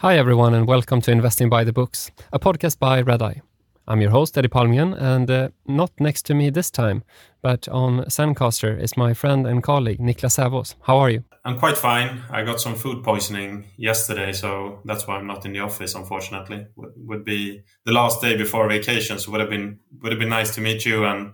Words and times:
Hi, 0.00 0.18
everyone, 0.18 0.52
and 0.52 0.66
welcome 0.68 1.00
to 1.00 1.10
Investing 1.10 1.48
by 1.48 1.64
the 1.64 1.72
Books, 1.72 2.10
a 2.30 2.38
podcast 2.38 2.78
by 2.78 2.98
Redeye. 2.98 3.40
I'm 3.88 4.02
your 4.02 4.10
host, 4.10 4.36
Eddie 4.36 4.48
Palmgren, 4.48 4.94
and 5.00 5.30
uh, 5.30 5.48
not 5.66 5.90
next 5.98 6.26
to 6.26 6.34
me 6.34 6.50
this 6.50 6.70
time, 6.70 7.02
but 7.40 7.66
on 7.68 8.04
Zencastr 8.04 8.78
is 8.78 8.98
my 8.98 9.14
friend 9.14 9.46
and 9.46 9.62
colleague, 9.62 9.98
Niklas 9.98 10.36
Sävås. 10.36 10.74
How 10.82 10.98
are 10.98 11.08
you? 11.08 11.24
I'm 11.46 11.58
quite 11.58 11.78
fine. 11.78 12.22
I 12.30 12.44
got 12.44 12.60
some 12.60 12.74
food 12.74 13.04
poisoning 13.04 13.64
yesterday, 13.78 14.34
so 14.34 14.80
that's 14.84 15.06
why 15.06 15.16
I'm 15.16 15.26
not 15.26 15.46
in 15.46 15.54
the 15.54 15.60
office, 15.60 15.94
unfortunately. 15.94 16.66
Would, 16.76 16.92
would 16.96 17.24
be 17.24 17.62
the 17.86 17.92
last 17.92 18.20
day 18.20 18.36
before 18.36 18.68
vacation, 18.68 19.18
so 19.18 19.30
would 19.32 19.40
have 19.40 19.48
been 19.48 19.78
would 20.02 20.12
have 20.12 20.18
been 20.18 20.28
nice 20.28 20.54
to 20.56 20.60
meet 20.60 20.84
you 20.84 21.06
and 21.06 21.32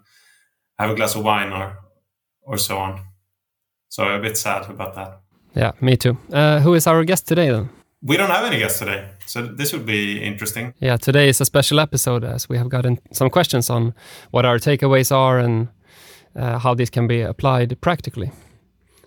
have 0.79 0.91
a 0.91 0.95
glass 0.95 1.17
of 1.17 1.25
wine 1.25 1.53
or 1.53 1.79
or 2.43 2.59
so 2.59 2.79
on. 2.79 3.01
So 3.89 4.05
a 4.05 4.21
bit 4.21 4.37
sad 4.37 4.71
about 4.71 4.95
that. 4.95 5.21
Yeah, 5.57 5.73
me 5.81 5.97
too. 5.97 6.17
Uh, 6.33 6.61
who 6.61 6.75
is 6.75 6.87
our 6.87 7.05
guest 7.05 7.27
today 7.27 7.51
then? 7.51 7.69
We 8.05 8.17
don't 8.17 8.31
have 8.31 8.45
any 8.45 8.59
guests 8.59 8.81
today, 8.81 9.09
so 9.27 9.47
this 9.47 9.73
would 9.73 9.87
be 9.87 10.21
interesting. 10.21 10.75
Yeah, 10.81 10.97
today 10.97 11.29
is 11.29 11.41
a 11.41 11.45
special 11.45 11.79
episode 11.79 12.25
as 12.25 12.49
we 12.49 12.59
have 12.59 12.69
gotten 12.69 12.99
some 13.13 13.31
questions 13.31 13.71
on 13.71 13.95
what 14.33 14.45
our 14.45 14.59
takeaways 14.59 15.13
are 15.13 15.39
and 15.39 15.69
uh, 16.35 16.59
how 16.59 16.75
these 16.75 16.91
can 16.91 17.07
be 17.07 17.21
applied 17.21 17.81
practically. 17.81 18.33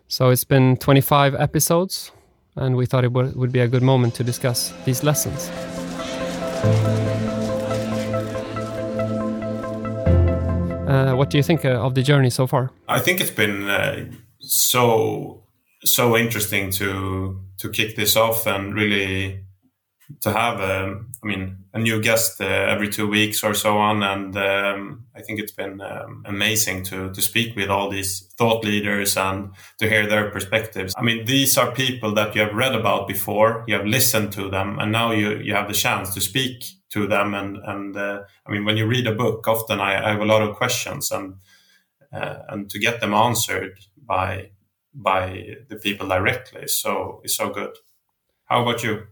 So 0.07 0.29
it's 0.29 0.45
been 0.45 0.77
25 0.77 1.35
episodes, 1.35 2.13
and 2.55 2.77
we 2.77 2.85
thought 2.85 3.03
it 3.03 3.11
would, 3.11 3.35
would 3.35 3.51
be 3.51 3.59
a 3.59 3.67
good 3.67 3.83
moment 3.83 4.15
to 4.15 4.23
discuss 4.23 4.71
these 4.85 5.03
lessons. 5.03 5.49
Uh, 10.87 11.15
what 11.15 11.29
do 11.29 11.35
you 11.35 11.43
think 11.43 11.65
uh, 11.65 11.85
of 11.85 11.95
the 11.95 12.01
journey 12.01 12.29
so 12.29 12.47
far? 12.47 12.71
I 12.87 13.01
think 13.01 13.19
it's 13.19 13.29
been 13.29 13.69
uh, 13.69 14.05
so 14.39 15.43
so 15.85 16.17
interesting 16.17 16.71
to 16.71 17.41
to 17.57 17.69
kick 17.69 17.95
this 17.95 18.15
off 18.15 18.45
and 18.47 18.73
really 18.75 19.45
to 20.21 20.31
have 20.31 20.61
um, 20.61 21.11
I 21.23 21.27
mean 21.27 21.57
a 21.73 21.79
new 21.79 22.01
guest 22.01 22.39
uh, 22.39 22.45
every 22.45 22.89
two 22.89 23.07
weeks 23.07 23.43
or 23.43 23.53
so 23.53 23.77
on. 23.77 24.03
And 24.03 24.37
um, 24.37 25.05
I 25.15 25.21
think 25.21 25.39
it's 25.39 25.51
been 25.51 25.81
um, 25.81 26.23
amazing 26.25 26.83
to 26.85 27.11
to 27.11 27.21
speak 27.21 27.55
with 27.55 27.69
all 27.69 27.89
these 27.89 28.33
thought 28.37 28.63
leaders 28.63 29.17
and 29.17 29.51
to 29.79 29.89
hear 29.89 30.07
their 30.07 30.29
perspectives. 30.31 30.93
I 30.97 31.01
mean 31.01 31.25
these 31.25 31.57
are 31.57 31.71
people 31.71 32.13
that 32.15 32.35
you 32.35 32.41
have 32.41 32.53
read 32.53 32.75
about 32.75 33.07
before. 33.07 33.63
You 33.67 33.75
have 33.75 33.85
listened 33.85 34.31
to 34.33 34.49
them 34.49 34.79
and 34.79 34.91
now 34.91 35.11
you 35.11 35.37
you 35.37 35.53
have 35.53 35.67
the 35.67 35.73
chance 35.73 36.13
to 36.13 36.21
speak 36.21 36.65
to 36.89 37.07
them. 37.07 37.33
And 37.33 37.57
and 37.57 37.97
uh, 37.97 38.23
I 38.45 38.51
mean 38.51 38.65
when 38.65 38.77
you 38.77 38.87
read 38.87 39.07
a 39.07 39.15
book 39.15 39.47
often 39.47 39.79
I, 39.79 40.05
I 40.05 40.11
have 40.11 40.21
a 40.21 40.25
lot 40.25 40.41
of 40.41 40.55
questions 40.55 41.11
and 41.11 41.35
uh, 42.13 42.37
and 42.49 42.69
to 42.69 42.79
get 42.79 43.01
them 43.01 43.13
answered 43.13 43.77
by 43.97 44.51
by 44.95 45.55
the 45.69 45.75
people 45.75 46.07
directly 46.07 46.67
so 46.67 47.21
is 47.23 47.35
so 47.35 47.49
good. 47.49 47.75
How 48.45 48.61
about 48.61 48.83
you? 48.83 49.07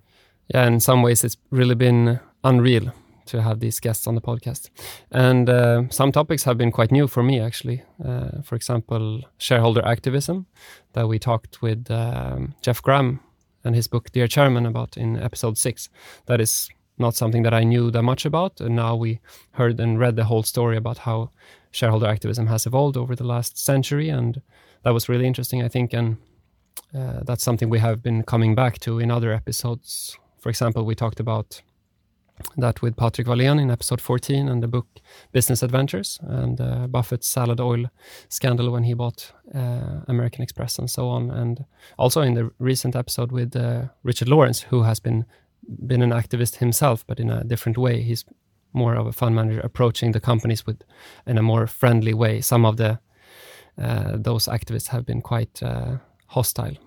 Yeah, 0.53 0.67
in 0.67 0.79
some 0.79 1.01
ways 1.01 1.23
it's 1.23 1.37
really 1.51 1.75
been 1.75 2.19
unreal 2.43 2.93
to 3.25 3.41
have 3.41 3.59
these 3.59 3.79
guests 3.79 4.07
on 4.07 4.15
the 4.15 4.21
podcast, 4.21 4.69
and 5.11 5.49
uh, 5.49 5.83
some 5.89 6.11
topics 6.11 6.43
have 6.43 6.57
been 6.57 6.71
quite 6.71 6.91
new 6.91 7.07
for 7.07 7.23
me 7.23 7.39
actually. 7.39 7.83
Uh, 8.03 8.41
for 8.43 8.55
example, 8.55 9.21
shareholder 9.37 9.85
activism 9.85 10.45
that 10.93 11.07
we 11.07 11.19
talked 11.19 11.61
with 11.61 11.89
um, 11.89 12.53
Jeff 12.61 12.81
Gramm 12.81 13.21
and 13.63 13.75
his 13.75 13.87
book 13.87 14.11
Dear 14.11 14.27
Chairman 14.27 14.65
about 14.65 14.97
in 14.97 15.17
episode 15.17 15.57
six. 15.57 15.89
That 16.25 16.41
is 16.41 16.69
not 16.97 17.15
something 17.15 17.43
that 17.43 17.53
I 17.53 17.63
knew 17.63 17.91
that 17.91 18.03
much 18.03 18.25
about, 18.25 18.59
and 18.61 18.75
now 18.75 18.95
we 18.95 19.19
heard 19.51 19.79
and 19.79 19.99
read 19.99 20.15
the 20.15 20.25
whole 20.25 20.43
story 20.43 20.77
about 20.77 20.99
how 20.99 21.31
shareholder 21.71 22.07
activism 22.07 22.47
has 22.47 22.65
evolved 22.65 22.97
over 22.97 23.15
the 23.15 23.23
last 23.23 23.57
century 23.57 24.09
and 24.09 24.41
that 24.83 24.93
was 24.93 25.09
really 25.09 25.27
interesting, 25.27 25.63
I 25.63 25.67
think, 25.67 25.93
and 25.93 26.17
uh, 26.95 27.21
that's 27.23 27.43
something 27.43 27.69
we 27.69 27.79
have 27.79 28.01
been 28.01 28.23
coming 28.23 28.55
back 28.55 28.79
to 28.79 28.99
in 28.99 29.11
other 29.11 29.33
episodes. 29.33 30.17
For 30.39 30.49
example, 30.49 30.85
we 30.85 30.95
talked 30.95 31.19
about 31.19 31.61
that 32.57 32.81
with 32.81 32.97
Patrick 32.97 33.27
Wallén 33.27 33.61
in 33.61 33.71
episode 33.71 34.01
14 34.01 34.49
and 34.49 34.61
the 34.61 34.67
book 34.67 34.87
Business 35.31 35.63
Adventures 35.63 36.19
and 36.23 36.59
uh, 36.59 36.87
Buffett's 36.87 37.27
salad 37.27 37.59
oil 37.59 37.85
scandal 38.29 38.71
when 38.71 38.83
he 38.83 38.93
bought 38.93 39.31
uh, 39.53 40.01
American 40.07 40.41
Express 40.41 40.79
and 40.79 40.89
so 40.89 41.07
on. 41.07 41.29
And 41.29 41.65
also 41.97 42.21
in 42.21 42.33
the 42.33 42.51
recent 42.59 42.95
episode 42.95 43.31
with 43.31 43.55
uh, 43.55 43.83
Richard 44.03 44.29
Lawrence, 44.29 44.61
who 44.61 44.83
has 44.83 44.99
been 44.99 45.25
been 45.87 46.01
an 46.01 46.11
activist 46.11 46.57
himself, 46.57 47.05
but 47.07 47.19
in 47.19 47.29
a 47.29 47.43
different 47.43 47.77
way. 47.77 48.01
He's 48.01 48.25
more 48.73 48.95
of 48.95 49.07
a 49.07 49.13
fund 49.13 49.35
manager 49.35 49.61
approaching 49.61 50.11
the 50.11 50.19
companies 50.19 50.65
with 50.65 50.81
in 51.25 51.37
a 51.37 51.43
more 51.43 51.67
friendly 51.67 52.13
way. 52.13 52.41
Some 52.41 52.65
of 52.65 52.77
the 52.77 52.99
those 53.77 54.45
activists 54.47 54.87
have 54.87 55.05
been 55.05 55.21
quite 55.21 55.61
uh, 55.63 55.97
hostile. 56.27 56.77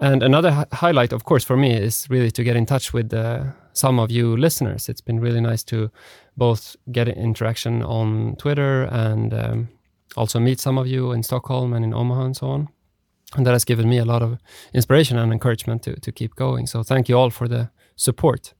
And 0.00 0.22
another 0.22 0.64
highlight, 0.72 1.12
of 1.12 1.24
course, 1.24 1.44
for 1.44 1.56
me 1.56 1.74
is 1.74 2.06
really 2.08 2.30
to 2.30 2.42
get 2.42 2.56
in 2.56 2.64
touch 2.64 2.94
with 2.94 3.12
uh, 3.12 3.44
some 3.74 3.98
of 3.98 4.10
you 4.10 4.34
listeners. 4.34 4.88
It's 4.88 5.02
been 5.02 5.20
really 5.20 5.42
nice 5.42 5.62
to 5.64 5.90
both 6.38 6.74
get 6.90 7.06
interaction 7.08 7.82
on 7.82 8.36
Twitter 8.36 8.84
and 8.84 9.34
um, 9.34 9.68
also 10.16 10.40
meet 10.40 10.58
some 10.58 10.78
of 10.78 10.86
you 10.86 11.12
in 11.12 11.22
Stockholm 11.22 11.74
and 11.74 11.84
in 11.84 11.92
Omaha 11.92 12.24
and 12.24 12.36
so 12.36 12.46
on. 12.48 12.68
And 13.36 13.46
that 13.46 13.52
has 13.52 13.64
given 13.64 13.88
me 13.88 13.98
a 13.98 14.04
lot 14.06 14.22
of 14.22 14.38
inspiration 14.72 15.18
and 15.18 15.32
encouragement 15.32 15.82
to, 15.82 16.00
to 16.00 16.12
keep 16.12 16.34
going. 16.34 16.66
So 16.66 16.82
thank 16.82 17.08
you 17.08 17.18
all 17.18 17.30
for 17.30 17.46
the 17.46 17.70
support. 17.94 18.54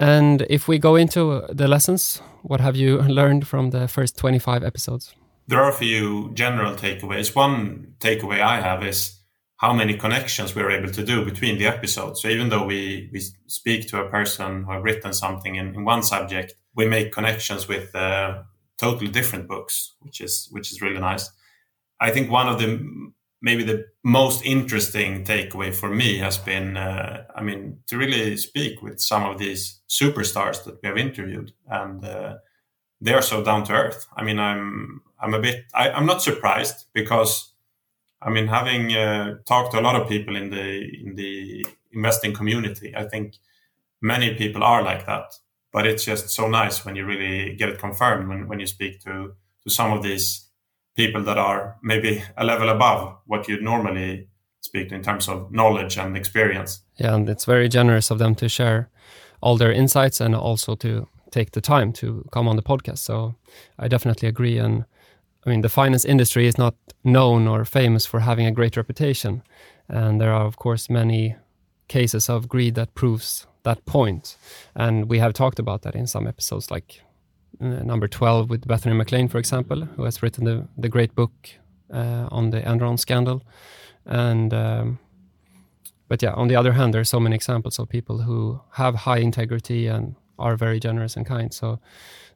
And 0.00 0.46
if 0.48 0.66
we 0.66 0.78
go 0.78 0.96
into 0.96 1.42
the 1.50 1.68
lessons, 1.68 2.22
what 2.42 2.60
have 2.60 2.74
you 2.74 2.98
learned 3.02 3.46
from 3.46 3.70
the 3.70 3.86
first 3.86 4.16
25 4.16 4.64
episodes? 4.64 5.14
There 5.46 5.62
are 5.62 5.70
a 5.70 5.74
few 5.74 6.32
general 6.34 6.74
takeaways. 6.74 7.34
One 7.34 7.94
takeaway 7.98 8.40
I 8.40 8.60
have 8.60 8.84
is 8.84 9.18
how 9.56 9.72
many 9.72 9.96
connections 9.96 10.54
we're 10.54 10.70
able 10.70 10.90
to 10.90 11.04
do 11.04 11.24
between 11.24 11.58
the 11.58 11.66
episodes. 11.66 12.20
So 12.20 12.28
even 12.28 12.48
though 12.48 12.64
we, 12.64 13.08
we 13.12 13.20
speak 13.46 13.88
to 13.88 14.00
a 14.00 14.08
person 14.08 14.64
who 14.64 14.72
have 14.72 14.82
written 14.82 15.12
something 15.12 15.54
in, 15.54 15.74
in 15.74 15.84
one 15.84 16.02
subject, 16.02 16.54
we 16.74 16.86
make 16.88 17.12
connections 17.12 17.68
with 17.68 17.94
uh, 17.94 18.42
totally 18.78 19.10
different 19.10 19.46
books, 19.46 19.94
which 20.00 20.20
is 20.20 20.48
which 20.50 20.72
is 20.72 20.82
really 20.82 20.98
nice. 20.98 21.30
I 22.00 22.10
think 22.10 22.30
one 22.30 22.48
of 22.48 22.58
the 22.58 22.84
maybe 23.40 23.62
the 23.62 23.84
most 24.02 24.44
interesting 24.44 25.24
takeaway 25.24 25.74
for 25.74 25.88
me 25.88 26.18
has 26.18 26.38
been, 26.38 26.76
uh, 26.76 27.24
I 27.34 27.42
mean, 27.42 27.78
to 27.88 27.98
really 27.98 28.36
speak 28.36 28.82
with 28.82 29.00
some 29.00 29.24
of 29.24 29.38
these 29.38 29.80
superstars 29.88 30.64
that 30.64 30.78
we 30.82 30.88
have 30.88 30.96
interviewed, 30.96 31.52
and 31.66 32.04
uh, 32.04 32.34
they 33.02 33.12
are 33.12 33.22
so 33.22 33.42
down 33.42 33.64
to 33.64 33.72
earth. 33.72 34.06
I 34.16 34.22
mean, 34.22 34.38
I'm 34.38 35.02
I'm 35.20 35.34
a 35.34 35.40
bit 35.40 35.64
I, 35.74 35.88
am 35.90 36.06
not 36.06 36.22
surprised 36.22 36.86
because 36.92 37.52
I 38.22 38.30
mean 38.30 38.46
having 38.46 38.94
uh, 38.94 39.38
talked 39.44 39.72
to 39.72 39.80
a 39.80 39.82
lot 39.82 40.00
of 40.00 40.08
people 40.08 40.36
in 40.36 40.50
the 40.50 40.66
in 41.04 41.16
the 41.16 41.66
investing 41.92 42.32
community, 42.32 42.94
I 42.96 43.04
think 43.04 43.34
many 44.00 44.34
people 44.34 44.62
are 44.62 44.82
like 44.82 45.04
that. 45.06 45.34
But 45.72 45.86
it's 45.86 46.04
just 46.04 46.30
so 46.30 46.48
nice 46.48 46.84
when 46.84 46.96
you 46.96 47.04
really 47.06 47.56
get 47.56 47.70
it 47.70 47.78
confirmed 47.78 48.28
when, 48.28 48.46
when 48.46 48.60
you 48.60 48.66
speak 48.66 49.00
to 49.00 49.34
to 49.64 49.70
some 49.70 49.92
of 49.92 50.02
these 50.02 50.48
people 50.96 51.22
that 51.24 51.38
are 51.38 51.76
maybe 51.82 52.22
a 52.36 52.44
level 52.44 52.68
above 52.68 53.16
what 53.26 53.48
you'd 53.48 53.62
normally 53.62 54.28
speak 54.60 54.90
to 54.90 54.94
in 54.94 55.02
terms 55.02 55.28
of 55.28 55.50
knowledge 55.50 55.96
and 55.98 56.16
experience. 56.16 56.82
Yeah, 56.96 57.14
and 57.14 57.28
it's 57.28 57.46
very 57.46 57.68
generous 57.68 58.10
of 58.10 58.18
them 58.18 58.34
to 58.36 58.48
share 58.48 58.90
all 59.40 59.56
their 59.56 59.72
insights 59.72 60.20
and 60.20 60.36
also 60.36 60.76
to 60.76 61.08
take 61.32 61.50
the 61.52 61.60
time 61.60 61.92
to 61.94 62.24
come 62.30 62.46
on 62.46 62.56
the 62.56 62.62
podcast. 62.62 62.98
So 62.98 63.34
I 63.78 63.88
definitely 63.88 64.28
agree. 64.28 64.58
And 64.58 64.84
I 65.44 65.50
mean, 65.50 65.62
the 65.62 65.68
finance 65.68 66.04
industry 66.04 66.46
is 66.46 66.56
not 66.56 66.74
known 67.02 67.48
or 67.48 67.64
famous 67.64 68.06
for 68.06 68.20
having 68.20 68.46
a 68.46 68.52
great 68.52 68.76
reputation. 68.76 69.42
And 69.88 70.20
there 70.20 70.32
are, 70.32 70.46
of 70.46 70.56
course, 70.56 70.88
many 70.88 71.36
cases 71.88 72.28
of 72.28 72.48
greed 72.48 72.74
that 72.76 72.94
proves 72.94 73.46
that 73.64 73.84
point. 73.84 74.36
And 74.74 75.08
we 75.08 75.18
have 75.18 75.32
talked 75.32 75.58
about 75.58 75.82
that 75.82 75.94
in 75.94 76.06
some 76.06 76.26
episodes, 76.26 76.70
like 76.70 77.02
uh, 77.60 77.82
number 77.82 78.08
12 78.08 78.50
with 78.50 78.66
Bethany 78.66 78.94
McLean, 78.94 79.28
for 79.28 79.38
example, 79.38 79.82
who 79.96 80.04
has 80.04 80.22
written 80.22 80.44
the, 80.44 80.68
the 80.78 80.88
great 80.88 81.14
book 81.14 81.32
uh, 81.92 82.28
on 82.30 82.50
the 82.50 82.60
Enron 82.60 82.98
scandal. 82.98 83.42
And, 84.06 84.54
um, 84.54 84.98
but 86.08 86.22
yeah, 86.22 86.32
on 86.32 86.48
the 86.48 86.56
other 86.56 86.72
hand, 86.72 86.94
there 86.94 87.00
are 87.00 87.04
so 87.04 87.20
many 87.20 87.34
examples 87.34 87.78
of 87.78 87.88
people 87.88 88.22
who 88.22 88.60
have 88.72 88.94
high 88.94 89.18
integrity 89.18 89.86
and 89.86 90.14
are 90.38 90.56
very 90.56 90.80
generous 90.80 91.16
and 91.16 91.26
kind. 91.26 91.52
So 91.52 91.80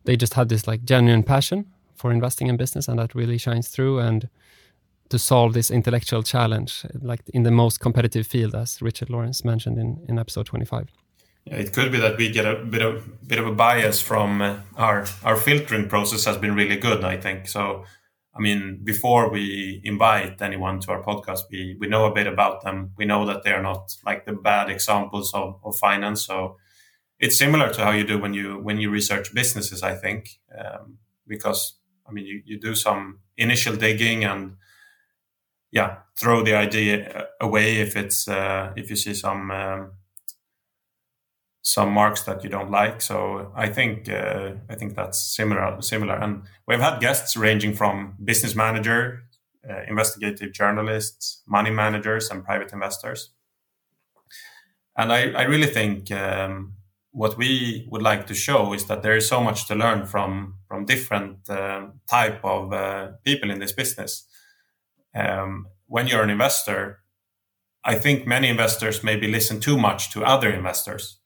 they 0.04 0.16
just 0.16 0.34
had 0.34 0.48
this 0.48 0.66
like 0.66 0.84
genuine 0.84 1.22
passion 1.22 1.66
for 1.94 2.12
investing 2.12 2.48
in 2.48 2.56
business, 2.56 2.88
and 2.88 2.98
that 2.98 3.14
really 3.14 3.38
shines 3.38 3.69
through. 3.69 3.98
And 3.98 4.28
to 5.08 5.19
solve 5.19 5.54
this 5.54 5.70
intellectual 5.70 6.22
challenge, 6.22 6.84
like 7.00 7.20
in 7.32 7.43
the 7.43 7.50
most 7.50 7.81
competitive 7.81 8.26
field, 8.26 8.54
as 8.54 8.82
Richard 8.82 9.10
Lawrence 9.10 9.44
mentioned 9.44 9.78
in, 9.78 10.04
in 10.08 10.19
episode 10.19 10.46
25. 10.46 10.90
Yeah, 11.44 11.56
it 11.56 11.72
could 11.72 11.93
be 11.93 11.98
that 11.98 12.16
we 12.16 12.31
get 12.31 12.44
a 12.44 12.56
bit 12.56 12.82
of 12.82 13.28
bit 13.28 13.38
of 13.38 13.46
a 13.46 13.52
bias 13.52 14.02
from 14.02 14.42
uh, 14.42 14.60
our 14.76 15.06
our 15.22 15.37
filtering 15.37 15.88
process 15.88 16.25
has 16.25 16.37
been 16.37 16.56
really 16.56 16.76
good. 16.76 17.04
I 17.04 17.16
think 17.16 17.46
so. 17.46 17.84
I 18.37 18.40
mean, 18.40 18.81
before 18.84 19.31
we 19.31 19.81
invite 19.84 20.42
anyone 20.42 20.81
to 20.81 20.90
our 20.90 21.02
podcast, 21.02 21.42
we 21.50 21.76
we 21.78 21.87
know 21.87 22.04
a 22.04 22.12
bit 22.12 22.26
about 22.26 22.62
them. 22.62 22.90
We 22.99 23.04
know 23.04 23.25
that 23.26 23.44
they 23.44 23.52
are 23.52 23.62
not 23.62 23.94
like 24.04 24.25
the 24.26 24.32
bad 24.32 24.69
examples 24.69 25.32
of, 25.34 25.60
of 25.64 25.78
finance. 25.78 26.26
So 26.26 26.56
it's 27.18 27.38
similar 27.38 27.72
to 27.72 27.84
how 27.84 27.90
you 27.92 28.04
do 28.04 28.18
when 28.18 28.34
you 28.34 28.58
when 28.58 28.78
you 28.78 28.90
research 28.90 29.34
businesses. 29.34 29.82
I 29.82 29.94
think 29.94 30.38
um, 30.56 30.98
because 31.26 31.78
I 32.08 32.12
mean, 32.12 32.26
you, 32.26 32.42
you 32.44 32.60
do 32.60 32.74
some 32.74 33.20
initial 33.36 33.76
digging 33.76 34.24
and 34.24 34.56
yeah, 35.72 35.98
throw 36.18 36.42
the 36.42 36.54
idea 36.54 37.26
away 37.40 37.78
if 37.78 37.96
it's 37.96 38.28
uh, 38.28 38.72
if 38.76 38.90
you 38.90 38.96
see 38.96 39.14
some 39.14 39.50
um, 39.50 39.92
some 41.62 41.90
marks 41.90 42.22
that 42.22 42.44
you 42.44 42.50
don't 42.50 42.70
like. 42.70 43.00
So 43.00 43.52
I 43.54 43.68
think 43.68 44.08
uh, 44.08 44.52
I 44.70 44.74
think 44.76 44.94
that's 44.94 45.18
similar. 45.18 45.80
Similar, 45.82 46.14
and 46.16 46.42
we've 46.66 46.80
had 46.80 47.00
guests 47.00 47.36
ranging 47.36 47.74
from 47.74 48.14
business 48.22 48.54
manager, 48.54 49.24
uh, 49.68 49.82
investigative 49.88 50.52
journalists, 50.52 51.42
money 51.46 51.70
managers, 51.70 52.30
and 52.30 52.44
private 52.44 52.72
investors. 52.72 53.30
And 54.96 55.12
I, 55.12 55.32
I 55.32 55.42
really 55.42 55.66
think 55.66 56.10
um, 56.10 56.75
what 57.16 57.38
we 57.38 57.88
would 57.90 58.02
like 58.02 58.26
to 58.26 58.34
show 58.34 58.74
is 58.74 58.84
that 58.84 59.02
there 59.02 59.16
is 59.16 59.26
so 59.26 59.42
much 59.42 59.66
to 59.66 59.74
learn 59.74 60.04
from 60.04 60.54
from 60.68 60.84
different 60.84 61.48
uh, 61.48 61.86
type 62.06 62.44
of 62.44 62.72
uh, 62.74 63.12
people 63.24 63.50
in 63.50 63.58
this 63.58 63.72
business. 63.72 64.26
Um, 65.14 65.68
when 65.86 66.08
you're 66.08 66.22
an 66.22 66.30
investor, 66.30 66.98
I 67.82 67.94
think 67.94 68.26
many 68.26 68.48
investors 68.48 69.02
maybe 69.02 69.28
listen 69.28 69.60
too 69.60 69.78
much 69.78 70.12
to 70.12 70.24
other 70.24 70.50
investors 70.50 71.18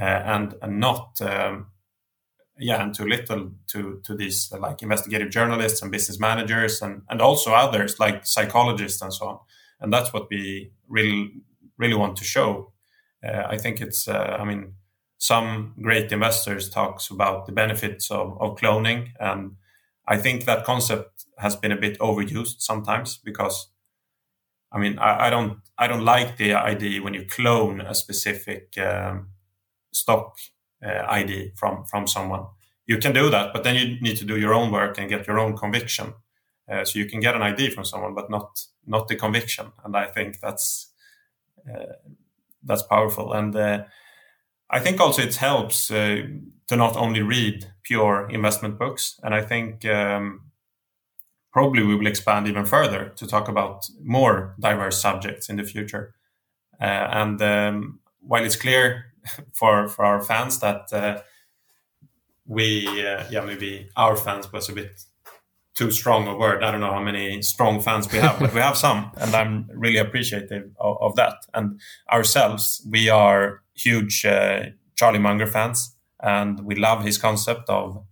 uh, 0.00 0.04
and, 0.04 0.54
and 0.62 0.78
not 0.78 1.20
um, 1.20 1.66
yeah 2.56 2.80
and 2.80 2.94
too 2.94 3.06
little 3.06 3.50
to 3.66 4.00
to 4.04 4.14
these 4.14 4.52
like 4.60 4.80
investigative 4.80 5.30
journalists 5.30 5.82
and 5.82 5.90
business 5.90 6.20
managers 6.20 6.82
and 6.82 7.02
and 7.08 7.20
also 7.20 7.52
others 7.52 7.98
like 7.98 8.24
psychologists 8.24 9.02
and 9.02 9.12
so 9.12 9.26
on 9.26 9.38
and 9.80 9.92
that's 9.92 10.12
what 10.12 10.28
we 10.30 10.70
really 10.88 11.32
really 11.78 11.96
want 11.96 12.16
to 12.16 12.24
show 12.24 12.72
uh, 13.26 13.44
i 13.48 13.56
think 13.56 13.80
it's 13.80 14.06
uh, 14.06 14.36
i 14.38 14.44
mean 14.44 14.74
some 15.20 15.74
great 15.82 16.12
investors 16.12 16.70
talks 16.70 17.10
about 17.10 17.46
the 17.46 17.52
benefits 17.52 18.10
of, 18.10 18.40
of 18.40 18.56
cloning 18.56 19.10
and 19.20 19.56
i 20.08 20.16
think 20.18 20.46
that 20.46 20.64
concept 20.64 21.26
has 21.38 21.56
been 21.56 21.72
a 21.72 21.76
bit 21.80 21.98
overused 22.00 22.60
sometimes 22.60 23.18
because 23.18 23.68
i 24.72 24.78
mean 24.78 24.98
i, 24.98 25.26
I 25.26 25.30
don't 25.30 25.58
i 25.78 25.86
don't 25.86 26.04
like 26.04 26.36
the 26.36 26.54
idea 26.54 27.02
when 27.02 27.14
you 27.14 27.26
clone 27.26 27.80
a 27.80 27.94
specific 27.94 28.76
um, 28.78 29.28
stock 29.92 30.38
uh, 30.84 31.04
ID 31.08 31.52
from 31.56 31.84
from 31.84 32.06
someone. 32.06 32.46
You 32.86 32.98
can 32.98 33.12
do 33.14 33.30
that, 33.30 33.52
but 33.52 33.64
then 33.64 33.76
you 33.76 34.00
need 34.00 34.16
to 34.18 34.24
do 34.24 34.38
your 34.38 34.54
own 34.54 34.72
work 34.72 34.98
and 34.98 35.08
get 35.08 35.26
your 35.26 35.38
own 35.38 35.56
conviction. 35.56 36.14
Uh, 36.70 36.84
so 36.84 36.98
you 36.98 37.06
can 37.06 37.20
get 37.20 37.34
an 37.34 37.42
ID 37.42 37.70
from 37.70 37.84
someone, 37.84 38.14
but 38.14 38.30
not 38.30 38.66
not 38.86 39.08
the 39.08 39.16
conviction. 39.16 39.72
And 39.84 39.96
I 39.96 40.06
think 40.06 40.40
that's 40.40 40.92
uh, 41.68 41.94
that's 42.64 42.82
powerful. 42.82 43.32
And 43.32 43.56
uh, 43.56 43.84
I 44.70 44.80
think 44.80 45.00
also 45.00 45.22
it 45.22 45.36
helps 45.36 45.90
uh, 45.90 46.22
to 46.68 46.76
not 46.76 46.96
only 46.96 47.22
read 47.22 47.72
pure 47.82 48.28
investment 48.30 48.78
books. 48.78 49.18
And 49.22 49.34
I 49.34 49.42
think 49.42 49.84
um, 49.84 50.42
probably 51.52 51.82
we 51.82 51.96
will 51.96 52.06
expand 52.06 52.46
even 52.46 52.64
further 52.64 53.12
to 53.16 53.26
talk 53.26 53.48
about 53.48 53.88
more 54.02 54.54
diverse 54.60 55.00
subjects 55.00 55.48
in 55.48 55.56
the 55.56 55.64
future. 55.64 56.14
Uh, 56.80 57.08
and 57.10 57.42
um, 57.42 58.00
while 58.20 58.44
it's 58.44 58.56
clear 58.56 59.06
for 59.52 59.88
for 59.88 60.04
our 60.04 60.22
fans 60.22 60.60
that 60.60 60.92
uh, 60.92 61.20
we 62.46 62.86
uh, 63.06 63.24
yeah 63.30 63.40
maybe 63.44 63.88
our 63.96 64.16
fans 64.16 64.52
was 64.52 64.68
a 64.68 64.72
bit 64.72 65.02
too 65.74 65.90
strong 65.90 66.26
a 66.26 66.36
word. 66.36 66.62
I 66.62 66.70
don't 66.70 66.80
know 66.80 66.92
how 66.92 67.02
many 67.02 67.42
strong 67.42 67.80
fans 67.80 68.10
we 68.10 68.18
have, 68.18 68.38
but 68.38 68.52
we 68.52 68.60
have 68.60 68.76
some, 68.76 69.10
and 69.16 69.34
I'm 69.34 69.68
really 69.74 69.98
appreciative 69.98 70.70
of, 70.78 70.96
of 71.00 71.16
that. 71.16 71.34
And 71.54 71.80
ourselves, 72.12 72.86
we 72.90 73.08
are 73.08 73.62
huge 73.74 74.24
uh, 74.24 74.64
Charlie 74.96 75.18
Munger 75.18 75.46
fans, 75.46 75.96
and 76.20 76.60
we 76.64 76.74
love 76.74 77.04
his 77.04 77.18
concept 77.18 77.68
of 77.68 78.04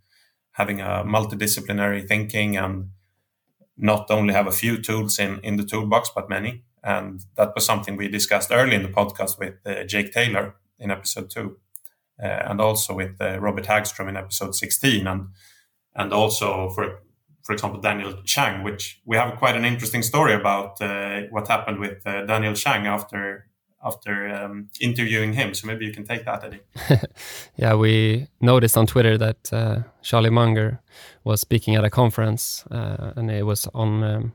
having 0.52 0.80
a 0.80 1.04
multidisciplinary 1.04 2.06
thinking 2.06 2.56
and 2.56 2.90
not 3.76 4.10
only 4.10 4.34
have 4.34 4.46
a 4.46 4.52
few 4.52 4.80
tools 4.80 5.18
in 5.18 5.40
in 5.42 5.56
the 5.56 5.64
toolbox, 5.64 6.10
but 6.14 6.28
many. 6.28 6.64
And 6.82 7.20
that 7.36 7.54
was 7.54 7.66
something 7.66 7.96
we 7.96 8.08
discussed 8.08 8.50
early 8.52 8.74
in 8.74 8.82
the 8.82 8.88
podcast 8.88 9.38
with 9.38 9.54
uh, 9.66 9.84
Jake 9.84 10.12
Taylor, 10.12 10.54
in 10.78 10.90
episode 10.90 11.28
two, 11.28 11.58
uh, 12.22 12.26
and 12.26 12.60
also 12.60 12.94
with 12.94 13.20
uh, 13.20 13.38
Robert 13.40 13.66
Hagstrom 13.66 14.08
in 14.08 14.16
episode 14.16 14.54
16, 14.54 15.06
and 15.06 15.28
and 15.94 16.12
also 16.12 16.70
for 16.70 17.02
for 17.48 17.54
example 17.54 17.80
Daniel 17.80 18.12
Zhang, 18.24 18.62
which 18.62 19.00
we 19.06 19.16
have 19.16 19.38
quite 19.38 19.56
an 19.56 19.64
interesting 19.64 20.02
story 20.02 20.34
about 20.34 20.70
uh, 20.82 21.22
what 21.30 21.48
happened 21.48 21.78
with 21.80 22.04
Daniel 22.04 22.52
Zhang 22.52 22.84
after 22.84 23.48
after 23.82 24.28
um, 24.28 24.68
interviewing 24.80 25.32
him. 25.32 25.54
So 25.54 25.66
maybe 25.66 25.86
you 25.86 25.92
can 25.92 26.04
take 26.04 26.24
that, 26.24 26.44
Eddie. 26.44 26.60
yeah, 27.56 27.74
we 27.74 28.26
noticed 28.40 28.76
on 28.76 28.86
Twitter 28.86 29.16
that 29.18 29.52
uh, 29.52 29.82
Charlie 30.02 30.30
Munger 30.30 30.80
was 31.24 31.40
speaking 31.40 31.76
at 31.76 31.84
a 31.84 31.90
conference, 31.90 32.64
uh, 32.70 33.12
and 33.16 33.30
it 33.30 33.46
was 33.46 33.66
on 33.74 34.04
um, 34.04 34.32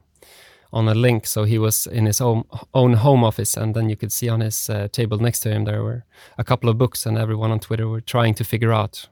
on 0.72 0.88
a 0.88 0.96
link. 0.96 1.28
So 1.28 1.44
he 1.44 1.60
was 1.60 1.88
in 1.88 2.06
his 2.06 2.22
own 2.22 2.44
own 2.74 2.94
home 2.94 3.24
office, 3.24 3.58
and 3.58 3.76
then 3.76 3.90
you 3.90 3.96
could 3.96 4.12
see 4.12 4.30
on 4.30 4.42
his 4.42 4.70
uh, 4.70 4.88
table 4.92 5.18
next 5.20 5.42
to 5.42 5.50
him 5.50 5.66
there 5.66 5.84
were 5.84 6.04
a 6.38 6.44
couple 6.44 6.70
of 6.70 6.78
books, 6.78 7.06
and 7.06 7.18
everyone 7.18 7.52
on 7.52 7.60
Twitter 7.60 7.88
were 7.88 8.02
trying 8.02 8.34
to 8.36 8.44
figure 8.44 8.74
out 8.74 9.10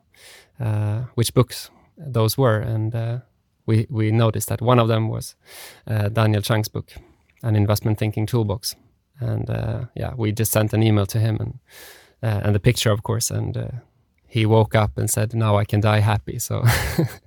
uh, 0.59 1.06
which 1.15 1.33
books 1.33 1.69
those 1.98 2.38
were, 2.38 2.59
and 2.59 2.95
uh, 2.95 3.19
we 3.66 3.88
we 3.90 4.12
noticed 4.12 4.50
that 4.50 4.62
one 4.62 4.80
of 4.80 4.88
them 4.88 5.10
was 5.10 5.36
uh, 5.88 6.10
Daniel 6.10 6.42
Zhang's 6.42 6.69
book, 6.69 6.92
an 7.44 7.56
investment 7.56 7.98
thinking 7.98 8.25
toolbox, 8.25 8.75
and 9.19 9.50
uh, 9.50 9.86
yeah, 9.96 10.13
we 10.16 10.31
just 10.31 10.52
sent 10.52 10.74
an 10.74 10.84
email 10.84 11.06
to 11.06 11.19
him 11.19 11.38
and 11.40 11.60
uh, 12.24 12.42
and 12.44 12.56
the 12.56 12.60
picture, 12.60 12.92
of 12.92 13.02
course, 13.04 13.31
and 13.31 13.81
he 14.28 14.46
woke 14.46 14.75
up 14.75 14.98
and 14.98 15.10
said, 15.10 15.34
"Now 15.34 15.58
I 15.58 15.66
can 15.66 15.81
die 15.81 16.00
happy." 16.00 16.40
So 16.40 16.63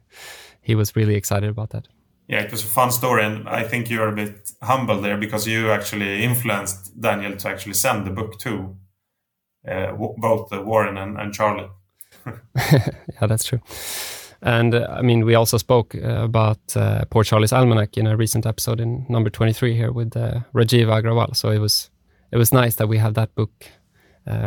he 0.60 0.74
was 0.74 0.96
really 0.96 1.14
excited 1.14 1.50
about 1.50 1.70
that 1.70 1.88
yeah, 2.26 2.40
it 2.40 2.50
was 2.50 2.62
a 2.62 2.66
fun 2.66 2.90
story, 2.90 3.24
and 3.24 3.48
I 3.48 3.64
think 3.64 3.90
you're 3.90 4.08
a 4.08 4.14
bit 4.14 4.52
humble 4.62 5.00
there 5.00 5.18
because 5.18 5.46
you 5.46 5.70
actually 5.70 6.24
influenced 6.24 6.98
Daniel 6.98 7.36
to 7.36 7.48
actually 7.48 7.74
send 7.74 8.06
the 8.06 8.10
book 8.10 8.38
to 8.40 8.76
uh, 9.68 9.92
both 9.92 10.52
uh, 10.52 10.62
Warren 10.62 10.96
and, 10.96 11.18
and 11.18 11.34
Charlie. 11.34 11.68
yeah, 12.56 13.26
that's 13.26 13.44
true. 13.44 13.60
And 14.44 14.74
uh, 14.74 14.86
I 14.90 15.02
mean, 15.02 15.24
we 15.24 15.34
also 15.34 15.56
spoke 15.56 15.94
uh, 15.94 16.22
about 16.22 16.58
uh, 16.76 17.04
Poor 17.10 17.24
Charlie's 17.24 17.50
Almanack 17.50 17.96
in 17.96 18.06
a 18.06 18.16
recent 18.16 18.46
episode 18.46 18.78
in 18.78 19.06
number 19.08 19.30
23 19.30 19.74
here 19.74 19.90
with 19.90 20.16
uh, 20.16 20.40
Rajiv 20.54 20.86
Agrawal. 20.86 21.34
So 21.34 21.50
it 21.50 21.58
was 21.58 21.90
it 22.30 22.36
was 22.36 22.52
nice 22.52 22.76
that 22.76 22.88
we 22.88 22.98
have 22.98 23.14
that 23.14 23.34
book 23.34 23.66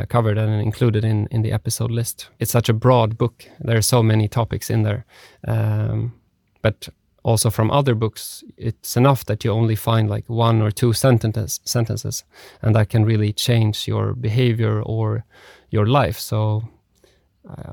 covered 0.09 0.38
and 0.38 0.61
included 0.61 1.03
in 1.03 1.27
in 1.31 1.41
the 1.41 1.51
episode 1.51 1.91
list. 1.91 2.29
It's 2.39 2.51
such 2.51 2.69
a 2.69 2.73
broad 2.73 3.17
book. 3.17 3.45
There 3.59 3.77
are 3.77 3.81
so 3.81 4.03
many 4.03 4.27
topics 4.27 4.69
in 4.69 4.83
there, 4.83 5.05
um, 5.47 6.13
but 6.61 6.89
also 7.27 7.50
from 7.50 7.69
other 7.71 7.93
books, 7.93 8.43
it's 8.55 8.95
enough 8.95 9.25
that 9.25 9.43
you 9.43 9.51
only 9.51 9.75
find 9.75 10.09
like 10.09 10.29
one 10.29 10.61
or 10.61 10.71
two 10.71 10.93
sentences, 10.93 11.59
sentences, 11.65 12.23
and 12.61 12.73
that 12.73 12.89
can 12.89 13.03
really 13.03 13.33
change 13.33 13.85
your 13.88 14.13
behavior 14.13 14.81
or 14.81 15.25
your 15.69 15.85
life. 15.85 16.17
So, 16.19 16.63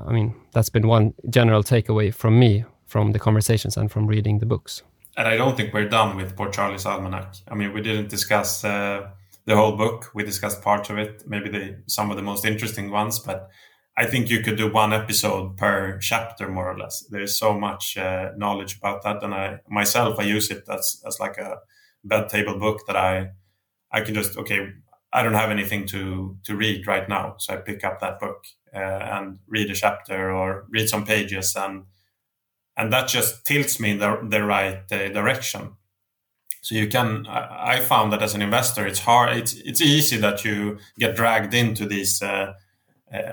I 0.07 0.11
mean, 0.11 0.35
that's 0.53 0.69
been 0.69 0.87
one 0.87 1.13
general 1.29 1.63
takeaway 1.63 2.13
from 2.13 2.39
me 2.39 2.65
from 2.85 3.11
the 3.11 3.19
conversations 3.19 3.77
and 3.77 3.91
from 3.91 4.07
reading 4.07 4.39
the 4.39 4.45
books. 4.45 4.83
And 5.17 5.27
I 5.27 5.37
don't 5.37 5.55
think 5.55 5.73
we're 5.73 5.89
done 5.89 6.15
with 6.17 6.35
Poor 6.35 6.49
Charlie's 6.49 6.83
Almanack. 6.83 7.41
I 7.47 7.55
mean, 7.55 7.73
we 7.73 7.81
didn't 7.81 8.09
discuss 8.09 8.63
uh, 8.63 9.07
the 9.45 9.55
whole 9.55 9.75
book. 9.77 10.11
We 10.13 10.23
discussed 10.23 10.61
parts 10.61 10.89
of 10.89 10.97
it, 10.97 11.23
maybe 11.27 11.49
the, 11.49 11.77
some 11.87 12.11
of 12.11 12.17
the 12.17 12.23
most 12.23 12.45
interesting 12.45 12.91
ones, 12.91 13.19
but 13.19 13.49
I 13.97 14.05
think 14.05 14.29
you 14.29 14.41
could 14.41 14.57
do 14.57 14.71
one 14.71 14.91
episode 14.91 15.55
per 15.55 15.97
chapter, 15.99 16.49
more 16.49 16.69
or 16.69 16.77
less. 16.77 17.05
There's 17.09 17.39
so 17.39 17.57
much 17.57 17.97
uh, 17.97 18.31
knowledge 18.35 18.77
about 18.77 19.03
that, 19.03 19.23
and 19.23 19.33
I 19.33 19.59
myself 19.69 20.19
I 20.19 20.23
use 20.23 20.51
it 20.51 20.67
as 20.69 21.01
as 21.07 21.19
like 21.19 21.37
a 21.37 21.59
bed 22.03 22.27
table 22.27 22.59
book 22.59 22.85
that 22.87 22.97
I 22.97 23.29
I 23.91 24.01
can 24.01 24.13
just 24.13 24.37
okay. 24.37 24.67
I 25.13 25.23
don't 25.23 25.33
have 25.33 25.49
anything 25.49 25.87
to 25.87 26.37
to 26.43 26.57
read 26.57 26.87
right 26.87 27.07
now, 27.07 27.35
so 27.37 27.53
I 27.53 27.57
pick 27.57 27.85
up 27.85 28.01
that 28.01 28.19
book 28.19 28.43
and 28.79 29.39
read 29.47 29.71
a 29.71 29.75
chapter 29.75 30.31
or 30.31 30.65
read 30.69 30.89
some 30.89 31.05
pages, 31.05 31.55
and 31.55 31.85
and 32.77 32.91
that 32.91 33.07
just 33.07 33.45
tilts 33.45 33.79
me 33.79 33.91
in 33.91 33.99
the 33.99 34.19
the 34.29 34.43
right 34.43 34.83
uh, 34.91 35.09
direction. 35.09 35.75
So 36.61 36.75
you 36.75 36.87
can. 36.87 37.27
I, 37.27 37.79
found 37.79 38.11
that 38.11 38.23
as 38.23 38.33
an 38.33 38.41
investor, 38.41 38.87
it's 38.87 38.99
hard. 38.99 39.37
It's 39.37 39.53
it's 39.53 39.81
easy 39.81 40.17
that 40.17 40.43
you 40.43 40.79
get 40.97 41.15
dragged 41.15 41.53
into 41.53 41.85
these 41.85 42.23
uh, 42.23 42.53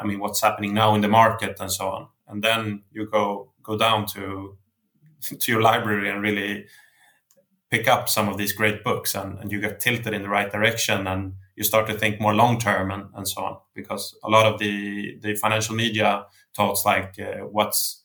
I 0.00 0.04
mean, 0.04 0.18
what's 0.18 0.40
happening 0.40 0.74
now 0.74 0.94
in 0.94 1.00
the 1.00 1.08
market 1.08 1.58
and 1.60 1.72
so 1.72 1.88
on. 1.88 2.08
And 2.28 2.42
then 2.42 2.82
you 2.92 3.06
go 3.06 3.52
go 3.62 3.76
down 3.76 4.06
to 4.08 4.56
to 5.22 5.52
your 5.52 5.62
library 5.62 6.10
and 6.10 6.22
really 6.22 6.66
pick 7.70 7.88
up 7.88 8.08
some 8.08 8.28
of 8.28 8.36
these 8.36 8.52
great 8.52 8.84
books 8.84 9.14
and, 9.14 9.38
and 9.38 9.50
you 9.50 9.58
get 9.60 9.80
tilted 9.80 10.12
in 10.12 10.22
the 10.22 10.28
right 10.28 10.52
direction 10.52 11.06
and 11.06 11.34
you 11.62 11.66
start 11.66 11.86
to 11.86 11.94
think 11.94 12.20
more 12.20 12.34
long 12.34 12.58
term 12.58 12.90
and, 12.90 13.04
and 13.14 13.26
so 13.28 13.42
on 13.42 13.56
because 13.74 14.18
a 14.24 14.28
lot 14.28 14.46
of 14.46 14.58
the 14.58 15.16
the 15.20 15.34
financial 15.36 15.74
media 15.74 16.26
talks 16.56 16.84
like 16.84 17.18
uh, 17.18 17.44
what's 17.56 18.02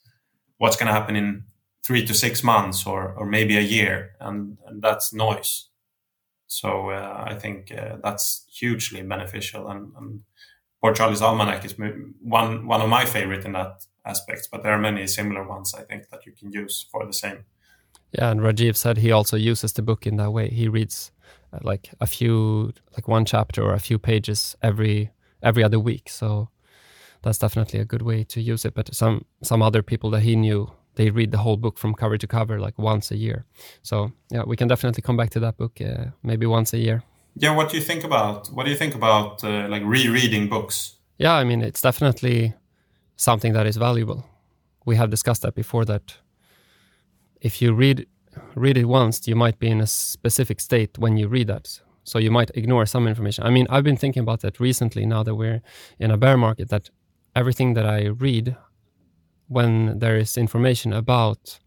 what's 0.57 0.77
going 0.77 0.87
to 0.87 0.93
happen 0.93 1.15
in 1.15 1.43
three 1.85 2.05
to 2.05 2.13
six 2.13 2.43
months 2.43 2.85
or 2.85 3.13
or 3.13 3.25
maybe 3.25 3.57
a 3.57 3.61
year 3.61 4.11
and, 4.19 4.57
and 4.67 4.81
that's 4.81 5.13
noise 5.13 5.69
so 6.47 6.89
uh, 6.89 7.25
i 7.27 7.33
think 7.33 7.71
uh, 7.71 7.97
that's 8.03 8.45
hugely 8.59 9.01
beneficial 9.01 9.67
and, 9.69 9.91
and 9.97 10.21
Poor 10.81 10.93
Charlie's 10.93 11.21
Almanack 11.21 11.65
is 11.65 11.75
one 12.21 12.67
one 12.67 12.81
of 12.81 12.89
my 12.89 13.05
favorite 13.05 13.45
in 13.45 13.53
that 13.53 13.85
aspect, 14.05 14.49
but 14.51 14.63
there 14.63 14.71
are 14.73 14.79
many 14.79 15.07
similar 15.07 15.47
ones 15.47 15.73
I 15.73 15.81
think 15.81 16.09
that 16.09 16.25
you 16.25 16.31
can 16.31 16.51
use 16.51 16.85
for 16.91 17.05
the 17.05 17.13
same. 17.13 17.45
Yeah, 18.11 18.29
and 18.29 18.41
Rajiv 18.41 18.75
said 18.75 18.97
he 18.97 19.11
also 19.11 19.37
uses 19.37 19.73
the 19.73 19.81
book 19.81 20.05
in 20.05 20.17
that 20.17 20.31
way. 20.31 20.49
He 20.49 20.67
reads 20.67 21.11
like 21.61 21.91
a 21.99 22.07
few, 22.07 22.73
like 22.93 23.07
one 23.07 23.25
chapter 23.25 23.63
or 23.63 23.73
a 23.73 23.79
few 23.79 23.99
pages 23.99 24.55
every 24.61 25.11
every 25.41 25.63
other 25.63 25.79
week. 25.79 26.09
So 26.09 26.49
that's 27.21 27.37
definitely 27.37 27.79
a 27.79 27.85
good 27.85 28.01
way 28.01 28.23
to 28.25 28.41
use 28.41 28.65
it. 28.65 28.73
But 28.73 28.93
some 28.93 29.25
some 29.41 29.61
other 29.61 29.81
people 29.81 30.09
that 30.11 30.21
he 30.21 30.35
knew, 30.35 30.71
they 30.95 31.09
read 31.09 31.31
the 31.31 31.39
whole 31.39 31.57
book 31.57 31.77
from 31.77 31.93
cover 31.93 32.17
to 32.17 32.27
cover 32.27 32.59
like 32.59 32.77
once 32.77 33.11
a 33.11 33.17
year. 33.17 33.45
So 33.81 34.11
yeah, 34.29 34.43
we 34.45 34.55
can 34.55 34.67
definitely 34.67 35.01
come 35.01 35.17
back 35.17 35.29
to 35.31 35.39
that 35.39 35.57
book 35.57 35.79
uh, 35.81 36.05
maybe 36.23 36.45
once 36.45 36.73
a 36.73 36.77
year. 36.77 37.03
Yeah, 37.35 37.55
what 37.55 37.69
do 37.69 37.77
you 37.77 37.83
think 37.83 38.03
about 38.03 38.47
what 38.47 38.65
do 38.65 38.71
you 38.71 38.77
think 38.77 38.95
about 38.95 39.43
uh, 39.43 39.67
like 39.69 39.83
rereading 39.83 40.49
books? 40.49 40.95
Yeah, 41.17 41.33
I 41.33 41.43
mean 41.43 41.61
it's 41.61 41.81
definitely 41.81 42.53
something 43.15 43.53
that 43.53 43.67
is 43.67 43.77
valuable. 43.77 44.25
We 44.85 44.95
have 44.95 45.09
discussed 45.09 45.41
that 45.41 45.55
before 45.55 45.85
that 45.85 46.15
if 47.41 47.61
you 47.61 47.73
read 47.73 48.07
read 48.57 48.77
it 48.77 48.85
once, 48.85 49.27
you 49.27 49.35
might 49.35 49.59
be 49.59 49.67
in 49.67 49.81
a 49.81 49.87
specific 49.87 50.59
state 50.59 50.97
when 50.97 51.17
you 51.17 51.27
read 51.27 51.47
that. 51.47 51.81
So 52.03 52.19
you 52.19 52.31
might 52.31 52.51
ignore 52.55 52.85
some 52.85 53.07
information. 53.07 53.43
I 53.43 53.49
mean, 53.49 53.67
I've 53.69 53.83
been 53.83 53.97
thinking 53.97 54.23
about 54.23 54.39
that 54.41 54.59
recently 54.59 55.05
now 55.05 55.23
that 55.23 55.35
we're 55.35 55.61
in 55.99 56.11
a 56.11 56.17
bear 56.17 56.37
market 56.37 56.69
that 56.69 56.89
everything 57.35 57.75
that 57.75 57.85
I 57.85 58.07
read 58.07 58.55
when 59.47 59.99
there 59.99 60.17
is 60.17 60.37
information 60.37 60.93
about 60.93 61.59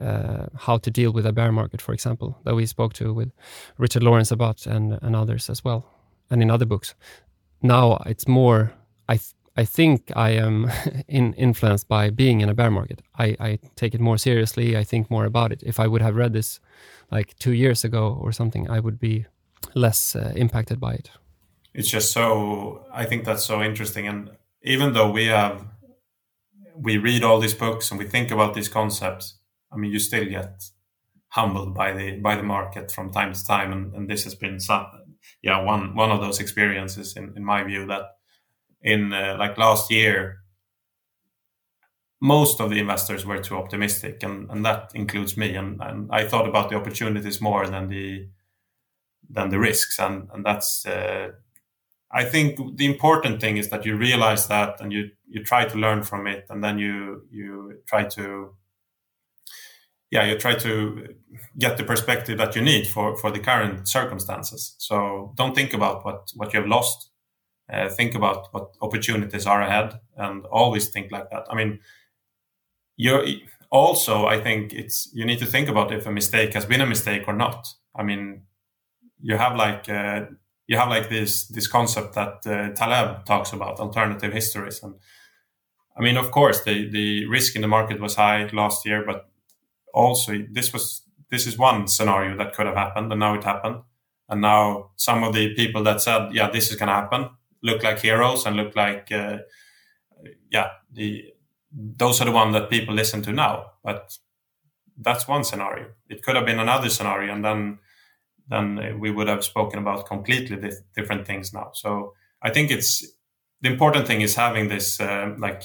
uh, 0.00 0.46
how 0.56 0.78
to 0.78 0.90
deal 0.90 1.12
with 1.12 1.26
a 1.26 1.32
bear 1.32 1.52
market, 1.52 1.80
for 1.80 1.92
example, 1.92 2.38
that 2.44 2.54
we 2.54 2.66
spoke 2.66 2.92
to 2.94 3.12
with 3.12 3.32
Richard 3.78 4.02
Lawrence 4.02 4.30
about 4.30 4.66
and, 4.66 4.98
and 5.02 5.16
others 5.16 5.50
as 5.50 5.64
well, 5.64 5.86
and 6.30 6.42
in 6.42 6.50
other 6.50 6.66
books. 6.66 6.94
Now 7.62 8.02
it's 8.06 8.28
more, 8.28 8.72
I, 9.08 9.16
th- 9.16 9.34
I 9.56 9.64
think 9.64 10.10
I 10.16 10.30
am 10.30 10.70
in, 11.08 11.34
influenced 11.34 11.88
by 11.88 12.10
being 12.10 12.40
in 12.40 12.48
a 12.48 12.54
bear 12.54 12.70
market. 12.70 13.02
I, 13.18 13.36
I 13.38 13.58
take 13.76 13.94
it 13.94 14.00
more 14.00 14.18
seriously. 14.18 14.76
I 14.76 14.84
think 14.84 15.10
more 15.10 15.24
about 15.24 15.52
it. 15.52 15.62
If 15.62 15.78
I 15.78 15.86
would 15.86 16.02
have 16.02 16.16
read 16.16 16.32
this 16.32 16.60
like 17.10 17.38
two 17.38 17.52
years 17.52 17.84
ago 17.84 18.18
or 18.20 18.32
something, 18.32 18.68
I 18.70 18.80
would 18.80 18.98
be 18.98 19.26
less 19.74 20.16
uh, 20.16 20.32
impacted 20.34 20.80
by 20.80 20.94
it. 20.94 21.10
It's 21.74 21.88
just 21.88 22.12
so, 22.12 22.86
I 22.92 23.04
think 23.04 23.24
that's 23.24 23.44
so 23.44 23.62
interesting. 23.62 24.06
And 24.06 24.30
even 24.62 24.92
though 24.92 25.10
we 25.10 25.26
have, 25.26 25.64
we 26.76 26.96
read 26.96 27.22
all 27.22 27.40
these 27.40 27.54
books 27.54 27.90
and 27.90 27.98
we 27.98 28.06
think 28.06 28.30
about 28.30 28.54
these 28.54 28.68
concepts, 28.68 29.38
I 29.72 29.76
mean, 29.76 29.90
you 29.90 29.98
still 29.98 30.24
get 30.24 30.62
humbled 31.28 31.74
by 31.74 31.92
the 31.92 32.18
by 32.18 32.36
the 32.36 32.42
market 32.42 32.92
from 32.92 33.10
time 33.10 33.32
to 33.32 33.44
time, 33.44 33.72
and, 33.72 33.94
and 33.94 34.08
this 34.08 34.24
has 34.24 34.34
been 34.34 34.60
some, 34.60 34.86
yeah, 35.42 35.62
one 35.62 35.94
one 35.94 36.10
of 36.10 36.20
those 36.20 36.40
experiences 36.40 37.16
in, 37.16 37.32
in 37.36 37.44
my 37.44 37.62
view 37.64 37.86
that 37.86 38.02
in 38.82 39.12
uh, 39.12 39.36
like 39.38 39.58
last 39.58 39.90
year 39.90 40.38
most 42.20 42.60
of 42.60 42.70
the 42.70 42.78
investors 42.78 43.26
were 43.26 43.38
too 43.38 43.56
optimistic 43.56 44.22
and, 44.22 44.48
and 44.50 44.64
that 44.64 44.92
includes 44.94 45.36
me 45.36 45.54
and, 45.54 45.80
and 45.82 46.08
i 46.12 46.26
thought 46.26 46.48
about 46.48 46.68
the 46.70 46.76
opportunities 46.76 47.40
more 47.40 47.66
than 47.66 47.88
the 47.88 48.28
than 49.28 49.48
the 49.50 49.58
risks 49.58 49.98
and 49.98 50.28
and 50.32 50.44
that's 50.44 50.86
uh, 50.86 51.28
i 52.10 52.24
think 52.24 52.76
the 52.76 52.86
important 52.86 53.40
thing 53.40 53.56
is 53.56 53.70
that 53.70 53.84
you 53.84 53.96
realize 53.96 54.46
that 54.48 54.80
and 54.80 54.92
you 54.92 55.10
you 55.28 55.42
try 55.42 55.64
to 55.64 55.78
learn 55.78 56.02
from 56.02 56.26
it 56.26 56.46
and 56.50 56.62
then 56.62 56.78
you 56.78 57.22
you 57.30 57.80
try 57.86 58.04
to 58.04 58.54
yeah 60.10 60.24
you 60.24 60.38
try 60.38 60.54
to 60.54 61.16
get 61.58 61.76
the 61.76 61.84
perspective 61.84 62.38
that 62.38 62.54
you 62.54 62.62
need 62.62 62.86
for 62.86 63.16
for 63.16 63.30
the 63.30 63.40
current 63.40 63.88
circumstances. 63.88 64.74
So 64.78 65.32
don't 65.36 65.54
think 65.54 65.74
about 65.74 66.04
what 66.04 66.30
what 66.36 66.52
you 66.52 66.60
have 66.60 66.68
lost 66.68 67.10
uh, 67.72 67.88
think 67.88 68.14
about 68.14 68.48
what 68.52 68.74
opportunities 68.80 69.46
are 69.46 69.62
ahead 69.62 69.98
and 70.16 70.44
always 70.46 70.88
think 70.88 71.10
like 71.10 71.30
that. 71.30 71.46
I 71.50 71.54
mean 71.54 71.80
you're 72.96 73.24
also 73.70 74.26
i 74.26 74.38
think 74.38 74.72
it's 74.72 75.08
you 75.14 75.24
need 75.24 75.38
to 75.38 75.46
think 75.46 75.68
about 75.68 75.90
if 75.92 76.06
a 76.06 76.12
mistake 76.12 76.52
has 76.52 76.66
been 76.66 76.80
a 76.80 76.86
mistake 76.86 77.24
or 77.26 77.32
not. 77.34 77.66
I 77.96 78.02
mean 78.02 78.42
you 79.20 79.36
have 79.36 79.56
like 79.56 79.88
uh, 79.88 80.26
you 80.66 80.76
have 80.76 80.88
like 80.88 81.08
this 81.08 81.46
this 81.48 81.66
concept 81.66 82.14
that 82.14 82.46
uh, 82.46 82.70
taleb 82.74 83.24
talks 83.24 83.52
about 83.52 83.80
alternative 83.80 84.32
histories. 84.32 84.82
And 84.82 84.94
i 85.96 86.02
mean 86.02 86.16
of 86.16 86.30
course 86.30 86.62
the 86.64 86.88
the 86.90 87.26
risk 87.26 87.54
in 87.56 87.62
the 87.62 87.68
market 87.68 88.00
was 88.00 88.16
high 88.16 88.48
last 88.52 88.86
year 88.86 89.04
but 89.06 89.28
also 89.94 90.32
this 90.52 90.72
was 90.72 91.02
this 91.30 91.46
is 91.46 91.58
one 91.58 91.88
scenario 91.88 92.36
that 92.36 92.54
could 92.54 92.66
have 92.66 92.76
happened 92.76 93.10
and 93.12 93.20
now 93.20 93.34
it 93.34 93.44
happened. 93.44 93.82
And 94.28 94.40
now 94.40 94.92
some 94.96 95.24
of 95.24 95.34
the 95.34 95.54
people 95.54 95.82
that 95.84 96.00
said 96.02 96.34
yeah 96.34 96.50
this 96.50 96.70
is 96.70 96.76
going 96.76 96.88
to 96.88 96.94
happen 96.94 97.30
look 97.62 97.82
like 97.82 98.00
heroes 98.00 98.46
and 98.46 98.56
look 98.56 98.74
like 98.76 99.10
uh, 99.12 99.38
yeah 100.50 100.68
the 100.92 101.32
those 101.72 102.20
are 102.20 102.26
the 102.26 102.32
one 102.32 102.52
that 102.52 102.68
people 102.68 102.94
listen 102.94 103.22
to 103.22 103.32
now. 103.32 103.72
But 103.82 104.18
that's 104.98 105.26
one 105.26 105.42
scenario. 105.42 105.86
It 106.08 106.22
could 106.22 106.36
have 106.36 106.44
been 106.44 106.60
another 106.60 106.90
scenario 106.90 107.32
and 107.32 107.44
then 107.44 107.78
then 108.48 108.98
we 109.00 109.10
would 109.10 109.28
have 109.28 109.44
spoken 109.44 109.78
about 109.78 110.06
completely 110.06 110.56
di- 110.56 110.76
different 110.94 111.26
things 111.26 111.52
now. 111.52 111.70
So 111.72 112.12
i 112.42 112.50
think 112.50 112.70
it's 112.70 113.06
the 113.60 113.70
important 113.70 114.06
thing 114.06 114.20
is 114.20 114.34
having 114.34 114.68
this 114.68 115.00
uh, 115.00 115.34
like 115.38 115.62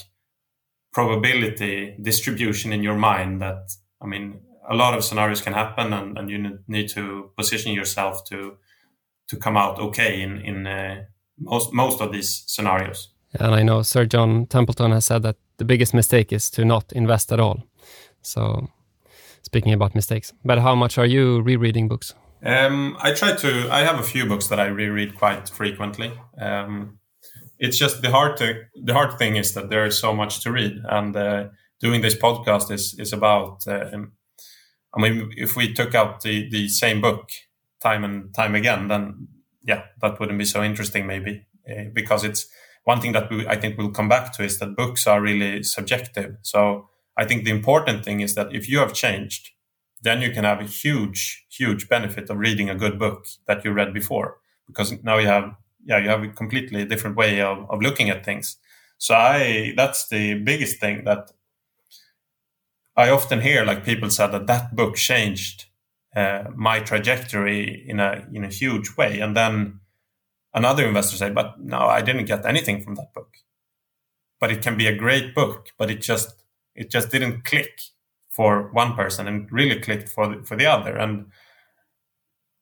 probability 0.93 1.95
distribution 2.01 2.71
in 2.71 2.83
your 2.83 2.95
mind 2.95 3.41
that 3.41 3.71
i 4.01 4.05
mean 4.05 4.39
a 4.69 4.75
lot 4.75 4.93
of 4.93 5.03
scenarios 5.03 5.41
can 5.41 5.53
happen 5.53 5.93
and, 5.93 6.17
and 6.17 6.29
you 6.29 6.59
need 6.67 6.89
to 6.89 7.31
position 7.37 7.73
yourself 7.73 8.23
to 8.25 8.57
to 9.27 9.37
come 9.37 9.57
out 9.57 9.79
okay 9.79 10.21
in 10.21 10.39
in 10.41 10.67
uh, 10.67 11.03
most 11.37 11.73
most 11.73 12.01
of 12.01 12.11
these 12.11 12.43
scenarios. 12.47 13.09
And 13.39 13.53
I 13.53 13.63
know 13.63 13.83
Sir 13.83 14.05
John 14.05 14.45
Templeton 14.47 14.91
has 14.91 15.05
said 15.05 15.23
that 15.23 15.35
the 15.57 15.65
biggest 15.65 15.93
mistake 15.93 16.31
is 16.31 16.49
to 16.51 16.65
not 16.65 16.91
invest 16.93 17.31
at 17.31 17.39
all. 17.39 17.63
So, 18.21 18.69
speaking 19.41 19.73
about 19.73 19.95
mistakes, 19.95 20.33
but 20.43 20.59
how 20.59 20.75
much 20.75 20.97
are 20.97 21.05
you 21.05 21.41
rereading 21.41 21.87
books? 21.87 22.13
Um, 22.43 22.97
I 22.99 23.13
try 23.13 23.35
to. 23.35 23.69
I 23.71 23.81
have 23.81 23.99
a 23.99 24.03
few 24.03 24.25
books 24.25 24.47
that 24.47 24.59
I 24.59 24.67
reread 24.67 25.17
quite 25.17 25.49
frequently. 25.49 26.11
Um, 26.39 26.99
it's 27.59 27.77
just 27.77 28.01
the 28.01 28.11
hard 28.11 28.37
to, 28.37 28.61
the 28.83 28.93
hard 28.93 29.17
thing 29.17 29.35
is 29.35 29.53
that 29.53 29.69
there 29.69 29.85
is 29.85 29.97
so 29.97 30.13
much 30.13 30.41
to 30.41 30.51
read, 30.51 30.79
and 30.87 31.15
uh, 31.15 31.47
doing 31.79 32.01
this 32.01 32.15
podcast 32.15 32.71
is 32.71 32.95
is 32.99 33.13
about. 33.13 33.67
Uh, 33.67 33.89
I 34.95 35.01
mean, 35.01 35.31
if 35.35 35.55
we 35.55 35.73
took 35.73 35.95
out 35.95 36.21
the 36.21 36.49
the 36.49 36.69
same 36.69 37.01
book 37.01 37.29
time 37.81 38.03
and 38.03 38.33
time 38.33 38.55
again, 38.55 38.87
then 38.87 39.27
yeah, 39.67 39.83
that 40.01 40.19
wouldn't 40.19 40.39
be 40.39 40.45
so 40.45 40.63
interesting 40.63 41.05
maybe 41.05 41.45
uh, 41.69 41.83
because 41.93 42.23
it's 42.23 42.47
one 42.85 43.01
thing 43.01 43.11
that 43.11 43.29
we, 43.29 43.45
I 43.45 43.57
think 43.57 43.77
we'll 43.77 43.91
come 43.91 44.07
back 44.07 44.31
to 44.33 44.43
is 44.43 44.59
that 44.59 44.77
books 44.77 45.05
are 45.05 45.21
really 45.21 45.61
subjective. 45.63 46.37
So 46.41 46.89
I 47.17 47.25
think 47.25 47.43
the 47.43 47.51
important 47.51 48.05
thing 48.05 48.21
is 48.21 48.33
that 48.35 48.55
if 48.55 48.69
you 48.69 48.79
have 48.79 48.93
changed, 48.93 49.49
then 50.01 50.21
you 50.21 50.31
can 50.31 50.45
have 50.45 50.61
a 50.61 50.63
huge, 50.63 51.45
huge 51.49 51.89
benefit 51.89 52.29
of 52.29 52.37
reading 52.37 52.69
a 52.69 52.75
good 52.75 52.97
book 52.97 53.25
that 53.45 53.65
you 53.65 53.71
read 53.73 53.93
before 53.93 54.37
because 54.67 54.93
now 55.03 55.17
you 55.17 55.27
have, 55.27 55.53
yeah, 55.83 55.97
you 55.97 56.07
have 56.07 56.23
a 56.23 56.29
completely 56.29 56.85
different 56.85 57.17
way 57.17 57.41
of, 57.41 57.69
of 57.69 57.81
looking 57.81 58.09
at 58.09 58.23
things. 58.23 58.57
So 58.99 59.15
I, 59.15 59.73
that's 59.75 60.07
the 60.07 60.35
biggest 60.35 60.79
thing 60.79 61.03
that 61.03 61.31
I 62.95 63.09
often 63.09 63.41
hear 63.41 63.65
like 63.65 63.83
people 63.83 64.09
said 64.09 64.31
that 64.31 64.47
that 64.47 64.75
book 64.75 64.95
changed 64.95 65.65
uh, 66.15 66.45
my 66.55 66.79
trajectory 66.79 67.85
in 67.87 67.99
a 67.99 68.25
in 68.33 68.43
a 68.43 68.49
huge 68.49 68.95
way. 68.97 69.19
And 69.19 69.35
then 69.35 69.79
another 70.53 70.85
investor 70.87 71.17
say, 71.17 71.29
"But 71.29 71.59
no, 71.59 71.79
I 71.79 72.01
didn't 72.01 72.25
get 72.25 72.45
anything 72.45 72.81
from 72.81 72.95
that 72.95 73.13
book." 73.13 73.37
But 74.39 74.51
it 74.51 74.61
can 74.61 74.77
be 74.77 74.87
a 74.87 74.95
great 74.95 75.33
book, 75.33 75.69
but 75.77 75.89
it 75.89 76.01
just 76.01 76.43
it 76.75 76.91
just 76.91 77.11
didn't 77.11 77.43
click 77.43 77.81
for 78.29 78.69
one 78.71 78.93
person 78.93 79.27
and 79.27 79.51
really 79.51 79.79
clicked 79.79 80.09
for 80.09 80.27
the, 80.27 80.43
for 80.43 80.55
the 80.55 80.67
other. 80.67 80.95
And 80.95 81.31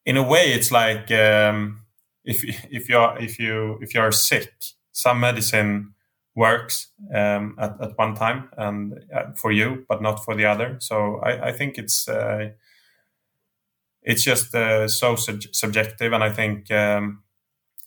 in 0.05 0.15
a 0.17 0.23
way, 0.23 0.53
it's 0.53 0.71
like 0.71 1.11
um, 1.11 1.81
if 2.23 2.43
if 2.71 2.89
you're 2.89 3.17
if 3.19 3.39
you 3.39 3.77
if 3.81 3.93
you're 3.93 4.11
sick, 4.11 4.53
some 4.91 5.19
medicine 5.19 5.93
works 6.35 6.89
um, 7.13 7.55
at, 7.59 7.75
at 7.81 7.97
one 7.97 8.13
time 8.15 8.49
and 8.57 8.93
uh, 9.13 9.31
for 9.35 9.51
you, 9.51 9.85
but 9.87 10.01
not 10.01 10.23
for 10.23 10.35
the 10.35 10.45
other. 10.45 10.77
So 10.79 11.19
I, 11.23 11.47
I 11.47 11.51
think 11.51 11.77
it's 11.77 12.07
uh, 12.07 12.49
it's 14.05 14.23
just 14.23 14.53
uh, 14.55 14.87
so 14.87 15.15
sub- 15.15 15.51
subjective, 15.51 16.13
and 16.13 16.23
I 16.23 16.31
think 16.31 16.71
um, 16.71 17.23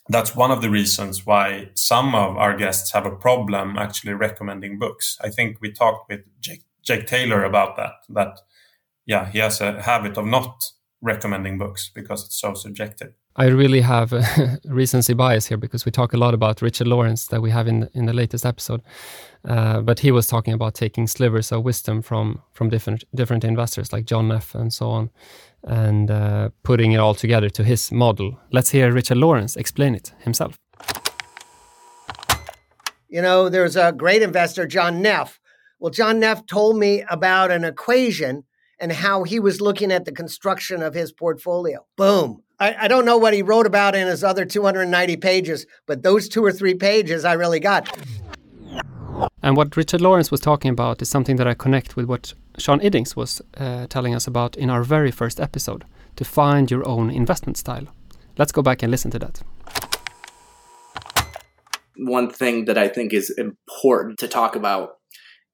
that's 0.09 0.35
one 0.35 0.51
of 0.51 0.61
the 0.61 0.69
reasons 0.69 1.25
why 1.25 1.71
some 1.75 2.15
of 2.15 2.37
our 2.37 2.57
guests 2.57 2.93
have 2.93 3.07
a 3.07 3.17
problem 3.17 3.79
actually 3.79 4.15
recommending 4.15 4.79
books. 4.79 5.17
I 5.23 5.31
think 5.31 5.59
we 5.61 5.73
talked 5.73 6.11
with 6.11 6.21
Jake, 6.41 6.65
Jake 6.83 7.07
Taylor 7.07 7.45
about 7.45 7.77
that. 7.77 7.93
That 8.09 8.41
yeah, 9.07 9.31
he 9.31 9.39
has 9.39 9.61
a 9.61 9.81
habit 9.81 10.19
of 10.19 10.27
not 10.27 10.73
recommending 11.01 11.57
books 11.57 11.91
because 11.95 12.25
it's 12.25 12.41
so 12.41 12.55
subjective. 12.55 13.13
I 13.37 13.47
really 13.47 13.81
have 13.83 14.13
recency 14.65 15.15
bias 15.15 15.47
here 15.47 15.57
because 15.57 15.85
we 15.85 15.93
talk 15.93 16.13
a 16.13 16.17
lot 16.17 16.35
about 16.35 16.61
Richard 16.61 16.89
Lawrence 16.89 17.29
that 17.29 17.41
we 17.41 17.51
have 17.51 17.69
in 17.69 17.89
in 17.95 18.07
the 18.07 18.13
latest 18.13 18.45
episode, 18.45 18.83
uh, 19.45 19.81
but 19.83 20.01
he 20.01 20.11
was 20.11 20.27
talking 20.27 20.55
about 20.55 20.75
taking 20.75 21.07
slivers 21.07 21.53
of 21.53 21.63
wisdom 21.65 22.03
from 22.03 22.43
from 22.53 22.69
different 22.69 23.05
different 23.15 23.45
investors 23.45 23.93
like 23.93 24.07
John 24.07 24.27
Neff 24.29 24.55
and 24.55 24.73
so 24.73 24.91
on, 24.91 25.11
and 25.65 26.11
uh, 26.11 26.51
putting 26.63 26.93
it 26.93 26.99
all 26.99 27.15
together 27.15 27.51
to 27.51 27.65
his 27.65 27.93
model. 27.93 28.39
Let's 28.53 28.71
hear 28.71 28.93
Richard 28.93 29.19
Lawrence 29.19 29.57
explain 29.57 29.95
it 29.95 30.13
himself. 30.21 30.59
You 33.09 33.23
know, 33.23 33.49
there's 33.49 33.77
a 33.77 33.93
great 33.93 34.23
investor, 34.23 34.67
John 34.67 35.01
Neff. 35.01 35.41
Well, 35.79 35.91
John 35.91 36.21
Neff 36.21 36.45
told 36.47 36.77
me 36.77 37.05
about 37.09 37.51
an 37.51 37.65
equation 37.65 38.45
and 38.79 38.93
how 38.93 39.25
he 39.25 39.41
was 39.41 39.61
looking 39.61 39.91
at 39.91 40.05
the 40.05 40.13
construction 40.13 40.83
of 40.83 40.95
his 40.95 41.13
portfolio. 41.13 41.87
Boom. 41.97 42.43
I, 42.61 42.75
I, 42.81 42.89
don't 42.89 43.05
know 43.05 43.19
what 43.19 43.35
he 43.35 43.43
wrote 43.43 43.67
about 43.67 43.95
in 43.95 44.07
his 44.07 44.25
other 44.25 44.45
290 44.45 45.17
pages, 45.17 45.67
but 45.87 46.03
those 46.03 46.29
two 46.29 46.45
or 46.45 46.53
three 46.53 46.75
pages 46.75 47.25
I 47.25 47.35
really 47.35 47.61
got. 47.61 47.89
And 49.43 49.57
what 49.57 49.77
Richard 49.77 50.01
Lawrence 50.01 50.31
was 50.31 50.41
talking 50.41 50.71
about 50.71 51.01
is 51.03 51.09
something 51.09 51.37
that 51.37 51.47
I 51.47 51.55
connect 51.55 51.97
with 51.97 52.07
what 52.07 52.35
Sean 52.59 52.81
Iddings 52.81 53.17
was 53.17 53.41
uh, 53.57 53.87
telling 53.89 54.15
us 54.15 54.27
about 54.27 54.57
in 54.57 54.71
our 54.71 54.83
very 54.83 55.11
first 55.11 55.41
episode 55.41 55.85
to 56.17 56.25
find 56.25 56.71
your 56.71 56.87
own 56.87 57.11
investment 57.11 57.57
style. 57.57 57.87
Let's 58.37 58.53
go 58.53 58.63
back 58.63 58.83
and 58.83 58.91
listen 58.91 59.11
to 59.13 59.19
that. 59.19 59.43
One 61.97 62.31
thing 62.31 62.67
that 62.67 62.79
I 62.79 62.89
think 62.89 63.13
is 63.13 63.31
important 63.31 64.19
to 64.19 64.29
talk 64.29 64.55
about 64.55 64.91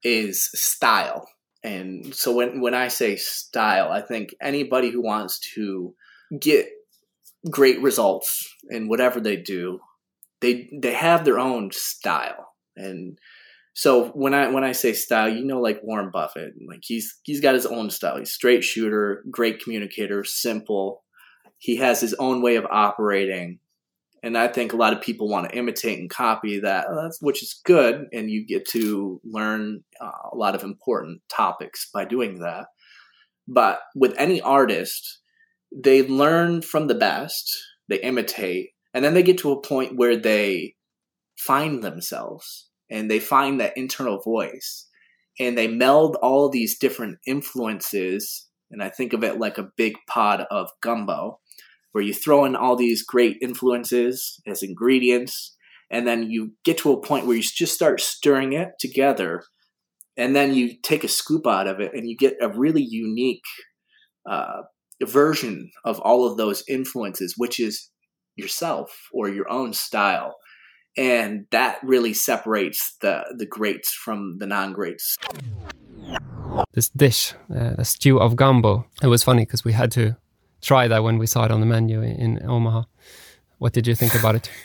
is 0.03 0.49
style. 0.53 1.27
And 1.63 2.13
so 2.13 2.31
when, 2.31 2.61
when 2.61 2.75
I 2.75 2.89
say 2.89 3.15
style, 3.15 3.91
I 3.91 4.01
think 4.01 4.35
anybody 4.41 4.91
who 4.91 5.01
wants 5.01 5.39
to 5.55 5.95
get 6.39 6.67
great 7.49 7.81
results 7.81 8.47
in 8.69 8.87
whatever 8.87 9.19
they 9.19 9.37
do, 9.37 9.79
they 10.41 10.69
they 10.81 10.93
have 10.93 11.25
their 11.25 11.39
own 11.39 11.71
style. 11.71 12.53
And 12.75 13.17
so 13.77 14.07
when 14.11 14.33
I 14.33 14.47
when 14.47 14.63
I 14.63 14.71
say 14.71 14.93
style, 14.93 15.27
you 15.27 15.43
know, 15.43 15.59
like 15.59 15.83
Warren 15.83 16.09
Buffett, 16.09 16.53
like 16.65 16.79
he's 16.81 17.19
he's 17.23 17.41
got 17.41 17.55
his 17.55 17.65
own 17.65 17.89
style. 17.89 18.17
He's 18.17 18.31
straight 18.31 18.63
shooter, 18.63 19.21
great 19.29 19.61
communicator, 19.61 20.23
simple. 20.23 21.03
He 21.57 21.75
has 21.75 21.99
his 21.99 22.13
own 22.13 22.41
way 22.41 22.55
of 22.55 22.65
operating, 22.71 23.59
and 24.23 24.37
I 24.37 24.47
think 24.47 24.71
a 24.71 24.77
lot 24.77 24.93
of 24.93 25.01
people 25.01 25.27
want 25.27 25.49
to 25.49 25.57
imitate 25.57 25.99
and 25.99 26.09
copy 26.09 26.61
that, 26.61 26.87
uh, 26.87 27.09
which 27.19 27.43
is 27.43 27.59
good, 27.65 28.05
and 28.13 28.31
you 28.31 28.45
get 28.45 28.65
to 28.69 29.19
learn 29.25 29.83
uh, 29.99 30.29
a 30.31 30.37
lot 30.37 30.55
of 30.55 30.63
important 30.63 31.21
topics 31.27 31.89
by 31.93 32.05
doing 32.05 32.39
that. 32.39 32.67
But 33.45 33.79
with 33.93 34.15
any 34.17 34.39
artist, 34.39 35.19
they 35.75 36.07
learn 36.07 36.61
from 36.61 36.87
the 36.87 36.95
best, 36.95 37.51
they 37.89 37.99
imitate, 37.99 38.69
and 38.93 39.03
then 39.03 39.13
they 39.13 39.23
get 39.23 39.39
to 39.39 39.51
a 39.51 39.61
point 39.61 39.97
where 39.97 40.15
they 40.15 40.75
find 41.37 41.83
themselves 41.83 42.69
and 42.89 43.09
they 43.09 43.19
find 43.19 43.59
that 43.59 43.77
internal 43.77 44.21
voice 44.21 44.87
and 45.39 45.57
they 45.57 45.67
meld 45.67 46.15
all 46.21 46.49
these 46.49 46.77
different 46.77 47.17
influences 47.25 48.47
and 48.71 48.83
i 48.83 48.89
think 48.89 49.13
of 49.13 49.23
it 49.23 49.39
like 49.39 49.57
a 49.57 49.69
big 49.77 49.95
pot 50.07 50.41
of 50.51 50.69
gumbo 50.81 51.39
where 51.91 52.03
you 52.03 52.13
throw 52.13 52.45
in 52.45 52.55
all 52.55 52.75
these 52.75 53.03
great 53.03 53.37
influences 53.41 54.41
as 54.47 54.61
ingredients 54.61 55.55
and 55.91 56.07
then 56.07 56.29
you 56.29 56.51
get 56.63 56.77
to 56.77 56.91
a 56.91 57.01
point 57.01 57.25
where 57.25 57.37
you 57.37 57.43
just 57.43 57.73
start 57.73 58.01
stirring 58.01 58.53
it 58.53 58.69
together 58.79 59.43
and 60.17 60.35
then 60.35 60.53
you 60.53 60.73
take 60.81 61.03
a 61.03 61.09
scoop 61.09 61.45
out 61.45 61.67
of 61.67 61.79
it 61.79 61.93
and 61.93 62.09
you 62.09 62.15
get 62.17 62.35
a 62.41 62.49
really 62.49 62.83
unique 62.83 63.43
uh, 64.29 64.61
version 65.03 65.69
of 65.83 65.99
all 65.99 66.25
of 66.25 66.37
those 66.37 66.63
influences 66.67 67.35
which 67.37 67.59
is 67.59 67.91
yourself 68.35 69.07
or 69.13 69.29
your 69.29 69.49
own 69.49 69.73
style 69.73 70.35
and 70.97 71.45
that 71.51 71.79
really 71.83 72.13
separates 72.13 72.95
the 73.01 73.23
the 73.37 73.45
greats 73.45 73.93
from 73.93 74.37
the 74.39 74.47
non-greats. 74.47 75.17
This 76.73 76.89
dish 76.89 77.33
uh, 77.49 77.75
a 77.77 77.85
stew 77.85 78.19
of 78.19 78.35
gumbo 78.35 78.85
it 79.01 79.07
was 79.07 79.23
funny 79.23 79.43
because 79.45 79.65
we 79.65 79.73
had 79.73 79.91
to 79.91 80.15
try 80.61 80.87
that 80.87 81.03
when 81.03 81.17
we 81.17 81.27
saw 81.27 81.45
it 81.45 81.51
on 81.51 81.59
the 81.59 81.65
menu 81.65 82.01
in, 82.01 82.37
in 82.37 82.49
omaha. 82.49 82.83
What 83.57 83.73
did 83.73 83.87
you 83.87 83.95
think 83.95 84.15
about 84.15 84.35
it? 84.35 84.49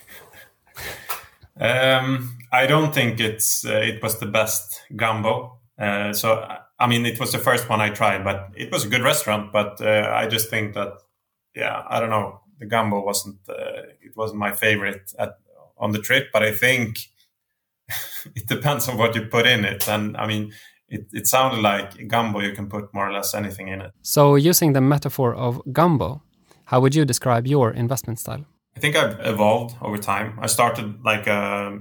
Um, 1.60 2.38
i 2.52 2.66
don't 2.66 2.94
think 2.94 3.20
it's 3.20 3.66
uh, 3.66 3.82
it 3.84 4.02
was 4.02 4.18
the 4.18 4.24
best 4.24 4.80
gumbo 4.96 5.58
uh, 5.78 6.10
so 6.14 6.42
i 6.78 6.86
mean 6.86 7.04
it 7.04 7.20
was 7.20 7.32
the 7.32 7.38
first 7.38 7.68
one 7.68 7.82
i 7.82 7.90
tried 7.90 8.24
but 8.24 8.48
it 8.56 8.72
was 8.72 8.86
a 8.86 8.88
good 8.88 9.02
restaurant 9.02 9.52
but 9.52 9.78
uh, 9.82 10.10
i 10.14 10.26
just 10.26 10.48
think 10.48 10.72
that 10.72 10.94
yeah 11.54 11.82
i 11.90 12.00
don't 12.00 12.08
know. 12.08 12.40
The 12.60 12.66
gumbo 12.66 13.04
wasn't 13.04 13.40
uh, 13.48 13.82
it 14.00 14.16
wasn't 14.16 14.38
my 14.38 14.52
favorite 14.52 15.12
at 15.18 15.38
on 15.80 15.92
the 15.92 15.98
trip, 15.98 16.28
but 16.32 16.42
I 16.42 16.52
think 16.52 16.98
it 18.36 18.46
depends 18.46 18.88
on 18.88 18.96
what 18.96 19.14
you 19.14 19.22
put 19.22 19.46
in 19.46 19.64
it. 19.64 19.88
And 19.88 20.16
I 20.16 20.26
mean, 20.26 20.52
it, 20.88 21.06
it 21.12 21.26
sounded 21.26 21.60
like 21.60 22.08
gumbo, 22.08 22.40
you 22.40 22.52
can 22.52 22.68
put 22.68 22.92
more 22.92 23.08
or 23.08 23.12
less 23.12 23.34
anything 23.34 23.68
in 23.68 23.80
it. 23.80 23.92
So, 24.02 24.34
using 24.34 24.72
the 24.72 24.80
metaphor 24.80 25.34
of 25.34 25.62
gumbo, 25.72 26.22
how 26.66 26.80
would 26.80 26.94
you 26.94 27.04
describe 27.04 27.46
your 27.46 27.70
investment 27.70 28.18
style? 28.18 28.44
I 28.76 28.80
think 28.80 28.96
I've 28.96 29.18
evolved 29.26 29.76
over 29.82 29.98
time. 29.98 30.38
I 30.40 30.46
started 30.46 31.02
like 31.04 31.26
a 31.26 31.78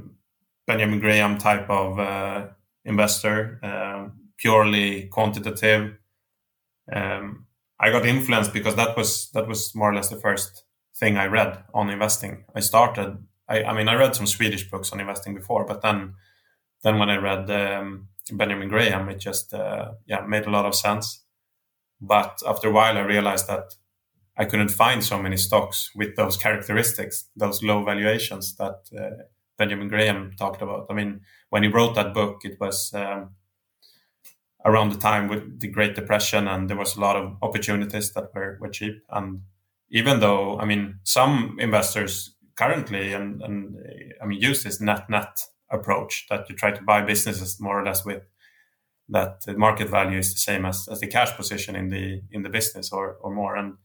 Benjamin 0.67 0.99
Graham 0.99 1.37
type 1.37 1.69
of 1.69 1.99
uh, 1.99 2.47
investor, 2.85 3.59
uh, 3.63 4.09
purely 4.37 5.07
quantitative. 5.07 5.95
Um, 6.91 7.45
I 7.79 7.91
got 7.91 8.05
influenced 8.05 8.53
because 8.53 8.75
that 8.75 8.97
was 8.97 9.29
that 9.31 9.47
was 9.47 9.73
more 9.73 9.91
or 9.91 9.95
less 9.95 10.09
the 10.09 10.19
first 10.19 10.65
thing 10.99 11.17
I 11.17 11.27
read 11.27 11.63
on 11.73 11.89
investing. 11.89 12.45
I 12.53 12.59
started 12.59 13.17
I, 13.49 13.63
I 13.63 13.73
mean, 13.73 13.89
I 13.89 13.95
read 13.95 14.15
some 14.15 14.27
Swedish 14.27 14.69
books 14.69 14.91
on 14.91 14.99
investing 14.99 15.33
before, 15.33 15.65
but 15.65 15.81
then, 15.81 16.13
then 16.83 16.99
when 16.99 17.09
I 17.09 17.17
read 17.17 17.49
um, 17.49 18.07
Benjamin 18.31 18.69
Graham, 18.69 19.09
it 19.09 19.19
just 19.19 19.53
uh, 19.53 19.91
yeah 20.05 20.21
made 20.21 20.45
a 20.45 20.51
lot 20.51 20.65
of 20.65 20.75
sense. 20.75 21.23
But 21.99 22.41
after 22.47 22.69
a 22.69 22.71
while, 22.71 22.97
I 22.97 23.01
realized 23.01 23.47
that 23.47 23.75
I 24.37 24.45
couldn't 24.45 24.69
find 24.69 25.03
so 25.03 25.21
many 25.21 25.35
stocks 25.35 25.91
with 25.93 26.15
those 26.15 26.37
characteristics, 26.37 27.25
those 27.35 27.61
low 27.61 27.83
valuations 27.83 28.55
that 28.55 28.79
uh, 28.97 29.23
Benjamin 29.57 29.89
Graham 29.89 30.31
talked 30.37 30.61
about. 30.61 30.87
I 30.89 30.93
mean, 30.93 31.21
when 31.49 31.63
he 31.63 31.69
wrote 31.69 31.95
that 31.95 32.13
book, 32.13 32.45
it 32.45 32.57
was 32.59 32.93
um, 32.93 33.31
around 34.63 34.93
the 34.93 34.97
time 34.97 35.27
with 35.27 35.59
the 35.59 35.67
Great 35.67 35.95
Depression, 35.95 36.47
and 36.47 36.69
there 36.69 36.77
was 36.77 36.95
a 36.95 37.01
lot 37.01 37.17
of 37.17 37.35
opportunities 37.41 38.13
that 38.13 38.33
were, 38.33 38.57
were 38.61 38.69
cheap. 38.69 39.03
And 39.09 39.41
even 39.89 40.21
though, 40.21 40.57
I 40.57 40.65
mean, 40.65 40.99
some 41.03 41.57
investors 41.59 42.33
currently 42.59 43.13
and, 43.13 43.41
and 43.41 43.77
I 44.21 44.25
mean 44.25 44.41
use 44.41 44.63
this 44.63 44.81
net 44.81 45.09
net 45.09 45.39
approach 45.71 46.25
that 46.29 46.49
you 46.49 46.55
try 46.55 46.71
to 46.71 46.83
buy 46.83 47.01
businesses 47.01 47.59
more 47.59 47.79
or 47.79 47.85
less 47.85 48.03
with 48.05 48.23
that 49.07 49.41
the 49.45 49.57
market 49.57 49.89
value 49.89 50.19
is 50.19 50.33
the 50.33 50.39
same 50.39 50.65
as, 50.65 50.87
as 50.91 50.99
the 50.99 51.07
cash 51.07 51.35
position 51.37 51.75
in 51.75 51.89
the 51.89 52.21
in 52.31 52.43
the 52.43 52.49
business 52.49 52.91
or, 52.91 53.17
or 53.21 53.33
more. 53.33 53.55
And 53.55 53.77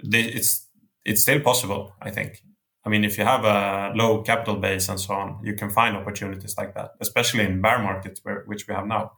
it's 0.00 0.68
it's 1.04 1.22
still 1.22 1.40
possible 1.40 1.94
I 2.02 2.10
think. 2.10 2.42
I 2.84 2.90
mean 2.90 3.04
if 3.04 3.16
you 3.16 3.24
have 3.24 3.44
a 3.44 3.92
low 3.96 4.22
capital 4.22 4.56
base 4.56 4.90
and 4.90 5.00
so 5.00 5.14
on 5.14 5.40
you 5.42 5.54
can 5.54 5.70
find 5.70 5.96
opportunities 5.96 6.56
like 6.58 6.74
that 6.74 6.90
especially 7.00 7.44
in 7.44 7.62
bear 7.62 7.78
markets 7.78 8.20
where, 8.22 8.42
which 8.46 8.68
we 8.68 8.74
have 8.74 8.86
now. 8.86 9.12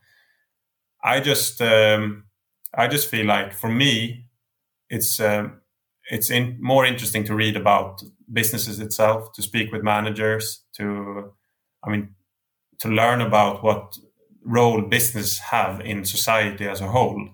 I 1.03 1.21
just 1.21 1.61
um, 1.61 2.25
I 2.73 2.87
just 2.87 3.11
feel 3.11 3.27
like 3.27 3.53
for 3.53 3.71
me 3.71 4.27
it's 4.88 5.19
um, 5.19 5.61
it's 6.11 6.31
in, 6.31 6.57
more 6.61 6.85
interesting 6.85 7.25
to 7.25 7.35
read 7.35 7.57
about 7.57 8.03
businesses 8.35 8.81
itself, 8.81 9.33
to 9.33 9.42
speak 9.42 9.73
with 9.73 9.83
managers, 9.83 10.64
to, 10.77 11.33
I 11.85 11.90
mean, 11.90 12.14
to 12.81 12.88
learn 12.88 13.20
about 13.20 13.62
what 13.62 13.97
role 14.44 14.83
business 14.83 15.38
have 15.38 15.81
in 15.81 16.05
society 16.05 16.68
as 16.68 16.81
a 16.81 16.88
whole, 16.88 17.31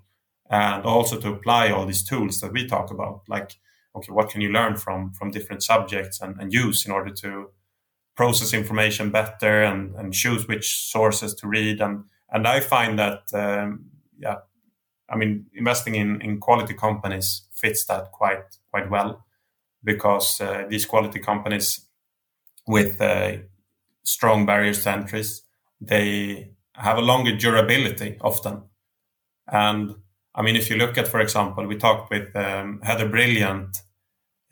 and 0.51 0.85
also 0.85 1.19
to 1.21 1.33
apply 1.33 1.71
all 1.71 1.87
these 1.87 2.05
tools 2.05 2.41
that 2.41 2.53
we 2.53 2.67
talk 2.67 2.91
about, 2.91 3.23
like, 3.29 3.57
okay, 3.97 4.13
what 4.13 4.31
can 4.31 4.41
you 4.41 4.51
learn 4.51 4.77
from 4.77 5.13
from 5.13 5.31
different 5.31 5.63
subjects 5.63 6.21
and, 6.21 6.37
and 6.41 6.53
use 6.53 6.87
in 6.87 6.93
order 6.93 7.11
to 7.11 7.51
process 8.17 8.53
information 8.53 9.11
better 9.11 9.63
and, 9.63 9.95
and 9.97 10.13
choose 10.13 10.47
which 10.47 10.91
sources 10.91 11.35
to 11.35 11.49
read, 11.49 11.81
and 11.81 12.05
and 12.33 12.47
I 12.47 12.61
find 12.61 12.99
that, 12.99 13.23
um, 13.35 13.87
yeah, 14.19 14.37
I 15.09 15.17
mean, 15.17 15.47
investing 15.55 15.95
in 15.95 16.21
in 16.21 16.39
quality 16.39 16.75
companies 16.75 17.47
fits 17.51 17.85
that 17.87 18.13
quite 18.13 18.45
quite 18.71 18.91
well 18.91 19.25
because 19.85 20.41
uh, 20.41 20.65
these 20.69 20.87
quality 20.87 21.19
companies 21.19 21.87
with 22.67 23.01
uh, 23.01 23.39
strong 24.05 24.47
barriers 24.47 24.85
to 24.85 24.91
entries 24.91 25.43
they 25.81 26.51
have 26.75 26.99
a 26.99 27.03
longer 27.03 27.37
durability 27.37 28.17
often 28.21 28.63
and 29.49 29.95
i 30.35 30.43
mean 30.43 30.57
if 30.57 30.71
you 30.71 30.77
look 30.77 30.99
at 30.99 31.09
for 31.09 31.21
example 31.21 31.67
we 31.67 31.77
talked 31.77 32.11
with 32.11 32.35
um, 32.37 32.81
heather 32.83 33.09
brilliant 33.09 33.79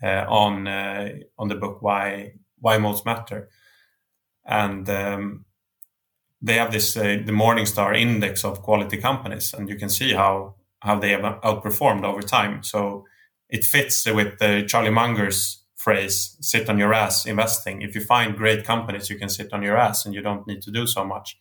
uh, 0.03 0.25
on 0.29 0.69
uh, 0.69 1.11
on 1.39 1.49
the 1.49 1.55
book 1.55 1.83
why 1.83 2.33
why 2.61 2.79
moats 2.79 3.05
matter 3.05 3.49
and 4.47 4.89
um, 4.89 5.45
they 6.41 6.55
have 6.55 6.73
this 6.73 6.97
uh, 6.97 7.03
the 7.25 7.33
morningstar 7.33 7.97
index 7.99 8.45
of 8.45 8.63
quality 8.63 8.97
companies 8.97 9.53
and 9.55 9.69
you 9.69 9.77
can 9.77 9.89
see 9.91 10.13
how 10.13 10.55
how 10.81 10.99
they 10.99 11.11
have 11.11 11.23
outperformed 11.43 12.05
over 12.05 12.23
time. 12.23 12.63
So 12.63 13.05
it 13.49 13.65
fits 13.65 14.07
with 14.07 14.39
the 14.39 14.65
Charlie 14.67 14.91
Munger's 14.91 15.65
phrase, 15.77 16.37
sit 16.41 16.69
on 16.69 16.79
your 16.79 16.93
ass 16.93 17.25
investing. 17.25 17.83
If 17.83 17.95
you 17.95 18.01
find 18.03 18.37
great 18.37 18.65
companies, 18.65 19.09
you 19.09 19.19
can 19.19 19.29
sit 19.29 19.53
on 19.53 19.63
your 19.63 19.77
ass 19.77 20.05
and 20.05 20.15
you 20.15 20.21
don't 20.21 20.47
need 20.47 20.61
to 20.63 20.71
do 20.71 20.87
so 20.87 21.05
much. 21.05 21.39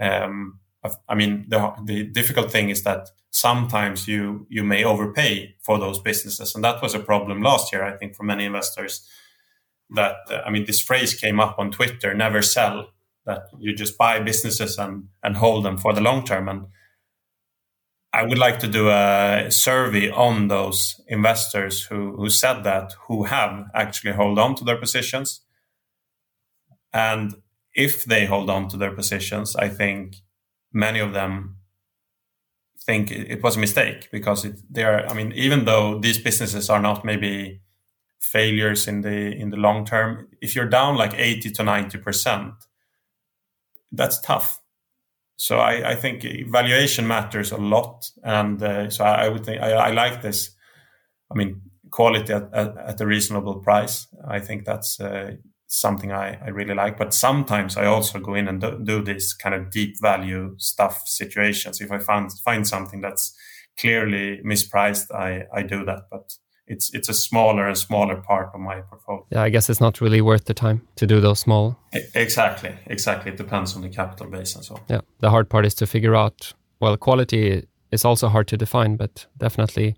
Um, 0.00 0.60
I 1.08 1.14
mean, 1.14 1.44
the, 1.48 1.72
the 1.84 2.04
difficult 2.04 2.50
thing 2.50 2.70
is 2.70 2.82
that 2.84 3.08
sometimes 3.30 4.08
you, 4.08 4.46
you 4.48 4.64
may 4.64 4.84
overpay 4.84 5.56
for 5.62 5.78
those 5.78 5.98
businesses. 5.98 6.54
And 6.54 6.64
that 6.64 6.82
was 6.82 6.94
a 6.94 7.00
problem 7.00 7.42
last 7.42 7.72
year, 7.72 7.84
I 7.84 7.96
think, 7.96 8.14
for 8.14 8.24
many 8.24 8.44
investors 8.44 9.06
that, 9.90 10.16
uh, 10.30 10.40
I 10.46 10.50
mean, 10.50 10.64
this 10.64 10.80
phrase 10.80 11.14
came 11.14 11.40
up 11.40 11.58
on 11.58 11.70
Twitter, 11.70 12.14
never 12.14 12.42
sell, 12.42 12.90
that 13.24 13.42
you 13.58 13.74
just 13.74 13.96
buy 13.96 14.18
businesses 14.20 14.78
and, 14.78 15.08
and 15.22 15.36
hold 15.36 15.64
them 15.64 15.78
for 15.78 15.92
the 15.92 16.00
long 16.00 16.24
term. 16.24 16.48
And 16.48 16.66
I 18.14 18.24
would 18.24 18.38
like 18.38 18.58
to 18.60 18.68
do 18.68 18.90
a 18.90 19.46
survey 19.50 20.10
on 20.10 20.48
those 20.48 21.00
investors 21.08 21.82
who, 21.82 22.14
who 22.16 22.28
said 22.28 22.62
that, 22.64 22.92
who 23.08 23.24
have 23.24 23.64
actually 23.74 24.12
hold 24.12 24.38
on 24.38 24.54
to 24.56 24.64
their 24.64 24.76
positions. 24.76 25.40
And 26.92 27.34
if 27.74 28.04
they 28.04 28.26
hold 28.26 28.50
on 28.50 28.68
to 28.68 28.76
their 28.76 28.92
positions, 28.92 29.56
I 29.56 29.70
think 29.70 30.16
many 30.72 31.00
of 31.00 31.14
them 31.14 31.56
think 32.84 33.10
it 33.10 33.42
was 33.42 33.56
a 33.56 33.60
mistake 33.60 34.10
because 34.10 34.44
it, 34.44 34.60
they 34.70 34.84
are. 34.84 35.06
I 35.06 35.14
mean, 35.14 35.32
even 35.32 35.64
though 35.64 35.98
these 35.98 36.18
businesses 36.18 36.68
are 36.68 36.80
not 36.80 37.04
maybe 37.04 37.62
failures 38.20 38.88
in 38.88 39.02
the 39.02 39.32
in 39.32 39.50
the 39.50 39.56
long 39.56 39.84
term, 39.86 40.28
if 40.40 40.54
you're 40.54 40.68
down 40.68 40.96
like 40.96 41.14
eighty 41.14 41.50
to 41.50 41.62
ninety 41.62 41.98
percent, 41.98 42.52
that's 43.90 44.20
tough. 44.20 44.61
So 45.42 45.58
I, 45.58 45.90
I, 45.90 45.94
think 45.96 46.24
valuation 46.52 47.08
matters 47.08 47.50
a 47.50 47.56
lot, 47.56 48.08
and 48.22 48.62
uh, 48.62 48.88
so 48.90 49.02
I, 49.02 49.24
I, 49.24 49.28
would 49.28 49.44
think 49.44 49.60
I, 49.60 49.72
I, 49.72 49.90
like 49.90 50.22
this. 50.22 50.54
I 51.32 51.34
mean, 51.34 51.62
quality 51.90 52.32
at, 52.32 52.48
at, 52.54 52.76
at, 52.76 53.00
a 53.00 53.06
reasonable 53.06 53.56
price. 53.56 54.06
I 54.28 54.38
think 54.38 54.64
that's 54.64 55.00
uh, 55.00 55.32
something 55.66 56.12
I, 56.12 56.38
I 56.44 56.50
really 56.50 56.74
like. 56.74 56.96
But 56.96 57.12
sometimes 57.12 57.76
I 57.76 57.86
also 57.86 58.20
go 58.20 58.34
in 58.34 58.46
and 58.46 58.60
do, 58.60 58.78
do 58.84 59.02
this 59.02 59.34
kind 59.34 59.52
of 59.52 59.72
deep 59.72 59.96
value 60.00 60.54
stuff 60.58 61.02
situations. 61.06 61.80
If 61.80 61.90
I 61.90 61.98
find 61.98 62.30
find 62.44 62.64
something 62.64 63.00
that's 63.00 63.36
clearly 63.76 64.40
mispriced, 64.46 65.12
I, 65.12 65.46
I 65.52 65.64
do 65.64 65.84
that. 65.86 66.02
But 66.08 66.34
it's 66.66 66.94
it's 66.94 67.08
a 67.08 67.14
smaller 67.14 67.66
and 67.66 67.76
smaller 67.76 68.16
part 68.16 68.50
of 68.54 68.60
my 68.60 68.80
portfolio. 68.80 69.26
Yeah, 69.30 69.42
I 69.42 69.50
guess 69.50 69.68
it's 69.70 69.80
not 69.80 70.00
really 70.00 70.20
worth 70.20 70.44
the 70.44 70.54
time 70.54 70.80
to 70.96 71.06
do 71.06 71.20
those 71.20 71.40
small. 71.40 71.78
Exactly, 72.14 72.74
exactly. 72.86 73.32
It 73.32 73.36
depends 73.36 73.76
on 73.76 73.82
the 73.82 73.88
capital 73.88 74.26
base 74.30 74.54
and 74.54 74.64
so. 74.64 74.74
On. 74.74 74.80
Yeah, 74.88 75.00
the 75.20 75.30
hard 75.30 75.48
part 75.48 75.66
is 75.66 75.74
to 75.74 75.86
figure 75.86 76.14
out. 76.14 76.54
Well, 76.80 76.96
quality 76.96 77.64
is 77.92 78.04
also 78.04 78.28
hard 78.28 78.48
to 78.48 78.56
define, 78.56 78.96
but 78.96 79.26
definitely, 79.38 79.94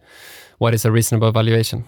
what 0.59 0.74
is 0.74 0.85
a 0.85 0.92
reasonable 0.92 1.33
valuation? 1.33 1.85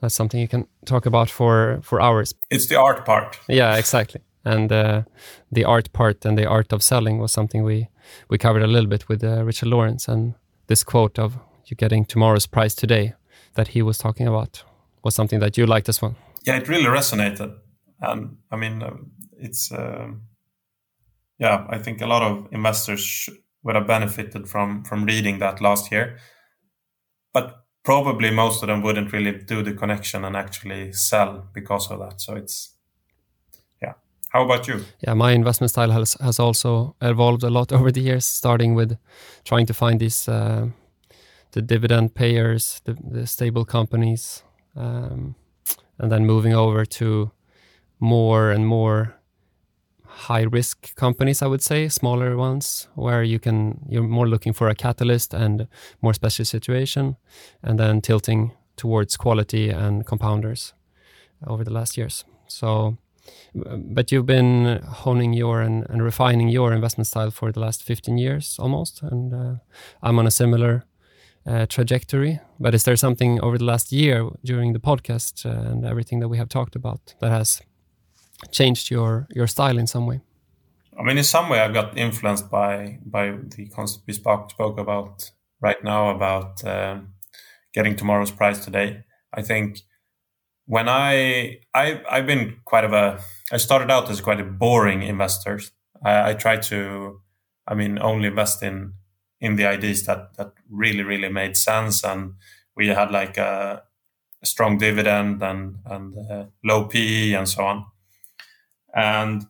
that's 0.00 0.14
something 0.14 0.40
you 0.40 0.48
can 0.48 0.66
talk 0.84 1.06
about 1.06 1.30
for 1.30 1.80
for 1.82 2.00
hours. 2.00 2.34
It's 2.50 2.68
the 2.68 2.76
art 2.76 3.04
part. 3.04 3.38
Yeah, 3.48 3.76
exactly. 3.76 4.20
And 4.44 4.70
uh, 4.70 5.02
the 5.50 5.64
art 5.64 5.92
part 5.92 6.24
and 6.24 6.38
the 6.38 6.46
art 6.46 6.72
of 6.72 6.82
selling 6.82 7.18
was 7.18 7.32
something 7.32 7.64
we 7.64 7.88
we 8.28 8.38
covered 8.38 8.62
a 8.62 8.66
little 8.66 8.88
bit 8.88 9.08
with 9.08 9.24
uh, 9.24 9.44
Richard 9.44 9.68
Lawrence. 9.68 10.08
And 10.08 10.34
this 10.66 10.84
quote 10.84 11.18
of 11.18 11.38
"you 11.66 11.76
getting 11.76 12.04
tomorrow's 12.04 12.46
price 12.46 12.74
today" 12.74 13.14
that 13.56 13.68
he 13.68 13.82
was 13.82 13.98
talking 13.98 14.26
about 14.26 14.62
was 15.02 15.14
something 15.14 15.40
that 15.40 15.56
you 15.56 15.66
liked 15.66 15.88
as 15.88 16.00
well. 16.00 16.14
Yeah, 16.46 16.56
it 16.56 16.68
really 16.68 16.86
resonated. 16.86 17.54
And 18.00 18.36
I 18.50 18.56
mean, 18.56 18.82
uh, 18.82 18.96
it's 19.38 19.72
um, 19.72 20.22
yeah, 21.38 21.66
I 21.68 21.78
think 21.78 22.00
a 22.00 22.06
lot 22.06 22.22
of 22.22 22.48
investors 22.52 23.28
would 23.62 23.74
have 23.74 23.86
benefited 23.86 24.48
from 24.48 24.84
from 24.84 25.04
reading 25.04 25.38
that 25.40 25.60
last 25.60 25.90
year. 25.92 26.18
But 27.32 27.66
probably 27.84 28.30
most 28.30 28.62
of 28.62 28.68
them 28.68 28.82
wouldn't 28.82 29.12
really 29.12 29.32
do 29.32 29.62
the 29.62 29.72
connection 29.72 30.24
and 30.24 30.36
actually 30.36 30.92
sell 30.92 31.48
because 31.52 31.90
of 31.90 31.98
that. 32.00 32.20
So 32.20 32.34
it's 32.34 32.76
yeah. 33.82 33.94
How 34.30 34.44
about 34.44 34.68
you? 34.68 34.84
Yeah, 35.06 35.14
my 35.14 35.32
investment 35.32 35.70
style 35.70 35.90
has 35.90 36.16
has 36.20 36.38
also 36.38 36.96
evolved 37.00 37.44
a 37.44 37.50
lot 37.50 37.72
over 37.76 37.92
the 37.92 38.00
years, 38.00 38.26
starting 38.26 38.74
with 38.76 38.96
trying 39.44 39.66
to 39.66 39.74
find 39.74 40.00
these 40.00 40.28
uh, 40.28 40.68
the 41.56 41.62
dividend 41.62 42.14
payers, 42.14 42.82
the, 42.84 42.94
the 43.10 43.26
stable 43.26 43.64
companies, 43.64 44.44
um, 44.76 45.34
and 45.98 46.12
then 46.12 46.26
moving 46.26 46.54
over 46.54 46.84
to 46.84 47.30
more 47.98 48.50
and 48.50 48.66
more 48.66 49.14
high 50.26 50.42
risk 50.42 50.94
companies 50.96 51.42
i 51.42 51.46
would 51.46 51.62
say 51.62 51.88
smaller 51.88 52.36
ones 52.36 52.88
where 52.94 53.22
you 53.22 53.38
can 53.38 53.78
you're 53.86 54.02
more 54.02 54.26
looking 54.26 54.54
for 54.54 54.68
a 54.68 54.74
catalyst 54.74 55.34
and 55.34 55.66
more 56.00 56.14
special 56.14 56.44
situation 56.44 57.16
and 57.62 57.78
then 57.78 58.00
tilting 58.00 58.52
towards 58.76 59.16
quality 59.16 59.70
and 59.70 60.06
compounders 60.06 60.72
over 61.46 61.64
the 61.64 61.72
last 61.72 61.96
years. 61.96 62.24
So 62.48 62.96
but 63.64 64.12
you've 64.12 64.26
been 64.26 64.80
honing 64.84 65.32
your 65.32 65.60
and, 65.60 65.86
and 65.88 66.02
refining 66.02 66.48
your 66.48 66.72
investment 66.72 67.06
style 67.06 67.30
for 67.30 67.50
the 67.50 67.60
last 67.60 67.82
15 67.82 68.18
years 68.18 68.56
almost 68.60 69.02
and 69.02 69.34
uh, 69.34 69.54
i'm 70.02 70.18
on 70.20 70.26
a 70.26 70.30
similar 70.30 70.84
uh, 71.46 71.66
trajectory 71.66 72.40
but 72.58 72.74
is 72.74 72.84
there 72.84 72.96
something 72.96 73.40
over 73.40 73.58
the 73.58 73.64
last 73.64 73.92
year 73.92 74.28
during 74.44 74.72
the 74.72 74.78
podcast 74.78 75.44
uh, 75.44 75.70
and 75.70 75.84
everything 75.84 76.20
that 76.20 76.28
we 76.28 76.38
have 76.38 76.48
talked 76.48 76.74
about 76.74 77.14
that 77.20 77.30
has 77.30 77.62
changed 78.50 78.90
your 78.90 79.26
your 79.34 79.46
style 79.46 79.78
in 79.78 79.86
some 79.86 80.06
way? 80.06 80.20
I 80.98 81.02
mean, 81.02 81.18
in 81.18 81.24
some 81.24 81.48
way, 81.48 81.60
I've 81.60 81.74
got 81.74 81.96
influenced 81.96 82.50
by 82.50 82.98
by 83.04 83.34
the 83.56 83.66
concept 83.68 84.06
we 84.06 84.14
spoke 84.14 84.50
spoke 84.50 84.78
about 84.78 85.30
right 85.60 85.82
now 85.84 86.10
about 86.10 86.64
um, 86.64 87.14
getting 87.72 87.96
tomorrow's 87.96 88.30
price 88.30 88.64
today. 88.64 89.04
I 89.32 89.42
think 89.42 89.80
when 90.64 90.88
I 90.88 91.60
I 91.74 92.00
I've 92.10 92.26
been 92.26 92.56
quite 92.64 92.84
of 92.84 92.92
a 92.92 93.20
I 93.52 93.58
started 93.58 93.90
out 93.90 94.10
as 94.10 94.20
quite 94.20 94.40
a 94.40 94.44
boring 94.44 95.02
investor. 95.02 95.60
I, 96.04 96.30
I 96.30 96.34
try 96.34 96.56
to, 96.56 97.20
I 97.66 97.74
mean, 97.74 97.98
only 97.98 98.28
invest 98.28 98.62
in 98.62 98.94
in 99.40 99.56
the 99.56 99.66
ideas 99.66 100.04
that 100.06 100.34
that 100.36 100.52
really 100.70 101.02
really 101.02 101.28
made 101.28 101.56
sense, 101.56 102.04
and 102.04 102.34
we 102.76 102.88
had 102.88 103.10
like 103.10 103.36
a, 103.36 103.82
a 104.42 104.46
strong 104.46 104.78
dividend 104.78 105.42
and 105.42 105.76
and 105.84 106.14
uh, 106.30 106.44
low 106.64 106.84
PE 106.84 107.32
and 107.32 107.48
so 107.48 107.64
on. 107.64 107.86
And 108.94 109.46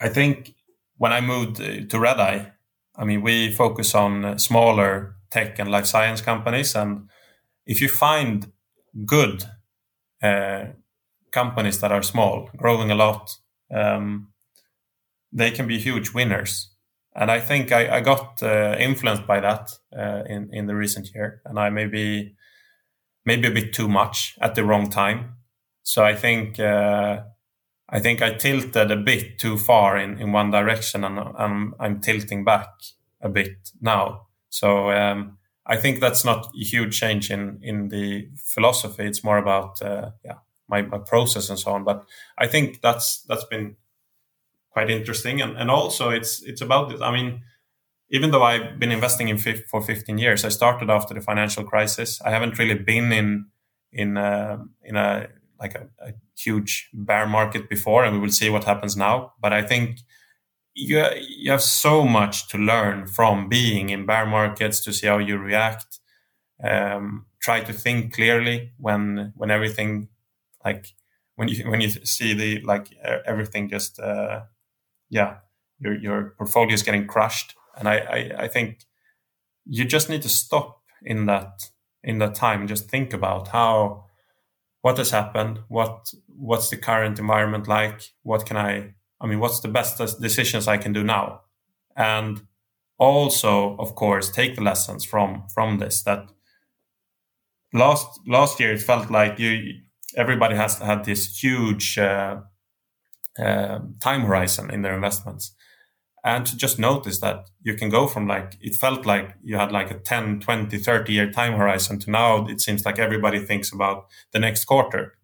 I 0.00 0.08
think 0.08 0.54
when 0.96 1.12
I 1.12 1.20
moved 1.20 1.56
to 1.56 2.00
Redeye, 2.00 2.46
I 2.96 3.04
mean, 3.04 3.22
we 3.22 3.52
focus 3.52 3.94
on 3.94 4.38
smaller 4.38 5.16
tech 5.30 5.58
and 5.58 5.70
life 5.70 5.86
science 5.86 6.20
companies. 6.20 6.74
And 6.74 7.08
if 7.66 7.80
you 7.80 7.88
find 7.88 8.52
good 9.06 9.44
uh, 10.22 10.66
companies 11.30 11.80
that 11.80 11.92
are 11.92 12.02
small, 12.02 12.50
growing 12.56 12.90
a 12.90 12.94
lot, 12.94 13.30
um, 13.74 14.28
they 15.32 15.50
can 15.50 15.66
be 15.66 15.78
huge 15.78 16.12
winners. 16.12 16.69
And 17.14 17.30
I 17.30 17.40
think 17.40 17.72
I, 17.72 17.96
I 17.96 18.00
got 18.00 18.42
uh, 18.42 18.76
influenced 18.78 19.26
by 19.26 19.40
that 19.40 19.72
uh, 19.96 20.22
in 20.26 20.48
in 20.52 20.66
the 20.66 20.76
recent 20.76 21.10
year, 21.14 21.42
and 21.44 21.58
I 21.58 21.70
maybe 21.70 22.36
maybe 23.24 23.48
a 23.48 23.50
bit 23.50 23.72
too 23.72 23.88
much 23.88 24.36
at 24.40 24.54
the 24.54 24.64
wrong 24.64 24.90
time. 24.90 25.36
So 25.82 26.04
I 26.04 26.14
think 26.14 26.60
uh, 26.60 27.22
I 27.88 28.00
think 28.00 28.22
I 28.22 28.34
tilted 28.34 28.90
a 28.90 28.96
bit 28.96 29.38
too 29.38 29.58
far 29.58 29.98
in, 29.98 30.18
in 30.20 30.32
one 30.32 30.50
direction 30.50 31.04
and 31.04 31.18
I'm, 31.18 31.74
I'm 31.80 32.00
tilting 32.00 32.44
back 32.44 32.68
a 33.20 33.28
bit 33.28 33.70
now. 33.80 34.28
So 34.48 34.90
um, 34.92 35.38
I 35.66 35.76
think 35.76 36.00
that's 36.00 36.24
not 36.24 36.46
a 36.46 36.64
huge 36.64 36.98
change 36.98 37.30
in, 37.30 37.58
in 37.62 37.88
the 37.88 38.28
philosophy. 38.36 39.04
It's 39.04 39.24
more 39.24 39.38
about 39.38 39.82
uh, 39.82 40.10
yeah 40.24 40.38
my, 40.68 40.82
my 40.82 40.98
process 40.98 41.50
and 41.50 41.58
so 41.58 41.72
on. 41.72 41.84
But 41.84 42.04
I 42.38 42.46
think 42.46 42.80
that's 42.80 43.22
that's 43.22 43.44
been 43.44 43.76
quite 44.70 44.90
interesting. 44.90 45.40
And, 45.40 45.56
and 45.56 45.70
also 45.70 46.10
it's 46.10 46.42
it's 46.42 46.60
about 46.60 46.90
this. 46.90 47.00
I 47.00 47.12
mean, 47.12 47.42
even 48.10 48.30
though 48.30 48.42
I've 48.42 48.78
been 48.78 48.92
investing 48.92 49.28
in 49.28 49.38
for 49.38 49.80
15 49.80 50.18
years, 50.18 50.44
I 50.44 50.48
started 50.48 50.90
after 50.90 51.14
the 51.14 51.20
financial 51.20 51.64
crisis. 51.64 52.20
I 52.22 52.30
haven't 52.30 52.58
really 52.58 52.74
been 52.74 53.12
in 53.12 53.46
in 53.92 54.16
uh, 54.16 54.58
in 54.82 54.96
a 54.96 55.28
like 55.58 55.74
a, 55.74 55.88
a, 56.00 56.12
huge 56.36 56.88
bear 56.94 57.26
market 57.26 57.68
before, 57.68 58.02
and 58.02 58.14
we 58.14 58.20
will 58.20 58.32
see 58.32 58.48
what 58.48 58.64
happens 58.64 58.96
now. 58.96 59.34
But 59.42 59.52
I 59.52 59.62
think 59.62 60.00
you 60.74 61.04
you 61.18 61.50
have 61.50 61.62
so 61.62 62.04
much 62.04 62.48
to 62.48 62.58
learn 62.58 63.06
from 63.06 63.48
being 63.48 63.90
in 63.90 64.06
bear 64.06 64.26
markets 64.26 64.80
to 64.84 64.92
see 64.92 65.06
how 65.06 65.18
you 65.18 65.36
react. 65.36 66.00
Um, 66.62 67.26
try 67.40 67.60
to 67.60 67.72
think 67.72 68.14
clearly 68.14 68.72
when 68.78 69.32
when 69.36 69.50
everything 69.50 70.08
like 70.64 70.86
when 71.36 71.48
you 71.48 71.70
when 71.70 71.80
you 71.80 71.90
see 71.90 72.34
the 72.34 72.60
like 72.62 72.88
everything 73.26 73.68
just 73.68 73.98
uh, 74.00 74.40
yeah 75.10 75.36
your 75.78 75.94
your 75.94 76.34
portfolio 76.38 76.74
is 76.74 76.82
getting 76.82 77.06
crushed, 77.06 77.54
and 77.76 77.88
I, 77.88 77.96
I 77.98 78.42
I 78.44 78.48
think 78.48 78.84
you 79.66 79.84
just 79.84 80.08
need 80.08 80.22
to 80.22 80.28
stop 80.28 80.82
in 81.02 81.26
that 81.26 81.70
in 82.02 82.18
that 82.18 82.34
time 82.34 82.60
and 82.60 82.68
just 82.68 82.88
think 82.88 83.12
about 83.12 83.48
how 83.48 84.04
what 84.82 84.96
has 84.96 85.10
happened 85.10 85.60
what 85.68 86.12
what's 86.26 86.70
the 86.70 86.76
current 86.76 87.18
environment 87.18 87.68
like 87.68 88.00
what 88.22 88.46
can 88.46 88.56
i 88.56 88.94
i 89.20 89.26
mean 89.26 89.38
what's 89.38 89.60
the 89.60 89.68
best 89.68 89.98
decisions 90.20 90.66
i 90.66 90.76
can 90.78 90.92
do 90.92 91.04
now? 91.04 91.42
And 91.96 92.42
also 92.98 93.76
of 93.78 93.94
course 93.94 94.30
take 94.30 94.54
the 94.56 94.62
lessons 94.62 95.04
from 95.04 95.44
from 95.54 95.78
this 95.78 96.02
that 96.02 96.30
last 97.72 98.20
last 98.26 98.60
year 98.60 98.72
it 98.72 98.82
felt 98.82 99.10
like 99.10 99.38
you 99.38 99.74
everybody 100.16 100.56
has 100.56 100.78
had 100.78 101.04
this 101.04 101.38
huge 101.42 101.98
uh, 101.98 102.40
uh, 103.38 103.80
time 104.00 104.22
horizon 104.22 104.70
in 104.70 104.82
their 104.82 104.94
investments. 104.94 105.54
And 106.22 106.44
to 106.46 106.56
just 106.56 106.78
notice 106.78 107.18
that 107.20 107.48
you 107.62 107.74
can 107.74 107.88
go 107.88 108.06
from 108.06 108.26
like 108.26 108.58
it 108.60 108.74
felt 108.74 109.06
like 109.06 109.36
you 109.42 109.56
had 109.56 109.72
like 109.72 109.90
a 109.90 109.98
10 109.98 110.40
20 110.40 110.76
30 110.78 111.12
year 111.12 111.30
time 111.30 111.54
horizon 111.54 111.98
to 112.00 112.10
now 112.10 112.46
it 112.46 112.60
seems 112.60 112.84
like 112.84 112.98
everybody 112.98 113.38
thinks 113.38 113.72
about 113.72 114.06
the 114.32 114.38
next 114.38 114.66
quarter. 114.66 115.14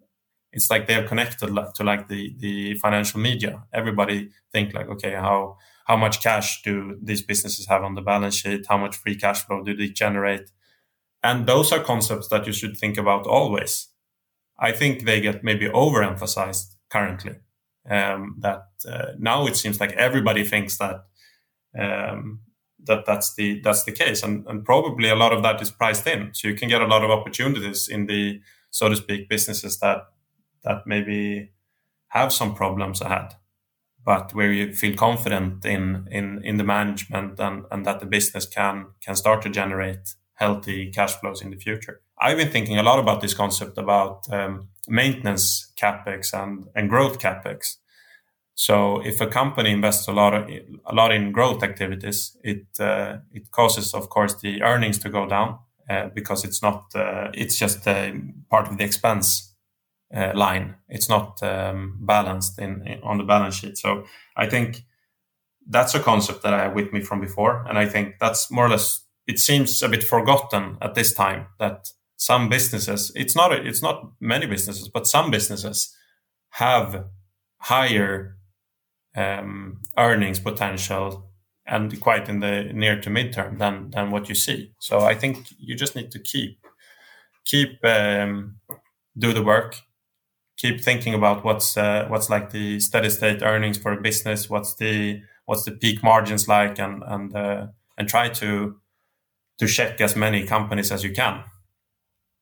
It's 0.52 0.70
like 0.70 0.86
they're 0.86 1.06
connected 1.06 1.48
to 1.74 1.84
like 1.84 2.08
the 2.08 2.34
the 2.38 2.74
financial 2.78 3.20
media. 3.20 3.64
Everybody 3.74 4.30
think 4.52 4.72
like 4.72 4.88
okay 4.88 5.12
how 5.12 5.58
how 5.86 5.96
much 5.96 6.22
cash 6.22 6.62
do 6.62 6.96
these 7.02 7.22
businesses 7.22 7.66
have 7.68 7.82
on 7.82 7.94
the 7.94 8.02
balance 8.02 8.36
sheet? 8.36 8.66
How 8.66 8.78
much 8.78 8.96
free 8.96 9.16
cash 9.16 9.44
flow 9.44 9.62
do 9.62 9.76
they 9.76 9.88
generate? 9.88 10.50
And 11.22 11.46
those 11.46 11.72
are 11.72 11.80
concepts 11.80 12.28
that 12.28 12.46
you 12.46 12.52
should 12.52 12.78
think 12.78 12.96
about 12.96 13.26
always. 13.26 13.88
I 14.58 14.72
think 14.72 15.04
they 15.04 15.20
get 15.20 15.44
maybe 15.44 15.68
overemphasized 15.68 16.76
currently 16.88 17.36
Um, 17.88 18.36
that 18.40 18.66
uh, 18.88 19.12
now 19.18 19.46
it 19.46 19.56
seems 19.56 19.80
like 19.80 19.92
everybody 19.92 20.44
thinks 20.44 20.78
that 20.78 21.04
um, 21.78 22.40
that 22.84 23.04
that's 23.06 23.34
the 23.34 23.60
that's 23.60 23.84
the 23.84 23.92
case, 23.92 24.22
and, 24.22 24.46
and 24.46 24.64
probably 24.64 25.08
a 25.08 25.16
lot 25.16 25.32
of 25.32 25.42
that 25.42 25.60
is 25.60 25.70
priced 25.70 26.06
in. 26.06 26.30
So 26.32 26.48
you 26.48 26.54
can 26.54 26.68
get 26.68 26.82
a 26.82 26.86
lot 26.86 27.04
of 27.04 27.10
opportunities 27.10 27.88
in 27.88 28.06
the 28.06 28.40
so 28.70 28.88
to 28.88 28.96
speak 28.96 29.28
businesses 29.28 29.78
that 29.78 30.06
that 30.64 30.86
maybe 30.86 31.52
have 32.08 32.32
some 32.32 32.54
problems 32.54 33.00
ahead, 33.00 33.34
but 34.04 34.34
where 34.34 34.52
you 34.52 34.72
feel 34.72 34.96
confident 34.96 35.64
in 35.64 36.06
in 36.10 36.42
in 36.44 36.56
the 36.56 36.64
management 36.64 37.38
and 37.40 37.64
and 37.70 37.84
that 37.84 38.00
the 38.00 38.06
business 38.06 38.46
can 38.46 38.86
can 39.00 39.14
start 39.16 39.42
to 39.42 39.50
generate 39.50 40.14
healthy 40.34 40.90
cash 40.90 41.14
flows 41.14 41.42
in 41.42 41.50
the 41.50 41.56
future. 41.56 42.00
I've 42.26 42.36
been 42.36 42.50
thinking 42.50 42.78
a 42.78 42.82
lot 42.82 42.98
about 42.98 43.20
this 43.20 43.34
concept 43.34 43.78
about 43.78 44.32
um, 44.32 44.68
maintenance 44.88 45.72
capex 45.76 46.32
and 46.32 46.66
and 46.74 46.88
growth 46.88 47.18
capex 47.18 47.76
so 48.56 49.00
if 49.04 49.20
a 49.20 49.26
company 49.26 49.70
invests 49.70 50.08
a 50.08 50.12
lot 50.12 50.32
of, 50.32 50.48
a 50.86 50.94
lot 50.94 51.12
in 51.12 51.30
growth 51.30 51.62
activities, 51.62 52.38
it 52.42 52.66
uh, 52.80 53.18
it 53.30 53.50
causes, 53.50 53.92
of 53.92 54.08
course, 54.08 54.34
the 54.40 54.62
earnings 54.62 54.98
to 55.00 55.10
go 55.10 55.28
down 55.28 55.58
uh, 55.90 56.08
because 56.14 56.42
it's 56.42 56.62
not 56.62 56.86
uh, 56.94 57.30
it's 57.34 57.58
just 57.58 57.84
part 57.84 58.66
of 58.68 58.78
the 58.78 58.84
expense 58.84 59.54
uh, 60.14 60.32
line. 60.34 60.76
It's 60.88 61.10
not 61.10 61.42
um, 61.42 61.98
balanced 62.00 62.58
in, 62.58 62.86
in, 62.86 63.02
on 63.02 63.18
the 63.18 63.24
balance 63.24 63.56
sheet. 63.56 63.76
So 63.76 64.06
I 64.34 64.46
think 64.46 64.84
that's 65.68 65.94
a 65.94 66.00
concept 66.00 66.42
that 66.42 66.54
I 66.54 66.62
have 66.62 66.74
with 66.74 66.94
me 66.94 67.02
from 67.02 67.20
before, 67.20 67.62
and 67.68 67.78
I 67.78 67.84
think 67.84 68.14
that's 68.18 68.50
more 68.50 68.64
or 68.66 68.70
less. 68.70 69.02
It 69.26 69.38
seems 69.38 69.82
a 69.82 69.88
bit 69.88 70.02
forgotten 70.02 70.78
at 70.80 70.94
this 70.94 71.12
time 71.12 71.48
that 71.58 71.90
some 72.16 72.48
businesses. 72.48 73.12
It's 73.14 73.36
not. 73.36 73.52
It's 73.52 73.82
not 73.82 74.12
many 74.20 74.46
businesses, 74.46 74.88
but 74.88 75.06
some 75.06 75.30
businesses 75.30 75.94
have 76.50 77.06
higher 77.58 78.36
um, 79.16 79.82
earnings 79.98 80.38
potential 80.38 81.30
and 81.66 82.00
quite 82.00 82.28
in 82.28 82.40
the 82.40 82.70
near 82.72 83.00
to 83.00 83.10
midterm 83.10 83.58
than 83.58 83.90
than 83.90 84.10
what 84.10 84.28
you 84.28 84.34
see. 84.34 84.72
So 84.78 85.00
I 85.00 85.14
think 85.14 85.48
you 85.58 85.74
just 85.74 85.96
need 85.96 86.10
to 86.12 86.18
keep 86.18 86.58
keep 87.44 87.84
um, 87.84 88.56
do 89.18 89.32
the 89.32 89.42
work, 89.42 89.80
keep 90.56 90.82
thinking 90.82 91.14
about 91.14 91.44
what's 91.44 91.76
uh, 91.76 92.06
what's 92.08 92.30
like 92.30 92.50
the 92.50 92.80
steady 92.80 93.10
state 93.10 93.42
earnings 93.42 93.78
for 93.78 93.92
a 93.92 94.00
business, 94.00 94.48
what's 94.48 94.74
the 94.76 95.22
what's 95.46 95.64
the 95.64 95.72
peak 95.72 96.02
margins 96.02 96.48
like, 96.48 96.78
and 96.78 97.02
and 97.06 97.34
uh, 97.34 97.66
and 97.98 98.08
try 98.08 98.28
to 98.28 98.76
to 99.58 99.66
check 99.66 100.00
as 100.00 100.14
many 100.14 100.46
companies 100.46 100.92
as 100.92 101.02
you 101.02 101.12
can, 101.12 101.42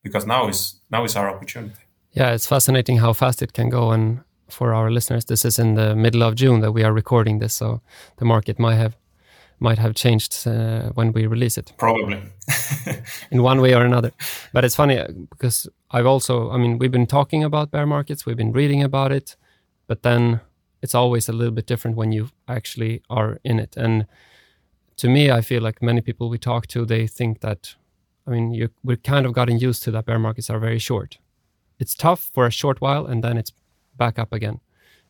because 0.05 0.27
now 0.27 0.49
is 0.49 0.77
now 0.91 1.05
is 1.05 1.17
our 1.17 1.29
opportunity. 1.29 1.83
Yeah, 2.13 2.35
it's 2.35 2.47
fascinating 2.47 2.99
how 2.99 3.13
fast 3.13 3.43
it 3.43 3.53
can 3.53 3.71
go, 3.71 3.91
and 3.91 4.21
for 4.49 4.73
our 4.73 4.91
listeners, 4.91 5.25
this 5.25 5.45
is 5.45 5.59
in 5.59 5.75
the 5.75 5.97
middle 5.97 6.23
of 6.23 6.37
June 6.37 6.61
that 6.61 6.71
we 6.71 6.85
are 6.85 6.93
recording 6.93 7.41
this, 7.41 7.55
so 7.55 7.81
the 8.19 8.25
market 8.25 8.59
might 8.59 8.77
have 8.77 8.95
might 9.61 9.79
have 9.79 9.95
changed 9.95 10.47
uh, 10.47 10.91
when 10.95 11.13
we 11.13 11.27
release 11.27 11.59
it. 11.59 11.73
Probably, 11.79 12.23
in 13.31 13.43
one 13.43 13.61
way 13.61 13.75
or 13.75 13.85
another. 13.85 14.13
But 14.53 14.65
it's 14.65 14.77
funny 14.77 14.99
uh, 14.99 15.09
because 15.31 15.69
I've 15.91 16.07
also, 16.07 16.51
I 16.51 16.59
mean, 16.59 16.79
we've 16.79 16.93
been 16.93 17.07
talking 17.07 17.45
about 17.45 17.71
bear 17.71 17.87
markets, 17.87 18.27
we've 18.27 18.37
been 18.37 18.53
reading 18.53 18.83
about 18.83 19.13
it, 19.13 19.37
but 19.87 20.03
then 20.03 20.41
it's 20.83 20.95
always 20.95 21.29
a 21.29 21.33
little 21.33 21.55
bit 21.55 21.67
different 21.67 21.97
when 21.97 22.13
you 22.13 22.29
actually 22.47 23.03
are 23.09 23.39
in 23.43 23.59
it. 23.59 23.77
And 23.77 24.07
to 24.97 25.09
me, 25.09 25.31
I 25.31 25.41
feel 25.41 25.63
like 25.63 25.81
many 25.81 26.01
people 26.01 26.29
we 26.29 26.39
talk 26.39 26.67
to, 26.69 26.85
they 26.85 27.07
think 27.07 27.41
that, 27.41 27.75
I 28.27 28.31
mean, 28.31 28.55
you, 28.55 28.71
we're 28.83 28.97
kind 28.97 29.27
of 29.27 29.33
gotten 29.33 29.59
used 29.59 29.83
to 29.85 29.91
that 29.91 30.07
bear 30.07 30.19
markets 30.19 30.51
are 30.51 30.59
very 30.59 30.79
short. 30.79 31.19
It's 31.79 31.95
tough 31.95 32.31
for 32.33 32.47
a 32.47 32.51
short 32.51 32.81
while, 32.81 33.07
and 33.07 33.23
then 33.23 33.37
it's 33.37 33.53
back 33.97 34.19
up 34.19 34.33
again, 34.33 34.61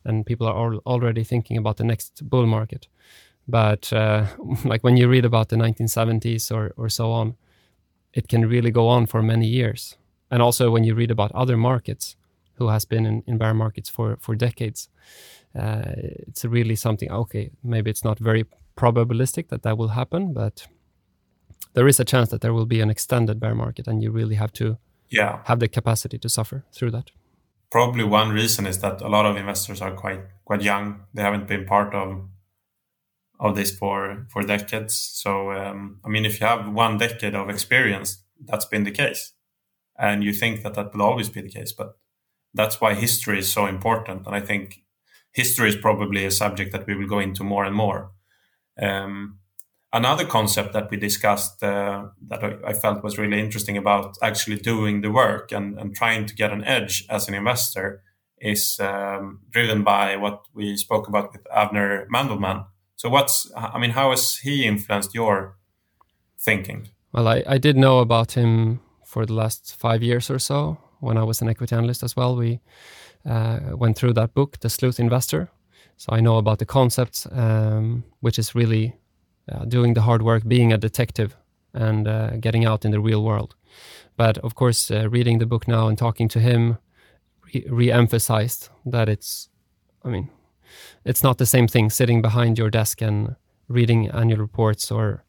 and 0.04 0.26
people 0.26 0.46
are 0.46 0.74
already 0.86 1.24
thinking 1.24 1.56
about 1.56 1.76
the 1.76 1.84
next 1.84 2.28
bull 2.28 2.46
market. 2.46 2.88
But 3.46 3.92
uh, 3.92 4.26
like 4.64 4.82
when 4.82 4.96
you 4.96 5.08
read 5.08 5.24
about 5.24 5.48
the 5.48 5.56
1970s 5.56 6.50
or 6.50 6.72
or 6.76 6.88
so 6.88 7.12
on, 7.12 7.36
it 8.12 8.28
can 8.28 8.48
really 8.48 8.70
go 8.70 8.88
on 8.88 9.06
for 9.06 9.22
many 9.22 9.46
years. 9.46 9.96
And 10.30 10.42
also 10.42 10.70
when 10.70 10.84
you 10.84 10.94
read 10.94 11.10
about 11.10 11.32
other 11.32 11.56
markets 11.56 12.16
who 12.54 12.68
has 12.68 12.84
been 12.84 13.06
in, 13.06 13.22
in 13.26 13.38
bear 13.38 13.54
markets 13.54 13.90
for 13.90 14.16
for 14.20 14.34
decades, 14.34 14.88
uh, 15.54 15.92
it's 16.28 16.44
really 16.44 16.76
something. 16.76 17.10
Okay, 17.10 17.50
maybe 17.62 17.90
it's 17.90 18.04
not 18.04 18.18
very 18.18 18.44
probabilistic 18.76 19.48
that 19.48 19.62
that 19.62 19.78
will 19.78 19.88
happen, 19.88 20.32
but 20.32 20.66
there 21.74 21.88
is 21.88 22.00
a 22.00 22.04
chance 22.04 22.30
that 22.30 22.40
there 22.40 22.52
will 22.52 22.66
be 22.66 22.80
an 22.80 22.90
extended 22.90 23.38
bear 23.38 23.54
market, 23.54 23.86
and 23.86 24.02
you 24.02 24.10
really 24.10 24.36
have 24.36 24.52
to 24.54 24.78
yeah. 25.10 25.40
have 25.44 25.60
the 25.60 25.68
capacity 25.68 26.18
to 26.18 26.28
suffer 26.28 26.64
through 26.72 26.90
that 26.90 27.10
probably 27.74 28.04
one 28.04 28.30
reason 28.30 28.68
is 28.68 28.78
that 28.78 29.00
a 29.00 29.08
lot 29.08 29.26
of 29.26 29.36
investors 29.36 29.82
are 29.82 29.90
quite 29.90 30.20
quite 30.44 30.62
young. 30.62 31.00
They 31.12 31.22
haven't 31.22 31.48
been 31.48 31.66
part 31.66 31.92
of 31.92 32.08
of 33.40 33.56
this 33.56 33.76
for 33.76 34.26
for 34.30 34.42
decades. 34.44 34.94
So 35.22 35.50
um, 35.50 35.98
I 36.04 36.08
mean, 36.08 36.24
if 36.24 36.40
you 36.40 36.46
have 36.46 36.72
one 36.72 36.98
decade 36.98 37.34
of 37.34 37.50
experience, 37.50 38.22
that's 38.48 38.64
been 38.64 38.84
the 38.84 38.98
case, 39.02 39.32
and 39.98 40.22
you 40.22 40.32
think 40.32 40.62
that 40.62 40.74
that 40.74 40.94
will 40.94 41.02
always 41.02 41.28
be 41.28 41.42
the 41.42 41.56
case. 41.58 41.72
But 41.72 41.96
that's 42.54 42.80
why 42.80 42.94
history 42.94 43.40
is 43.40 43.52
so 43.52 43.66
important, 43.66 44.26
and 44.26 44.36
I 44.36 44.40
think 44.40 44.84
history 45.32 45.68
is 45.68 45.76
probably 45.76 46.24
a 46.24 46.30
subject 46.30 46.70
that 46.72 46.86
we 46.86 46.94
will 46.94 47.08
go 47.08 47.18
into 47.18 47.42
more 47.42 47.64
and 47.64 47.74
more. 47.74 48.12
Um, 48.80 49.40
another 49.94 50.26
concept 50.26 50.72
that 50.72 50.90
we 50.90 50.96
discussed 50.96 51.62
uh, 51.62 52.06
that 52.28 52.44
I, 52.44 52.56
I, 52.66 52.72
felt 52.72 53.02
was 53.02 53.16
really 53.16 53.40
interesting 53.40 53.76
about 53.78 54.16
actually 54.22 54.56
doing 54.56 55.00
the 55.00 55.10
work 55.10 55.52
and, 55.52 55.78
and 55.78 55.94
trying 55.94 56.26
to 56.26 56.34
get 56.34 56.52
an 56.52 56.64
edge 56.64 57.06
as 57.08 57.28
an 57.28 57.34
investor 57.34 58.02
is 58.40 58.78
um, 58.80 59.40
driven 59.50 59.84
by 59.84 60.16
what 60.16 60.42
we 60.52 60.76
spoke 60.76 61.08
about 61.08 61.32
with 61.32 61.44
Avner 61.44 62.06
Mandelman. 62.08 62.66
So, 62.96 63.08
what's, 63.08 63.50
I 63.56 63.78
mean, 63.78 63.90
how 63.90 64.10
has 64.10 64.36
he 64.38 64.66
influenced 64.66 65.14
your 65.14 65.56
thinking? 66.38 66.88
Well, 67.12 67.28
I, 67.28 67.44
I 67.46 67.58
did 67.58 67.76
know 67.76 68.00
about 68.00 68.32
him 68.32 68.80
for 69.04 69.24
the 69.24 69.32
last 69.32 69.76
five 69.78 70.02
years 70.02 70.28
or 70.30 70.38
so 70.38 70.78
when 71.00 71.16
I 71.16 71.22
was 71.22 71.40
an 71.40 71.48
equity 71.48 71.76
analyst 71.76 72.02
as 72.02 72.16
well. 72.16 72.36
We 72.36 72.60
uh, 73.24 73.60
went 73.72 73.96
through 73.96 74.14
that 74.14 74.34
book, 74.34 74.58
The 74.60 74.68
Sleuth 74.68 74.98
Investor. 74.98 75.48
So 75.96 76.12
I 76.12 76.20
know 76.20 76.38
about 76.38 76.58
the 76.58 76.66
concepts, 76.66 77.26
um, 77.30 78.02
which 78.20 78.38
is 78.38 78.54
really 78.54 78.96
uh, 79.50 79.64
doing 79.64 79.94
the 79.94 80.02
hard 80.02 80.22
work, 80.22 80.46
being 80.46 80.72
a 80.72 80.78
detective, 80.78 81.36
and 81.72 82.06
uh, 82.06 82.36
getting 82.36 82.64
out 82.64 82.84
in 82.84 82.90
the 82.90 83.00
real 83.00 83.22
world. 83.22 83.54
But 84.16 84.38
of 84.38 84.54
course, 84.54 84.90
uh, 84.90 85.08
reading 85.10 85.38
the 85.38 85.46
book 85.46 85.66
now 85.66 85.88
and 85.88 85.98
talking 85.98 86.28
to 86.28 86.40
him 86.40 86.78
re 87.68 87.90
emphasized 87.90 88.68
that 88.86 89.08
it's, 89.08 89.48
I 90.04 90.08
mean, 90.08 90.30
it's 91.04 91.22
not 91.22 91.38
the 91.38 91.46
same 91.46 91.68
thing 91.68 91.90
sitting 91.90 92.22
behind 92.22 92.58
your 92.58 92.70
desk 92.70 93.02
and 93.02 93.36
reading 93.68 94.10
annual 94.10 94.40
reports 94.40 94.90
or 94.90 95.24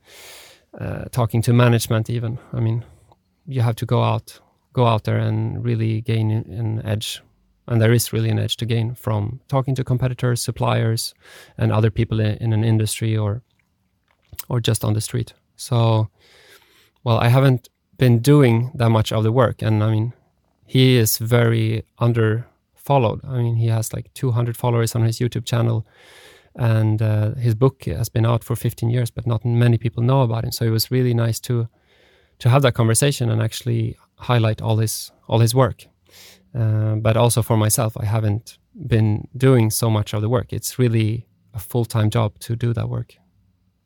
uh, 0.80 1.06
talking 1.12 1.42
to 1.42 1.54
management 1.54 2.10
even 2.10 2.38
i 2.54 2.60
mean 2.60 2.84
you 3.48 3.62
have 3.62 3.76
to 3.76 3.86
go 3.86 4.04
out 4.04 4.40
go 4.74 4.86
out 4.86 5.04
there 5.06 5.18
and 5.18 5.64
really 5.64 6.02
gain 6.02 6.32
an 6.32 6.82
edge 6.86 7.22
and 7.68 7.82
there 7.82 7.94
is 7.94 8.14
really 8.14 8.30
an 8.30 8.40
edge 8.40 8.58
to 8.58 8.66
gain 8.66 8.94
from 8.94 9.40
talking 9.48 9.74
to 9.76 9.84
competitors 9.84 10.42
suppliers 10.42 11.14
and 11.58 11.72
other 11.72 11.90
people 11.90 12.20
in 12.20 12.54
an 12.54 12.64
industry 12.64 13.16
or 13.16 13.42
or 14.50 14.60
just 14.60 14.84
on 14.84 14.94
the 14.94 15.02
street. 15.02 15.34
So, 15.56 16.10
well, 17.04 17.18
I 17.18 17.30
haven't 17.30 17.70
been 17.98 18.20
doing 18.20 18.72
that 18.76 18.90
much 18.90 19.12
of 19.12 19.24
the 19.24 19.32
work, 19.32 19.62
and 19.62 19.84
I 19.84 19.92
mean, 19.92 20.14
he 20.66 20.98
is 20.98 21.18
very 21.18 21.86
under 22.00 22.48
followed. 22.76 23.22
I 23.24 23.42
mean, 23.42 23.56
he 23.56 23.68
has 23.68 23.94
like 23.94 24.14
200 24.14 24.56
followers 24.56 24.96
on 24.96 25.04
his 25.04 25.20
YouTube 25.20 25.46
channel, 25.46 25.86
and 26.56 27.02
uh, 27.02 27.34
his 27.36 27.56
book 27.56 27.86
has 27.86 28.10
been 28.10 28.26
out 28.26 28.44
for 28.44 28.56
15 28.56 28.90
years, 28.90 29.12
but 29.12 29.26
not 29.26 29.44
many 29.44 29.78
people 29.78 30.04
know 30.04 30.22
about 30.22 30.44
him. 30.44 30.52
So 30.52 30.66
it 30.66 30.70
was 30.70 30.92
really 30.92 31.14
nice 31.14 31.40
to 31.42 31.68
to 32.38 32.50
have 32.50 32.62
that 32.64 32.74
conversation 32.74 33.30
and 33.30 33.42
actually 33.42 33.98
highlight 34.16 34.62
all 34.62 34.78
his 34.78 35.12
all 35.28 35.40
his 35.40 35.56
work. 35.56 35.88
Uh, 36.54 36.96
but 36.96 37.18
also 37.18 37.42
for 37.42 37.58
myself, 37.58 37.98
I 37.98 38.06
haven't 38.06 38.58
been 38.88 39.28
doing 39.36 39.72
so 39.72 39.90
much 39.90 40.14
of 40.14 40.22
the 40.22 40.30
work. 40.30 40.54
It's 40.54 40.80
really 40.80 41.28
a 41.54 41.60
full 41.60 41.86
time 41.86 42.10
job 42.10 42.40
to 42.40 42.56
do 42.56 42.74
that 42.74 42.90
work 42.90 43.16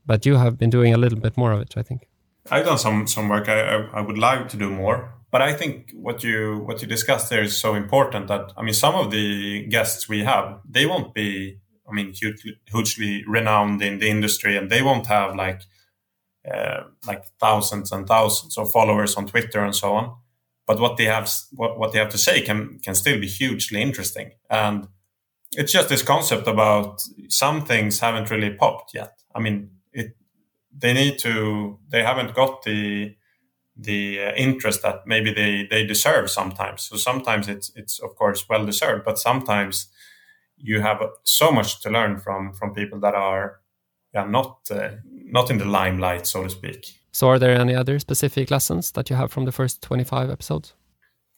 but 0.09 0.25
you 0.25 0.37
have 0.37 0.57
been 0.57 0.71
doing 0.71 0.91
a 0.91 0.97
little 0.97 1.19
bit 1.19 1.37
more 1.37 1.51
of 1.51 1.61
it, 1.61 1.75
I 1.77 1.83
think. 1.83 2.07
I've 2.49 2.65
done 2.65 2.79
some 2.79 3.05
some 3.05 3.29
work. 3.29 3.47
I, 3.47 3.59
I, 3.73 3.75
I 3.99 4.01
would 4.01 4.17
like 4.17 4.49
to 4.49 4.57
do 4.57 4.69
more, 4.83 4.97
but 5.31 5.41
I 5.49 5.53
think 5.53 5.91
what 5.93 6.23
you 6.23 6.63
what 6.67 6.81
you 6.81 6.87
discussed 6.87 7.29
there 7.29 7.43
is 7.43 7.55
so 7.55 7.75
important 7.75 8.27
that 8.27 8.51
I 8.57 8.63
mean 8.63 8.73
some 8.73 8.95
of 8.95 9.11
the 9.11 9.67
guests 9.75 10.09
we 10.09 10.23
have 10.23 10.45
they 10.75 10.85
won't 10.87 11.13
be 11.13 11.59
I 11.87 11.91
mean 11.93 12.13
hugely, 12.19 12.57
hugely 12.73 13.23
renowned 13.27 13.83
in 13.83 13.99
the 13.99 14.09
industry 14.09 14.57
and 14.57 14.71
they 14.71 14.81
won't 14.81 15.05
have 15.07 15.35
like 15.35 15.61
uh, 16.51 16.81
like 17.05 17.23
thousands 17.39 17.91
and 17.91 18.07
thousands 18.07 18.57
of 18.57 18.71
followers 18.71 19.15
on 19.15 19.27
Twitter 19.27 19.63
and 19.63 19.75
so 19.75 19.93
on. 19.93 20.05
But 20.65 20.79
what 20.79 20.97
they 20.97 21.05
have 21.05 21.29
what, 21.51 21.77
what 21.77 21.91
they 21.91 21.99
have 21.99 22.13
to 22.15 22.23
say 22.27 22.41
can 22.41 22.79
can 22.83 22.95
still 22.95 23.19
be 23.19 23.27
hugely 23.27 23.79
interesting 23.79 24.31
and 24.49 24.87
it's 25.59 25.71
just 25.71 25.89
this 25.89 26.03
concept 26.03 26.47
about 26.47 27.01
some 27.27 27.65
things 27.65 27.99
haven't 27.99 28.29
really 28.31 28.53
popped 28.53 28.93
yet. 28.93 29.13
I 29.35 29.39
mean, 29.39 29.78
they 30.71 30.93
need 30.93 31.19
to 31.19 31.79
they 31.89 32.03
haven't 32.03 32.33
got 32.33 32.63
the 32.63 33.15
the 33.75 34.19
uh, 34.19 34.31
interest 34.35 34.81
that 34.81 35.05
maybe 35.05 35.33
they 35.33 35.67
they 35.69 35.85
deserve 35.85 36.29
sometimes. 36.29 36.83
So 36.83 36.97
sometimes 36.97 37.47
it's 37.47 37.71
it's 37.75 37.99
of 37.99 38.15
course 38.15 38.45
well 38.49 38.65
deserved 38.65 39.05
but 39.05 39.19
sometimes 39.19 39.87
you 40.57 40.81
have 40.81 41.01
so 41.23 41.51
much 41.51 41.81
to 41.81 41.89
learn 41.89 42.19
from 42.19 42.53
from 42.53 42.73
people 42.73 42.99
that 42.99 43.15
are 43.15 43.59
yeah 44.13 44.25
not 44.25 44.59
uh, 44.71 44.89
not 45.05 45.49
in 45.49 45.57
the 45.57 45.65
limelight 45.65 46.27
so 46.27 46.43
to 46.43 46.49
speak. 46.49 46.99
So 47.11 47.27
are 47.27 47.39
there 47.39 47.59
any 47.59 47.75
other 47.75 47.99
specific 47.99 48.51
lessons 48.51 48.91
that 48.91 49.09
you 49.09 49.15
have 49.15 49.31
from 49.31 49.45
the 49.45 49.51
first 49.51 49.81
25 49.81 50.29
episodes? 50.29 50.73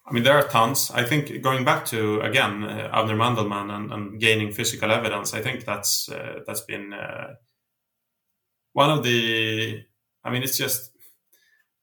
I 0.06 0.14
mean, 0.14 0.24
there 0.24 0.36
are 0.36 0.48
tons. 0.48 0.92
I 0.92 1.04
think 1.04 1.42
going 1.42 1.64
back 1.64 1.86
to 1.86 2.20
again 2.22 2.64
uh, 2.64 2.92
Avner 2.94 3.16
Mandelman 3.16 3.72
and, 3.72 3.94
and, 3.94 4.20
gaining 4.20 4.52
physical 4.52 4.92
evidence, 4.92 5.34
I 5.34 5.42
think 5.42 5.64
that's 5.64 6.10
uh, 6.10 6.40
that's 6.46 6.62
been 6.62 6.92
uh, 6.92 7.36
one 8.74 8.90
of 8.90 9.04
the. 9.04 9.84
I 10.24 10.30
mean, 10.30 10.44
it's 10.44 10.58
just 10.58 10.92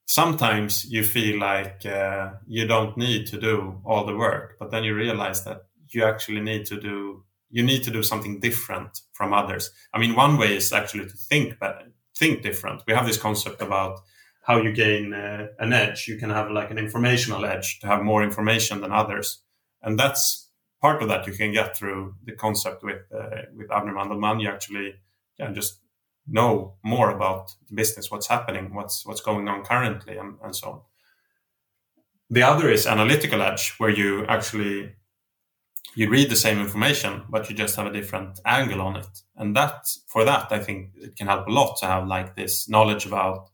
sometimes 0.07 0.85
you 0.87 1.05
feel 1.05 1.39
like 1.39 1.85
uh, 1.85 2.31
you 2.47 2.67
don't 2.67 2.97
need 2.97 3.27
to 3.29 3.39
do 3.39 3.81
all 3.85 4.05
the 4.07 4.17
work, 4.17 4.57
but 4.59 4.71
then 4.71 4.85
you 4.85 4.95
realize 4.95 5.45
that 5.45 5.67
you 5.91 6.05
actually 6.05 6.41
need 6.41 6.67
to 6.67 6.81
do 6.81 7.25
you 7.51 7.63
need 7.63 7.83
to 7.83 7.91
do 7.91 8.03
something 8.03 8.41
different 8.41 9.01
from 9.13 9.33
others. 9.33 9.71
I 9.95 9.99
mean, 9.99 10.15
one 10.15 10.37
way 10.37 10.57
is 10.57 10.73
actually 10.73 11.07
to 11.07 11.17
think 11.17 11.59
better, 11.59 11.93
think 12.15 12.43
different. 12.43 12.83
We 12.87 12.93
have 12.93 13.07
this 13.07 13.17
concept 13.17 13.63
about 13.63 14.01
how 14.43 14.61
you 14.61 14.73
gain 14.73 15.15
uh, 15.15 15.47
an 15.59 15.73
edge. 15.73 16.09
You 16.09 16.19
can 16.19 16.31
have 16.31 16.51
like 16.51 16.71
an 16.71 16.79
informational 16.79 17.45
edge 17.45 17.81
to 17.81 17.87
have 17.87 18.03
more 18.03 18.23
information 18.23 18.81
than 18.81 18.93
others, 18.93 19.43
and 19.83 19.99
that's 19.99 20.51
part 20.81 21.03
of 21.03 21.09
that 21.09 21.27
you 21.27 21.33
can 21.33 21.53
get 21.53 21.77
through 21.77 22.15
the 22.25 22.33
concept 22.33 22.83
with 22.83 23.03
uh, 23.15 23.43
with 23.57 23.69
Avner 23.69 23.95
Mandelman. 23.95 24.41
You 24.43 24.49
actually 24.49 24.95
yeah, 25.39 25.51
just 25.53 25.81
know 26.29 26.75
more 26.83 27.11
about 27.11 27.55
the 27.69 27.75
business, 27.75 28.11
what's 28.11 28.29
happening, 28.29 28.75
what's 28.75 29.07
what's 29.07 29.21
going 29.21 29.49
on 29.49 29.65
currently, 29.65 30.17
and, 30.17 30.37
and 30.43 30.55
so 30.55 30.71
on. 30.71 30.81
The 32.31 32.43
other 32.43 32.71
is 32.71 32.87
analytical 32.87 33.43
edge, 33.43 33.75
where 33.79 33.91
you 33.91 34.27
actually 34.27 34.95
you 35.95 36.09
read 36.11 36.31
the 36.31 36.37
same 36.37 36.61
information, 36.61 37.25
but 37.29 37.49
you 37.49 37.57
just 37.57 37.77
have 37.77 37.87
a 37.87 37.93
different 37.93 38.41
angle 38.45 38.81
on 38.81 38.97
it. 38.97 39.23
And 39.37 39.57
that 39.57 39.89
for 40.07 40.25
that, 40.25 40.53
I 40.53 40.59
think 40.59 40.91
it 40.95 41.17
can 41.17 41.27
help 41.27 41.49
a 41.49 41.51
lot 41.51 41.77
to 41.79 41.87
have 41.87 42.07
like 42.07 42.37
this 42.37 42.69
knowledge 42.69 43.07
about 43.07 43.51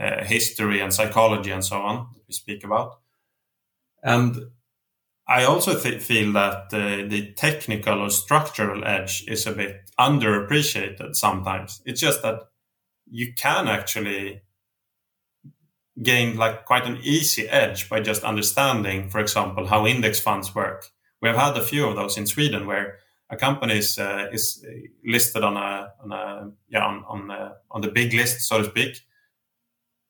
uh, 0.00 0.24
history 0.24 0.80
and 0.80 0.94
psychology 0.94 1.50
and 1.50 1.64
so 1.64 1.76
on 1.76 2.06
that 2.14 2.22
we 2.26 2.34
speak 2.34 2.64
about. 2.64 3.00
And 4.02 4.36
I 5.26 5.44
also 5.44 5.78
th- 5.78 6.02
feel 6.02 6.32
that 6.32 6.72
uh, 6.72 7.08
the 7.08 7.32
technical 7.36 8.00
or 8.00 8.10
structural 8.10 8.84
edge 8.84 9.24
is 9.26 9.46
a 9.46 9.52
bit 9.52 9.90
underappreciated 9.98 11.16
sometimes. 11.16 11.80
It's 11.86 12.00
just 12.00 12.22
that 12.22 12.40
you 13.10 13.32
can 13.34 13.68
actually 13.68 14.42
gain 16.02 16.36
like 16.36 16.66
quite 16.66 16.86
an 16.86 16.98
easy 17.02 17.48
edge 17.48 17.88
by 17.88 18.00
just 18.00 18.22
understanding, 18.24 19.08
for 19.08 19.20
example, 19.20 19.66
how 19.66 19.86
index 19.86 20.20
funds 20.20 20.54
work. 20.54 20.86
We 21.22 21.28
have 21.28 21.38
had 21.38 21.56
a 21.56 21.64
few 21.64 21.86
of 21.86 21.96
those 21.96 22.18
in 22.18 22.26
Sweden 22.26 22.66
where 22.66 22.98
a 23.30 23.36
company 23.36 23.78
is, 23.78 23.98
uh, 23.98 24.28
is 24.30 24.62
listed 25.06 25.42
on 25.42 25.56
a, 25.56 25.92
on 26.02 26.12
a 26.12 26.50
yeah 26.68 26.84
on 26.84 27.04
on, 27.08 27.30
uh, 27.30 27.52
on 27.70 27.80
the 27.80 27.90
big 27.90 28.12
list, 28.12 28.42
so 28.42 28.58
to 28.58 28.64
speak, 28.68 29.00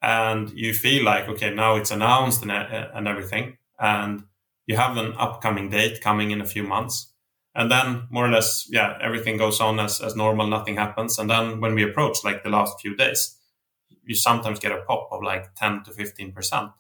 and 0.03 0.51
you 0.51 0.75
feel 0.75 1.05
like 1.05 1.29
okay 1.29 1.55
now 1.55 1.77
it's 1.77 1.93
announced 1.93 2.43
and, 2.43 2.51
uh, 2.51 2.89
and 2.95 3.07
everything 3.07 3.57
and 3.79 4.25
you 4.67 4.77
have 4.77 4.97
an 4.97 5.15
upcoming 5.19 5.71
date 5.71 6.01
coming 6.01 6.31
in 6.31 6.41
a 6.41 6.47
few 6.47 6.63
months. 6.63 7.13
And 7.55 7.71
then 7.71 8.09
more 8.11 8.27
or 8.27 8.31
less 8.31 8.67
yeah 8.69 8.99
everything 9.01 9.37
goes 9.37 9.61
on 9.61 9.79
as, 9.79 10.01
as 10.01 10.17
normal 10.17 10.47
nothing 10.47 10.77
happens. 10.77 11.19
And 11.19 11.31
then 11.31 11.61
when 11.61 11.75
we 11.75 11.85
approach 11.85 12.19
like 12.25 12.43
the 12.43 12.51
last 12.51 12.81
few 12.81 12.97
days 12.97 13.39
you 14.03 14.15
sometimes 14.15 14.59
get 14.59 14.73
a 14.73 14.83
pop 14.83 15.09
of 15.13 15.23
like 15.23 15.55
10 15.55 15.85
to 15.85 15.93
15 15.93 16.33
percent. 16.33 16.71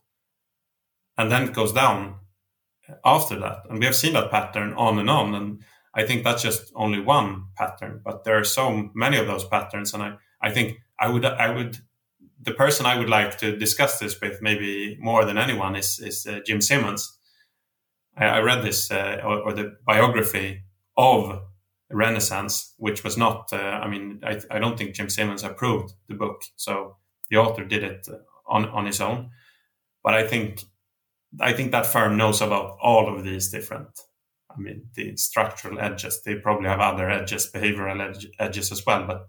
And 1.16 1.30
then 1.30 1.44
it 1.44 1.54
goes 1.54 1.72
down 1.72 2.16
after 3.04 3.38
that. 3.38 3.62
And 3.70 3.78
we 3.78 3.86
have 3.86 3.94
seen 3.94 4.14
that 4.14 4.30
pattern 4.30 4.74
on 4.74 4.98
and 4.98 5.10
on. 5.10 5.34
And 5.34 5.62
i 5.94 6.04
think 6.04 6.24
that's 6.24 6.42
just 6.42 6.72
only 6.74 7.00
one 7.00 7.44
pattern 7.56 8.00
but 8.04 8.24
there 8.24 8.36
are 8.36 8.44
so 8.44 8.90
many 8.94 9.16
of 9.16 9.26
those 9.26 9.44
patterns. 9.44 9.94
And 9.94 10.02
i 10.02 10.14
i 10.42 10.50
think 10.50 10.78
i 10.98 11.08
would 11.08 11.24
i 11.24 11.50
would 11.54 11.78
the 12.44 12.52
person 12.52 12.86
I 12.86 12.98
would 12.98 13.08
like 13.08 13.38
to 13.38 13.56
discuss 13.56 13.98
this 13.98 14.20
with, 14.20 14.42
maybe 14.42 14.96
more 15.00 15.24
than 15.24 15.38
anyone, 15.38 15.76
is 15.76 15.98
is 15.98 16.26
uh, 16.26 16.40
Jim 16.46 16.60
Simons. 16.60 17.18
I, 18.16 18.26
I 18.26 18.38
read 18.40 18.62
this 18.62 18.90
uh, 18.90 19.20
or, 19.24 19.40
or, 19.40 19.52
the 19.52 19.76
biography 19.86 20.62
of 20.96 21.40
Renaissance, 21.90 22.74
which 22.78 23.04
was 23.04 23.16
not. 23.16 23.52
Uh, 23.52 23.56
I 23.56 23.88
mean, 23.88 24.20
I, 24.22 24.40
I, 24.50 24.58
don't 24.58 24.78
think 24.78 24.94
Jim 24.94 25.08
Simons 25.08 25.44
approved 25.44 25.94
the 26.08 26.14
book, 26.14 26.42
so 26.56 26.96
the 27.30 27.36
author 27.36 27.64
did 27.64 27.82
it 27.82 28.06
uh, 28.10 28.16
on 28.46 28.66
on 28.66 28.86
his 28.86 29.00
own. 29.00 29.30
But 30.02 30.14
I 30.14 30.26
think 30.26 30.62
I 31.40 31.52
think 31.52 31.72
that 31.72 31.86
firm 31.86 32.16
knows 32.16 32.40
about 32.40 32.76
all 32.80 33.14
of 33.14 33.24
these 33.24 33.50
different. 33.50 33.88
I 34.50 34.60
mean, 34.60 34.86
the 34.94 35.16
structural 35.16 35.80
edges. 35.80 36.22
They 36.22 36.36
probably 36.36 36.68
have 36.68 36.80
other 36.80 37.10
edges, 37.10 37.50
behavioral 37.52 38.00
edge, 38.00 38.28
edges 38.38 38.70
as 38.70 38.86
well, 38.86 39.04
but 39.04 39.28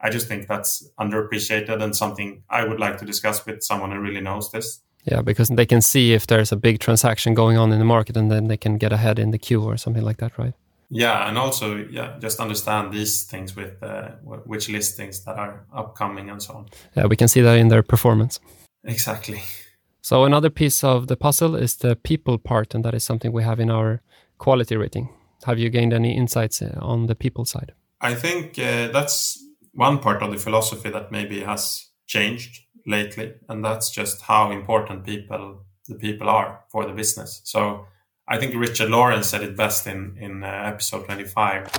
I 0.00 0.10
just 0.10 0.28
think 0.28 0.48
that's 0.48 0.88
underappreciated 0.98 1.82
and 1.82 1.94
something 1.94 2.42
I 2.50 2.64
would 2.64 2.80
like 2.80 2.96
to 2.98 3.04
discuss 3.04 3.44
with 3.46 3.62
someone 3.62 3.92
who 3.92 4.00
really 4.00 4.20
knows 4.20 4.50
this. 4.50 4.82
Yeah, 5.04 5.22
because 5.22 5.48
they 5.48 5.66
can 5.66 5.80
see 5.80 6.12
if 6.12 6.26
there's 6.26 6.52
a 6.52 6.56
big 6.56 6.78
transaction 6.78 7.34
going 7.34 7.58
on 7.58 7.72
in 7.72 7.78
the 7.78 7.84
market 7.84 8.16
and 8.16 8.30
then 8.30 8.48
they 8.48 8.56
can 8.56 8.78
get 8.78 8.92
ahead 8.92 9.18
in 9.18 9.30
the 9.32 9.38
queue 9.38 9.62
or 9.62 9.76
something 9.76 10.04
like 10.04 10.18
that, 10.18 10.38
right? 10.38 10.54
Yeah, 10.94 11.28
and 11.28 11.38
also 11.38 11.76
yeah, 11.90 12.18
just 12.20 12.38
understand 12.38 12.92
these 12.92 13.24
things 13.24 13.56
with 13.56 13.82
uh, 13.82 14.10
which 14.24 14.68
listings 14.68 15.24
that 15.24 15.38
are 15.38 15.64
upcoming 15.74 16.30
and 16.30 16.42
so 16.42 16.54
on. 16.54 16.66
Yeah, 16.94 17.06
we 17.06 17.16
can 17.16 17.28
see 17.28 17.40
that 17.40 17.58
in 17.58 17.68
their 17.68 17.82
performance. 17.82 18.38
Exactly. 18.84 19.42
So 20.02 20.24
another 20.24 20.50
piece 20.50 20.84
of 20.84 21.06
the 21.06 21.16
puzzle 21.16 21.56
is 21.56 21.76
the 21.76 21.96
people 21.96 22.36
part, 22.36 22.74
and 22.74 22.84
that 22.84 22.94
is 22.94 23.04
something 23.04 23.32
we 23.32 23.42
have 23.42 23.58
in 23.58 23.70
our 23.70 24.02
quality 24.38 24.76
rating. 24.76 25.08
Have 25.46 25.58
you 25.58 25.70
gained 25.70 25.92
any 25.92 26.16
insights 26.16 26.60
uh, 26.60 26.78
on 26.80 27.06
the 27.06 27.14
people 27.14 27.44
side? 27.44 27.72
I 28.00 28.14
think 28.14 28.58
uh, 28.58 28.88
that's 28.88 29.42
one 29.72 29.98
part 29.98 30.22
of 30.22 30.30
the 30.30 30.38
philosophy 30.38 30.90
that 30.90 31.10
maybe 31.10 31.40
has 31.40 31.86
changed 32.06 32.66
lately, 32.86 33.34
and 33.48 33.64
that's 33.64 33.90
just 33.90 34.22
how 34.22 34.50
important 34.50 35.04
people 35.04 35.64
the 35.88 35.94
people 35.96 36.28
are 36.28 36.60
for 36.70 36.86
the 36.86 36.92
business. 36.92 37.40
So 37.44 37.86
I 38.28 38.38
think 38.38 38.54
Richard 38.54 38.90
Lawrence 38.90 39.28
said 39.28 39.42
it 39.42 39.56
best 39.56 39.86
in 39.86 40.16
in 40.20 40.42
uh, 40.44 40.46
episode 40.46 41.04
25. 41.06 41.70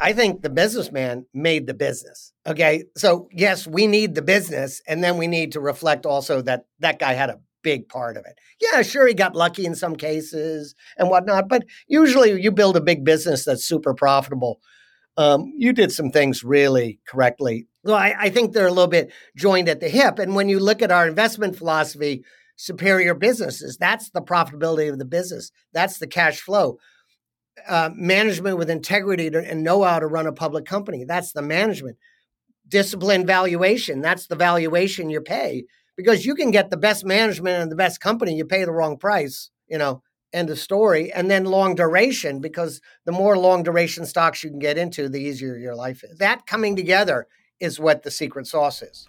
I 0.00 0.12
think 0.12 0.42
the 0.42 0.50
businessman 0.50 1.26
made 1.32 1.66
the 1.66 1.74
business. 1.74 2.32
Okay. 2.46 2.84
So, 2.96 3.28
yes, 3.30 3.64
we 3.64 3.86
need 3.86 4.16
the 4.16 4.22
business. 4.22 4.82
And 4.88 5.04
then 5.04 5.18
we 5.18 5.28
need 5.28 5.52
to 5.52 5.60
reflect 5.60 6.04
also 6.04 6.42
that 6.42 6.66
that 6.80 6.98
guy 6.98 7.12
had 7.12 7.30
a 7.30 7.38
big 7.62 7.88
part 7.88 8.16
of 8.16 8.24
it. 8.26 8.36
Yeah, 8.60 8.82
sure, 8.82 9.06
he 9.06 9.14
got 9.14 9.36
lucky 9.36 9.64
in 9.64 9.76
some 9.76 9.94
cases 9.94 10.74
and 10.98 11.08
whatnot. 11.08 11.48
But 11.48 11.64
usually 11.86 12.38
you 12.42 12.50
build 12.50 12.76
a 12.76 12.80
big 12.80 13.04
business 13.04 13.44
that's 13.44 13.64
super 13.64 13.94
profitable 13.94 14.60
um, 15.16 15.52
you 15.56 15.72
did 15.72 15.92
some 15.92 16.10
things 16.10 16.42
really 16.42 17.00
correctly. 17.06 17.66
So 17.84 17.94
I, 17.94 18.14
I 18.18 18.30
think 18.30 18.52
they're 18.52 18.66
a 18.66 18.72
little 18.72 18.86
bit 18.86 19.12
joined 19.36 19.68
at 19.68 19.80
the 19.80 19.88
hip. 19.88 20.18
And 20.18 20.34
when 20.34 20.48
you 20.48 20.58
look 20.58 20.82
at 20.82 20.90
our 20.90 21.06
investment 21.06 21.56
philosophy, 21.56 22.24
superior 22.56 23.14
businesses, 23.14 23.76
that's 23.76 24.10
the 24.10 24.22
profitability 24.22 24.90
of 24.90 24.98
the 24.98 25.04
business, 25.04 25.50
that's 25.72 25.98
the 25.98 26.06
cash 26.06 26.40
flow. 26.40 26.78
Uh, 27.68 27.90
management 27.94 28.58
with 28.58 28.68
integrity 28.68 29.30
to, 29.30 29.38
and 29.38 29.62
know 29.62 29.84
how 29.84 30.00
to 30.00 30.06
run 30.06 30.26
a 30.26 30.32
public 30.32 30.64
company, 30.64 31.04
that's 31.04 31.32
the 31.32 31.42
management. 31.42 31.96
Discipline 32.66 33.26
valuation, 33.26 34.00
that's 34.00 34.26
the 34.26 34.34
valuation 34.34 35.08
you 35.08 35.20
pay 35.20 35.64
because 35.96 36.26
you 36.26 36.34
can 36.34 36.50
get 36.50 36.70
the 36.70 36.76
best 36.76 37.04
management 37.04 37.62
and 37.62 37.70
the 37.70 37.76
best 37.76 38.00
company, 38.00 38.34
you 38.34 38.44
pay 38.44 38.64
the 38.64 38.72
wrong 38.72 38.96
price, 38.96 39.50
you 39.68 39.78
know, 39.78 40.02
end 40.32 40.50
of 40.50 40.58
story. 40.58 41.12
And 41.12 41.30
then 41.30 41.44
long 41.44 41.74
duration, 41.74 42.40
because 42.40 42.80
the 43.04 43.12
more 43.12 43.38
long 43.38 43.62
duration 43.62 44.04
stocks 44.04 44.42
you 44.42 44.50
can 44.50 44.58
get 44.58 44.78
into, 44.78 45.08
the 45.08 45.20
easier 45.20 45.56
your 45.56 45.76
life 45.76 46.02
is. 46.02 46.18
That 46.18 46.46
coming 46.46 46.74
together 46.74 47.26
is 47.60 47.78
what 47.78 48.02
the 48.02 48.10
secret 48.10 48.46
sauce 48.46 48.82
is. 48.82 49.06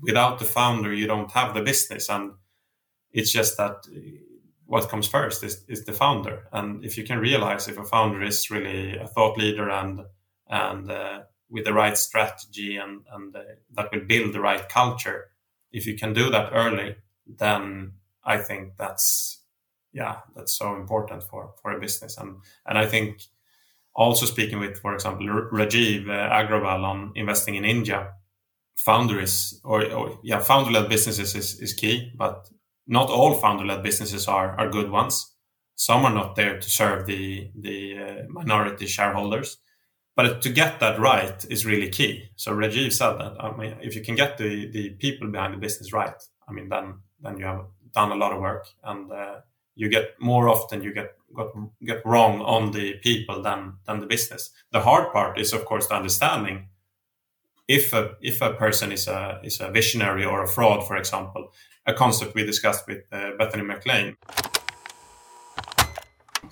Without 0.00 0.38
the 0.38 0.44
founder, 0.44 0.92
you 0.92 1.06
don't 1.06 1.30
have 1.32 1.54
the 1.54 1.62
business. 1.62 2.08
And 2.08 2.32
it's 3.12 3.32
just 3.32 3.56
that 3.56 3.86
what 4.66 4.88
comes 4.88 5.06
first 5.06 5.44
is, 5.44 5.64
is 5.68 5.84
the 5.84 5.92
founder. 5.92 6.48
And 6.52 6.84
if 6.84 6.96
you 6.96 7.04
can 7.04 7.18
realize 7.18 7.68
if 7.68 7.78
a 7.78 7.84
founder 7.84 8.22
is 8.22 8.50
really 8.50 8.96
a 8.96 9.06
thought 9.06 9.36
leader 9.36 9.68
and, 9.70 10.00
and, 10.48 10.90
uh, 10.90 11.20
with 11.50 11.64
the 11.64 11.74
right 11.74 11.96
strategy 11.96 12.76
and, 12.76 13.02
and 13.12 13.36
uh, 13.36 13.40
that 13.76 13.90
will 13.92 14.04
build 14.06 14.32
the 14.32 14.40
right 14.40 14.68
culture, 14.68 15.30
if 15.72 15.86
you 15.86 15.96
can 15.96 16.12
do 16.12 16.30
that 16.30 16.50
early, 16.52 16.96
then 17.26 17.92
I 18.24 18.38
think 18.38 18.76
that's 18.78 19.40
yeah, 19.92 20.16
that's 20.34 20.52
so 20.52 20.74
important 20.74 21.22
for 21.22 21.54
for 21.62 21.72
a 21.72 21.80
business. 21.80 22.16
And 22.18 22.36
and 22.66 22.78
I 22.78 22.86
think 22.86 23.22
also 23.94 24.26
speaking 24.26 24.58
with, 24.58 24.78
for 24.78 24.94
example, 24.94 25.26
Rajiv 25.26 26.08
uh, 26.08 26.30
Agrawal 26.32 26.84
on 26.84 27.12
investing 27.14 27.54
in 27.54 27.64
India, 27.64 28.12
founder 28.76 29.20
is 29.20 29.60
or, 29.64 29.90
or 29.92 30.18
yeah, 30.22 30.40
founder 30.40 30.70
led 30.70 30.88
businesses 30.88 31.34
is, 31.34 31.60
is 31.60 31.74
key, 31.74 32.12
but 32.16 32.48
not 32.86 33.08
all 33.08 33.34
founder 33.34 33.64
led 33.64 33.82
businesses 33.82 34.28
are 34.28 34.58
are 34.58 34.68
good 34.68 34.90
ones. 34.90 35.32
Some 35.76 36.04
are 36.04 36.14
not 36.14 36.36
there 36.36 36.58
to 36.58 36.70
serve 36.70 37.06
the 37.06 37.50
the 37.58 37.98
uh, 37.98 38.22
minority 38.28 38.86
shareholders. 38.86 39.58
But 40.16 40.42
to 40.42 40.48
get 40.48 40.78
that 40.78 41.00
right 41.00 41.44
is 41.50 41.66
really 41.66 41.88
key. 41.88 42.30
So 42.36 42.52
Rajiv 42.52 42.92
said 42.92 43.14
that. 43.18 43.34
I 43.40 43.56
mean, 43.56 43.76
if 43.82 43.96
you 43.96 44.02
can 44.02 44.14
get 44.14 44.38
the, 44.38 44.70
the 44.70 44.90
people 44.90 45.28
behind 45.28 45.54
the 45.54 45.58
business 45.58 45.92
right, 45.92 46.14
I 46.48 46.52
mean, 46.52 46.68
then 46.68 47.00
then 47.20 47.38
you 47.38 47.46
have 47.46 47.66
done 47.92 48.12
a 48.12 48.16
lot 48.16 48.32
of 48.32 48.40
work 48.40 48.66
and 48.82 49.10
uh, 49.10 49.40
you 49.74 49.88
get 49.88 50.20
more 50.20 50.48
often 50.48 50.82
you 50.82 50.92
get 50.92 51.16
got, 51.34 51.48
get 51.84 52.04
wrong 52.06 52.40
on 52.40 52.70
the 52.72 52.94
people 53.02 53.42
than 53.42 53.74
than 53.86 54.00
the 54.00 54.06
business. 54.06 54.50
The 54.72 54.80
hard 54.80 55.12
part 55.12 55.38
is 55.38 55.52
of 55.52 55.64
course 55.64 55.88
the 55.88 55.96
understanding. 55.96 56.68
If 57.66 57.92
a 57.92 58.16
if 58.20 58.40
a 58.42 58.52
person 58.52 58.92
is 58.92 59.08
a 59.08 59.40
is 59.42 59.60
a 59.60 59.70
visionary 59.70 60.24
or 60.24 60.42
a 60.42 60.48
fraud, 60.48 60.86
for 60.86 60.96
example, 60.96 61.52
a 61.86 61.94
concept 61.94 62.34
we 62.34 62.44
discussed 62.44 62.86
with 62.86 63.04
uh, 63.12 63.32
Bethany 63.38 63.64
McLean. 63.64 64.16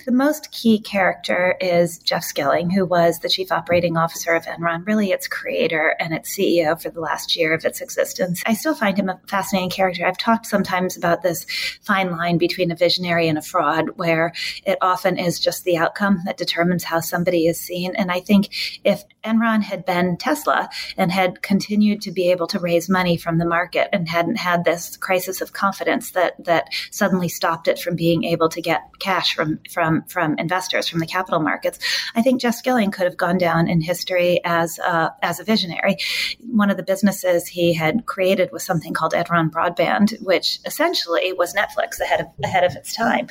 The 0.04 0.12
most 0.12 0.50
key 0.50 0.78
character 0.78 1.56
is 1.60 1.98
Jeff 1.98 2.24
Skilling, 2.24 2.70
who 2.70 2.84
was 2.84 3.20
the 3.20 3.28
chief 3.28 3.52
operating 3.52 3.96
officer 3.96 4.34
of 4.34 4.44
Enron, 4.44 4.86
really 4.86 5.10
its 5.10 5.28
creator 5.28 5.94
and 6.00 6.12
its 6.12 6.36
CEO 6.36 6.80
for 6.80 6.90
the 6.90 7.00
last 7.00 7.36
year 7.36 7.54
of 7.54 7.64
its 7.64 7.80
existence. 7.80 8.42
I 8.46 8.54
still 8.54 8.74
find 8.74 8.98
him 8.98 9.08
a 9.08 9.20
fascinating 9.26 9.70
character. 9.70 10.06
I've 10.06 10.18
talked 10.18 10.46
sometimes 10.46 10.96
about 10.96 11.22
this 11.22 11.46
fine 11.82 12.10
line 12.10 12.38
between 12.38 12.70
a 12.70 12.76
visionary 12.76 13.28
and 13.28 13.38
a 13.38 13.42
fraud, 13.42 13.90
where 13.96 14.32
it 14.66 14.78
often 14.80 15.18
is 15.18 15.38
just 15.38 15.64
the 15.64 15.76
outcome 15.76 16.22
that 16.24 16.36
determines 16.36 16.84
how 16.84 17.00
somebody 17.00 17.46
is 17.46 17.60
seen. 17.60 17.94
And 17.94 18.10
I 18.10 18.20
think 18.20 18.80
if 18.84 19.04
Enron 19.24 19.62
had 19.62 19.84
been 19.84 20.16
Tesla 20.16 20.68
and 20.96 21.10
had 21.12 21.42
continued 21.42 22.02
to 22.02 22.10
be 22.10 22.30
able 22.30 22.46
to 22.48 22.58
raise 22.58 22.88
money 22.88 23.16
from 23.16 23.38
the 23.38 23.44
market 23.44 23.88
and 23.92 24.08
hadn't 24.08 24.36
had 24.36 24.64
this 24.64 24.96
crisis 24.96 25.40
of 25.40 25.52
confidence 25.52 26.10
that 26.12 26.34
that 26.44 26.68
suddenly 26.90 27.28
stopped 27.28 27.68
it 27.68 27.78
from 27.78 27.96
being 27.96 28.24
able 28.24 28.48
to 28.48 28.60
get 28.60 28.82
cash 28.98 29.34
from 29.34 29.60
from 29.70 30.02
from 30.04 30.36
investors 30.38 30.88
from 30.88 31.00
the 31.00 31.06
capital 31.06 31.40
markets, 31.40 31.78
I 32.14 32.22
think 32.22 32.40
Jeff 32.40 32.54
Skilling 32.54 32.90
could 32.90 33.04
have 33.04 33.16
gone 33.16 33.38
down 33.38 33.68
in 33.68 33.80
history 33.80 34.40
as 34.44 34.78
a, 34.78 35.14
as 35.22 35.40
a 35.40 35.44
visionary. 35.44 35.96
One 36.40 36.70
of 36.70 36.76
the 36.76 36.82
businesses 36.82 37.46
he 37.46 37.74
had 37.74 38.06
created 38.06 38.50
was 38.52 38.64
something 38.64 38.92
called 38.92 39.12
Enron 39.12 39.50
Broadband, 39.50 40.20
which 40.22 40.58
essentially 40.64 41.32
was 41.32 41.54
Netflix 41.54 42.00
ahead 42.00 42.20
of 42.20 42.26
ahead 42.42 42.64
of 42.64 42.74
its 42.74 42.94
time. 42.94 43.28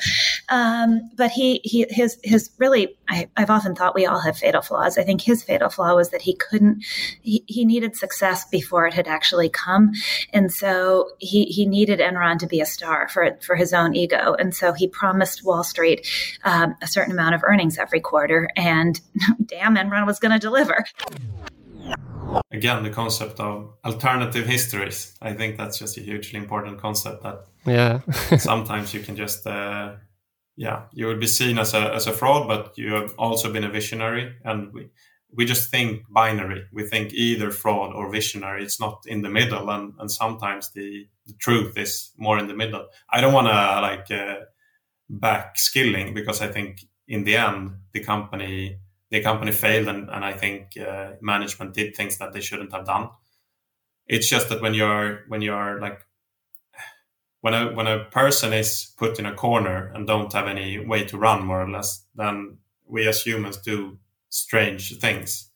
Um, 0.48 1.10
but 1.16 1.30
he 1.30 1.60
he 1.64 1.86
his 1.90 2.18
his 2.22 2.50
really 2.58 2.96
I, 3.08 3.28
have 3.36 3.50
often 3.50 3.74
thought 3.74 3.94
we 3.94 4.06
all 4.06 4.20
have 4.20 4.38
fatal 4.38 4.62
flaws. 4.62 4.96
I 4.96 5.02
think 5.02 5.20
his 5.20 5.42
fatal 5.42 5.68
flaw 5.68 5.81
was 5.82 6.10
that 6.10 6.22
he 6.22 6.34
couldn't 6.34 6.84
he, 7.22 7.44
he 7.46 7.64
needed 7.64 7.96
success 7.96 8.44
before 8.48 8.86
it 8.86 8.94
had 8.94 9.08
actually 9.08 9.48
come, 9.48 9.92
and 10.32 10.52
so 10.52 11.10
he 11.18 11.44
he 11.44 11.66
needed 11.66 11.98
Enron 11.98 12.38
to 12.38 12.46
be 12.46 12.60
a 12.60 12.66
star 12.66 13.08
for 13.08 13.36
for 13.40 13.56
his 13.56 13.72
own 13.72 13.94
ego, 13.94 14.34
and 14.38 14.54
so 14.54 14.72
he 14.72 14.86
promised 14.88 15.44
Wall 15.44 15.64
Street. 15.64 16.06
Um, 16.44 16.76
a 16.82 16.86
certain 16.86 17.12
amount 17.12 17.34
of 17.34 17.42
earnings 17.44 17.78
every 17.78 18.00
quarter, 18.00 18.48
and 18.56 19.00
damn, 19.46 19.76
Enron 19.76 20.06
was 20.06 20.18
going 20.18 20.32
to 20.32 20.38
deliver. 20.38 20.84
Again, 22.50 22.82
the 22.82 22.90
concept 22.90 23.40
of 23.40 23.74
alternative 23.84 24.46
histories. 24.46 25.14
I 25.20 25.32
think 25.32 25.56
that's 25.56 25.78
just 25.78 25.98
a 25.98 26.00
hugely 26.00 26.38
important 26.38 26.80
concept. 26.80 27.22
That 27.22 27.46
yeah, 27.66 28.00
sometimes 28.38 28.94
you 28.94 29.00
can 29.00 29.16
just 29.16 29.46
uh, 29.46 29.94
yeah, 30.56 30.82
you 30.92 31.06
would 31.06 31.20
be 31.20 31.26
seen 31.26 31.58
as 31.58 31.74
a 31.74 31.94
as 31.94 32.06
a 32.06 32.12
fraud, 32.12 32.48
but 32.48 32.76
you 32.76 32.92
have 32.94 33.14
also 33.18 33.52
been 33.52 33.64
a 33.64 33.70
visionary, 33.70 34.34
and 34.44 34.72
we 34.72 34.90
we 35.34 35.44
just 35.44 35.70
think 35.70 36.02
binary. 36.10 36.66
We 36.72 36.84
think 36.84 37.12
either 37.12 37.50
fraud 37.50 37.94
or 37.94 38.10
visionary. 38.10 38.62
It's 38.64 38.80
not 38.80 39.04
in 39.06 39.22
the 39.22 39.30
middle, 39.30 39.70
and 39.70 39.94
and 39.98 40.10
sometimes 40.10 40.70
the 40.72 41.06
the 41.26 41.34
truth 41.34 41.78
is 41.78 42.12
more 42.16 42.38
in 42.38 42.48
the 42.48 42.54
middle. 42.54 42.86
I 43.10 43.20
don't 43.20 43.34
want 43.34 43.48
to 43.48 43.80
like. 43.80 44.10
Uh, 44.10 44.44
back 45.12 45.58
Skilling 45.58 46.14
because 46.14 46.40
I 46.40 46.48
think 46.48 46.86
in 47.06 47.24
the 47.24 47.36
end 47.36 47.72
the 47.92 48.00
company 48.00 48.78
the 49.10 49.20
company 49.20 49.52
failed 49.52 49.88
and, 49.88 50.08
and 50.08 50.24
I 50.24 50.32
think 50.32 50.76
uh, 50.78 51.12
management 51.20 51.74
did 51.74 51.94
things 51.94 52.16
that 52.16 52.32
they 52.32 52.40
shouldn't 52.40 52.72
have 52.72 52.86
done. 52.86 53.10
It's 54.06 54.28
just 54.28 54.48
that 54.48 54.62
when 54.62 54.72
you're 54.72 55.24
when 55.28 55.42
you're 55.42 55.78
like 55.80 56.06
when 57.42 57.52
a 57.52 57.72
when 57.74 57.86
a 57.86 58.04
person 58.06 58.54
is 58.54 58.90
put 58.96 59.18
in 59.18 59.26
a 59.26 59.34
corner 59.34 59.92
and 59.94 60.06
don't 60.06 60.32
have 60.32 60.46
any 60.48 60.78
way 60.84 61.04
to 61.04 61.18
run 61.18 61.44
more 61.44 61.62
or 61.62 61.70
less, 61.70 62.06
then 62.14 62.58
we 62.86 63.06
as 63.06 63.22
humans 63.22 63.58
do 63.58 63.98
strange 64.32 64.98
things. 64.98 65.50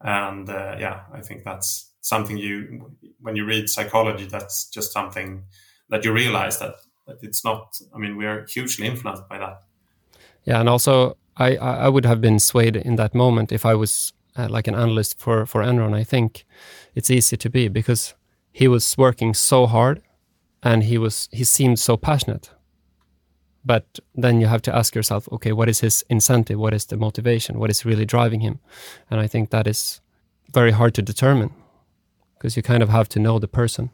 And 0.00 0.48
uh, 0.48 0.76
yeah, 0.78 1.00
I 1.12 1.20
think 1.20 1.44
that's 1.44 1.90
something 2.00 2.36
you 2.36 2.92
when 3.20 3.36
you 3.36 3.44
read 3.44 3.68
psychology, 3.68 4.26
that's 4.26 4.68
just 4.68 4.92
something 4.92 5.44
that 5.88 6.04
you 6.04 6.12
realize 6.12 6.58
that 6.58 6.74
that 7.06 7.18
it's 7.22 7.44
not. 7.44 7.76
I 7.94 7.98
mean, 7.98 8.16
we 8.16 8.26
are 8.26 8.46
hugely 8.46 8.86
influenced 8.86 9.28
by 9.28 9.38
that. 9.38 9.62
Yeah, 10.44 10.60
and 10.60 10.68
also 10.68 11.16
I 11.36 11.56
I 11.56 11.88
would 11.88 12.04
have 12.04 12.20
been 12.20 12.38
swayed 12.38 12.76
in 12.76 12.96
that 12.96 13.14
moment 13.14 13.52
if 13.52 13.64
I 13.64 13.74
was 13.74 14.12
uh, 14.36 14.48
like 14.48 14.68
an 14.68 14.74
analyst 14.74 15.18
for 15.18 15.46
for 15.46 15.62
Enron. 15.62 15.94
I 15.94 16.04
think 16.04 16.44
it's 16.94 17.10
easy 17.10 17.36
to 17.36 17.50
be 17.50 17.68
because 17.68 18.14
he 18.52 18.68
was 18.68 18.98
working 18.98 19.34
so 19.34 19.66
hard, 19.66 20.02
and 20.62 20.82
he 20.84 20.98
was 20.98 21.28
he 21.32 21.44
seemed 21.44 21.78
so 21.78 21.96
passionate. 21.96 22.50
But 23.64 24.00
then 24.14 24.40
you 24.40 24.46
have 24.46 24.62
to 24.62 24.74
ask 24.74 24.94
yourself, 24.94 25.28
okay, 25.30 25.52
what 25.52 25.68
is 25.68 25.80
his 25.80 26.04
incentive? 26.08 26.58
What 26.58 26.74
is 26.74 26.86
the 26.86 26.96
motivation? 26.96 27.58
What 27.58 27.70
is 27.70 27.84
really 27.84 28.04
driving 28.04 28.40
him? 28.40 28.58
And 29.10 29.20
I 29.20 29.28
think 29.28 29.50
that 29.50 29.66
is 29.66 30.00
very 30.52 30.72
hard 30.72 30.94
to 30.94 31.02
determine 31.02 31.50
because 32.34 32.56
you 32.56 32.62
kind 32.62 32.82
of 32.82 32.88
have 32.88 33.08
to 33.10 33.20
know 33.20 33.38
the 33.38 33.48
person 33.48 33.90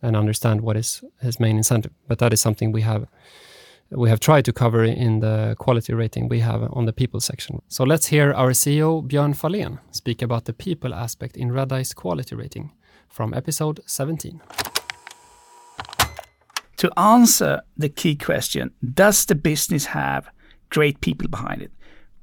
and 0.00 0.16
understand 0.16 0.60
what 0.60 0.76
is 0.76 1.02
his 1.20 1.40
main 1.40 1.56
incentive. 1.56 1.92
But 2.08 2.18
that 2.18 2.32
is 2.32 2.40
something 2.40 2.72
we 2.72 2.82
have 2.82 3.06
we 3.94 4.08
have 4.08 4.20
tried 4.20 4.44
to 4.44 4.52
cover 4.52 4.84
in 4.84 5.20
the 5.20 5.54
quality 5.58 5.92
rating 5.92 6.28
we 6.28 6.40
have 6.40 6.62
on 6.72 6.86
the 6.86 6.92
people 6.92 7.20
section. 7.20 7.60
So 7.68 7.84
let's 7.84 8.06
hear 8.06 8.32
our 8.32 8.52
CEO 8.52 9.06
Björn 9.06 9.34
Fahlén 9.34 9.78
speak 9.90 10.22
about 10.22 10.46
the 10.46 10.52
people 10.52 10.94
aspect 10.94 11.36
in 11.36 11.50
Redeye's 11.50 11.92
quality 11.92 12.34
rating 12.34 12.72
from 13.08 13.34
episode 13.34 13.80
17. 13.86 14.40
To 16.82 16.90
answer 16.98 17.62
the 17.76 17.88
key 17.88 18.16
question, 18.16 18.72
does 18.94 19.26
the 19.26 19.36
business 19.36 19.84
have 19.84 20.28
great 20.68 21.00
people 21.00 21.28
behind 21.28 21.62
it? 21.62 21.70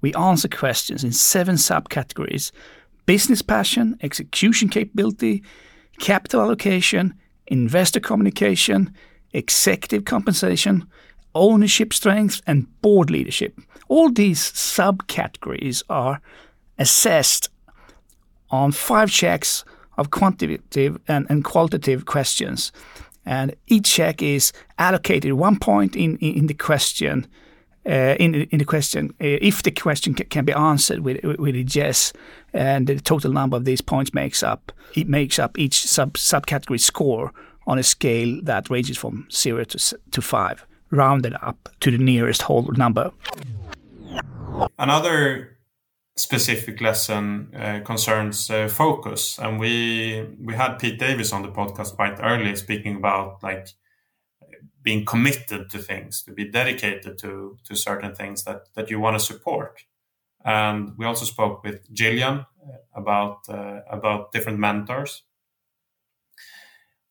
We 0.01 0.13
answer 0.15 0.49
questions 0.49 1.01
in 1.01 1.13
seven 1.13 1.55
subcategories 1.55 2.51
business 3.05 3.41
passion, 3.41 3.97
execution 4.01 4.67
capability, 4.67 5.43
capital 5.99 6.41
allocation, 6.41 7.13
investor 7.47 8.01
communication, 8.01 8.93
executive 9.31 10.03
compensation, 10.03 10.85
ownership 11.33 11.93
strength, 11.93 12.41
and 12.45 12.67
board 12.81 13.09
leadership. 13.09 13.57
All 13.87 14.11
these 14.11 14.41
subcategories 14.41 15.83
are 15.89 16.19
assessed 16.77 17.49
on 18.49 18.73
five 18.73 19.09
checks 19.09 19.63
of 19.97 20.11
quantitative 20.11 20.99
and, 21.07 21.27
and 21.29 21.45
qualitative 21.45 22.05
questions. 22.05 22.73
And 23.25 23.55
each 23.67 23.89
check 23.91 24.21
is 24.21 24.51
allocated 24.77 25.33
one 25.33 25.59
point 25.59 25.95
in, 25.95 26.17
in 26.17 26.47
the 26.47 26.53
question. 26.53 27.27
Uh, 27.85 28.15
in, 28.19 28.35
in 28.35 28.59
the 28.59 28.65
question, 28.65 29.09
uh, 29.21 29.39
if 29.41 29.63
the 29.63 29.71
question 29.71 30.13
can 30.13 30.45
be 30.45 30.53
answered 30.53 30.99
with, 30.99 31.23
with 31.23 31.55
a 31.55 31.63
yes, 31.63 32.13
and 32.53 32.87
the 32.87 32.99
total 32.99 33.31
number 33.31 33.57
of 33.57 33.65
these 33.65 33.81
points 33.81 34.13
makes 34.13 34.43
up 34.43 34.71
it 34.95 35.07
makes 35.07 35.39
up 35.39 35.57
each 35.57 35.85
sub 35.85 36.13
subcategory 36.13 36.79
score 36.79 37.31
on 37.67 37.79
a 37.79 37.83
scale 37.83 38.39
that 38.43 38.69
ranges 38.69 38.97
from 38.97 39.27
zero 39.31 39.63
to 39.63 39.97
to 40.11 40.21
five, 40.21 40.65
rounded 40.91 41.35
up 41.41 41.69
to 41.79 41.91
the 41.91 41.97
nearest 41.97 42.43
whole 42.43 42.63
number. 42.75 43.11
Another 44.77 45.57
specific 46.19 46.81
lesson 46.81 47.53
uh, 47.55 47.79
concerns 47.85 48.49
uh, 48.49 48.67
focus, 48.67 49.39
and 49.39 49.59
we 49.59 50.27
we 50.39 50.53
had 50.55 50.77
Pete 50.77 50.99
Davis 50.99 51.33
on 51.33 51.41
the 51.41 51.49
podcast 51.49 51.95
quite 51.95 52.19
early, 52.21 52.55
speaking 52.55 52.97
about 52.97 53.41
like 53.43 53.67
being 54.81 55.05
committed 55.05 55.69
to 55.69 55.77
things, 55.77 56.23
to 56.23 56.31
be 56.33 56.49
dedicated 56.49 57.17
to 57.19 57.57
to 57.63 57.75
certain 57.75 58.15
things 58.15 58.43
that 58.43 58.73
that 58.75 58.89
you 58.89 58.99
want 58.99 59.17
to 59.19 59.25
support. 59.25 59.85
And 60.45 60.97
we 60.97 61.05
also 61.05 61.25
spoke 61.25 61.63
with 61.63 61.91
Gillian 61.93 62.39
uh, 62.39 62.45
about 62.93 63.49
uh, 63.49 63.81
about 63.89 64.31
different 64.31 64.59
mentors. 64.59 65.23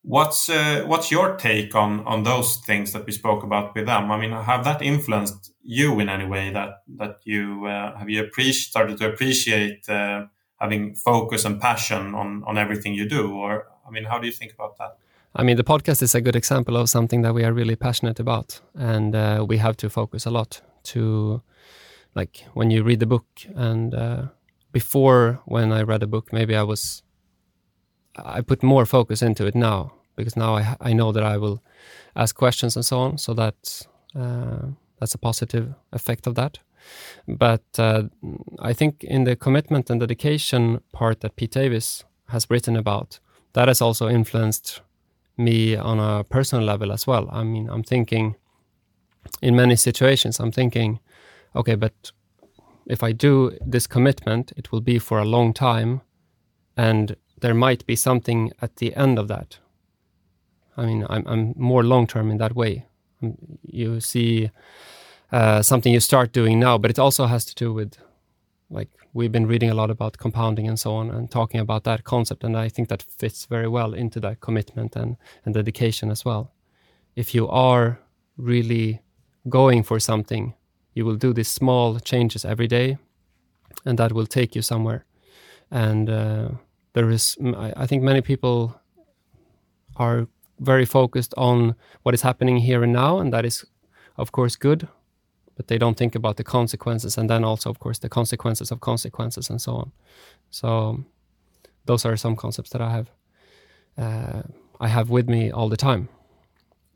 What's 0.09 0.49
uh, 0.49 0.85
what's 0.87 1.11
your 1.11 1.37
take 1.37 1.75
on 1.75 2.01
on 2.07 2.23
those 2.23 2.57
things 2.65 2.93
that 2.93 3.05
we 3.05 3.13
spoke 3.13 3.43
about 3.43 3.75
with 3.75 3.85
them? 3.85 4.11
I 4.11 4.17
mean, 4.17 4.33
have 4.33 4.65
that 4.65 4.81
influenced 4.81 5.53
you 5.63 6.01
in 6.01 6.09
any 6.09 6.25
way? 6.25 6.51
That 6.51 6.83
that 6.97 7.17
you 7.25 7.67
uh, 7.67 7.99
have 7.99 8.09
you 8.09 8.27
started 8.53 8.97
to 8.99 9.13
appreciate 9.13 9.87
uh, 9.87 10.25
having 10.57 10.95
focus 10.95 11.45
and 11.45 11.61
passion 11.61 12.15
on 12.15 12.43
on 12.47 12.57
everything 12.57 12.95
you 12.95 13.07
do, 13.07 13.35
or 13.35 13.67
I 13.87 13.91
mean, 13.91 14.05
how 14.05 14.19
do 14.19 14.27
you 14.27 14.33
think 14.33 14.55
about 14.55 14.79
that? 14.79 14.97
I 15.37 15.43
mean, 15.43 15.59
the 15.59 15.65
podcast 15.65 16.01
is 16.01 16.15
a 16.15 16.23
good 16.23 16.37
example 16.37 16.79
of 16.79 16.89
something 16.89 17.21
that 17.21 17.35
we 17.35 17.45
are 17.45 17.53
really 17.53 17.77
passionate 17.77 18.19
about, 18.19 18.63
and 18.75 19.15
uh, 19.15 19.45
we 19.47 19.59
have 19.59 19.77
to 19.77 19.91
focus 19.91 20.25
a 20.25 20.31
lot 20.31 20.63
to 20.85 21.43
like 22.15 22.47
when 22.55 22.71
you 22.71 22.83
read 22.83 23.01
the 23.01 23.07
book 23.07 23.27
and 23.55 23.95
uh, 23.95 24.23
before 24.73 25.41
when 25.45 25.71
i 25.71 25.83
read 25.83 26.03
a 26.03 26.07
book 26.07 26.33
maybe 26.33 26.57
i 26.57 26.63
was 26.63 27.03
i 28.17 28.41
put 28.41 28.63
more 28.63 28.87
focus 28.87 29.23
into 29.23 29.47
it 29.47 29.55
now 29.55 29.98
because 30.19 30.37
now 30.37 30.57
i, 30.57 30.77
I 30.91 30.93
know 30.93 31.13
that 31.13 31.23
i 31.23 31.37
will 31.39 31.63
ask 32.15 32.35
questions 32.35 32.77
and 32.77 32.85
so 32.85 32.99
on. 32.99 33.19
So 33.19 33.35
that 33.35 33.87
uh, 34.15 34.67
that's 34.99 35.15
a 35.15 35.19
positive 35.19 35.75
effect 35.93 36.27
of 36.27 36.35
that. 36.35 36.59
But 37.27 37.65
uh, 37.79 38.03
i 38.71 38.73
think 38.73 39.05
in 39.05 39.25
the 39.25 39.37
commitment 39.37 39.91
and 39.91 40.01
dedication 40.01 40.81
part 40.93 41.21
that 41.21 41.37
pete 41.37 41.53
davis 41.53 42.05
has 42.29 42.47
written 42.51 42.77
about 42.77 43.21
that 43.53 43.69
has 43.69 43.81
also 43.81 44.09
influenced 44.09 44.83
me 45.37 45.77
on 45.77 45.99
a 46.01 46.25
personal 46.25 46.65
level 46.67 46.93
as 46.93 47.07
well. 47.07 47.29
I 47.31 47.45
mean 47.45 47.71
i'm 47.71 47.85
thinking 47.85 48.37
in 49.43 49.57
many 49.57 49.77
situations, 49.77 50.41
I'm 50.41 50.53
thinking, 50.53 51.01
okay, 51.55 51.75
but 51.75 52.13
if 52.87 53.03
I 53.03 53.13
do 53.13 53.57
this 53.65 53.87
commitment, 53.87 54.53
it 54.57 54.73
will 54.73 54.81
be 54.81 54.99
for 54.99 55.19
a 55.19 55.25
long 55.25 55.53
time, 55.53 56.01
and 56.77 57.17
there 57.41 57.55
might 57.55 57.87
be 57.87 57.97
something 57.97 58.53
at 58.63 58.77
the 58.77 58.95
end 58.97 59.19
of 59.19 59.29
that. 59.29 59.59
I 60.79 60.87
mean, 60.87 61.07
I'm, 61.11 61.27
I'm 61.27 61.55
more 61.57 61.83
long 61.83 62.07
term 62.07 62.31
in 62.31 62.39
that 62.39 62.55
way. 62.55 62.87
Um, 63.23 63.37
you 63.63 64.01
see 64.01 64.51
uh, 65.33 65.63
something 65.63 65.93
you 65.93 66.01
start 66.01 66.33
doing 66.33 66.59
now, 66.61 66.79
but 66.79 66.91
it 66.91 66.99
also 66.99 67.27
has 67.27 67.45
to 67.47 67.55
do 67.55 67.73
with 67.73 67.99
like 68.71 68.89
we've 69.13 69.33
been 69.33 69.47
reading 69.47 69.71
a 69.71 69.75
lot 69.75 69.91
about 69.91 70.19
compounding 70.19 70.69
and 70.69 70.79
so 70.79 70.95
on 70.95 71.11
and 71.11 71.31
talking 71.31 71.61
about 71.61 71.85
that 71.85 72.05
concept 72.05 72.45
and 72.45 72.57
i 72.57 72.69
think 72.69 72.89
that 72.89 73.03
fits 73.03 73.47
very 73.47 73.69
well 73.69 73.95
into 73.95 74.21
that 74.21 74.41
commitment 74.41 74.95
and, 74.97 75.17
and 75.45 75.55
dedication 75.55 76.11
as 76.11 76.25
well 76.25 76.53
if 77.17 77.35
you 77.35 77.49
are 77.49 77.99
really 78.37 79.01
going 79.49 79.83
for 79.83 79.99
something 79.99 80.55
you 80.95 81.05
will 81.05 81.17
do 81.17 81.33
these 81.33 81.49
small 81.49 81.99
changes 81.99 82.45
every 82.45 82.67
day 82.67 82.99
and 83.85 83.99
that 83.99 84.13
will 84.13 84.27
take 84.27 84.55
you 84.55 84.63
somewhere 84.63 85.05
and 85.71 86.11
uh, 86.11 86.49
there 86.93 87.11
is 87.11 87.37
i 87.77 87.87
think 87.87 88.03
many 88.03 88.21
people 88.21 88.79
are 89.97 90.29
very 90.61 90.85
focused 90.85 91.35
on 91.37 91.75
what 92.03 92.15
is 92.15 92.23
happening 92.23 92.59
here 92.59 92.83
and 92.83 92.93
now 92.93 93.19
and 93.19 93.33
that 93.33 93.45
is 93.45 93.65
of 94.17 94.33
course 94.33 94.57
good 94.57 94.89
but 95.59 95.67
they 95.67 95.77
don't 95.77 95.97
think 95.97 96.15
about 96.15 96.37
the 96.37 96.45
consequences 96.45 97.19
and 97.19 97.29
then 97.29 97.45
also 97.45 97.69
of 97.69 97.79
course 97.81 97.99
the 97.99 98.09
consequences 98.09 98.71
of 98.71 98.81
consequences 98.81 99.51
and 99.51 99.61
so 99.61 99.73
on. 99.75 99.93
So 100.51 101.05
those 101.85 102.07
are 102.07 102.17
some 102.17 102.37
concepts 102.37 102.71
that 102.71 102.81
i 102.81 102.91
have 102.91 103.11
uh, 103.99 104.43
i 104.81 104.89
have 104.89 105.11
with 105.11 105.29
me 105.29 105.51
all 105.51 105.69
the 105.69 105.77
time. 105.77 106.09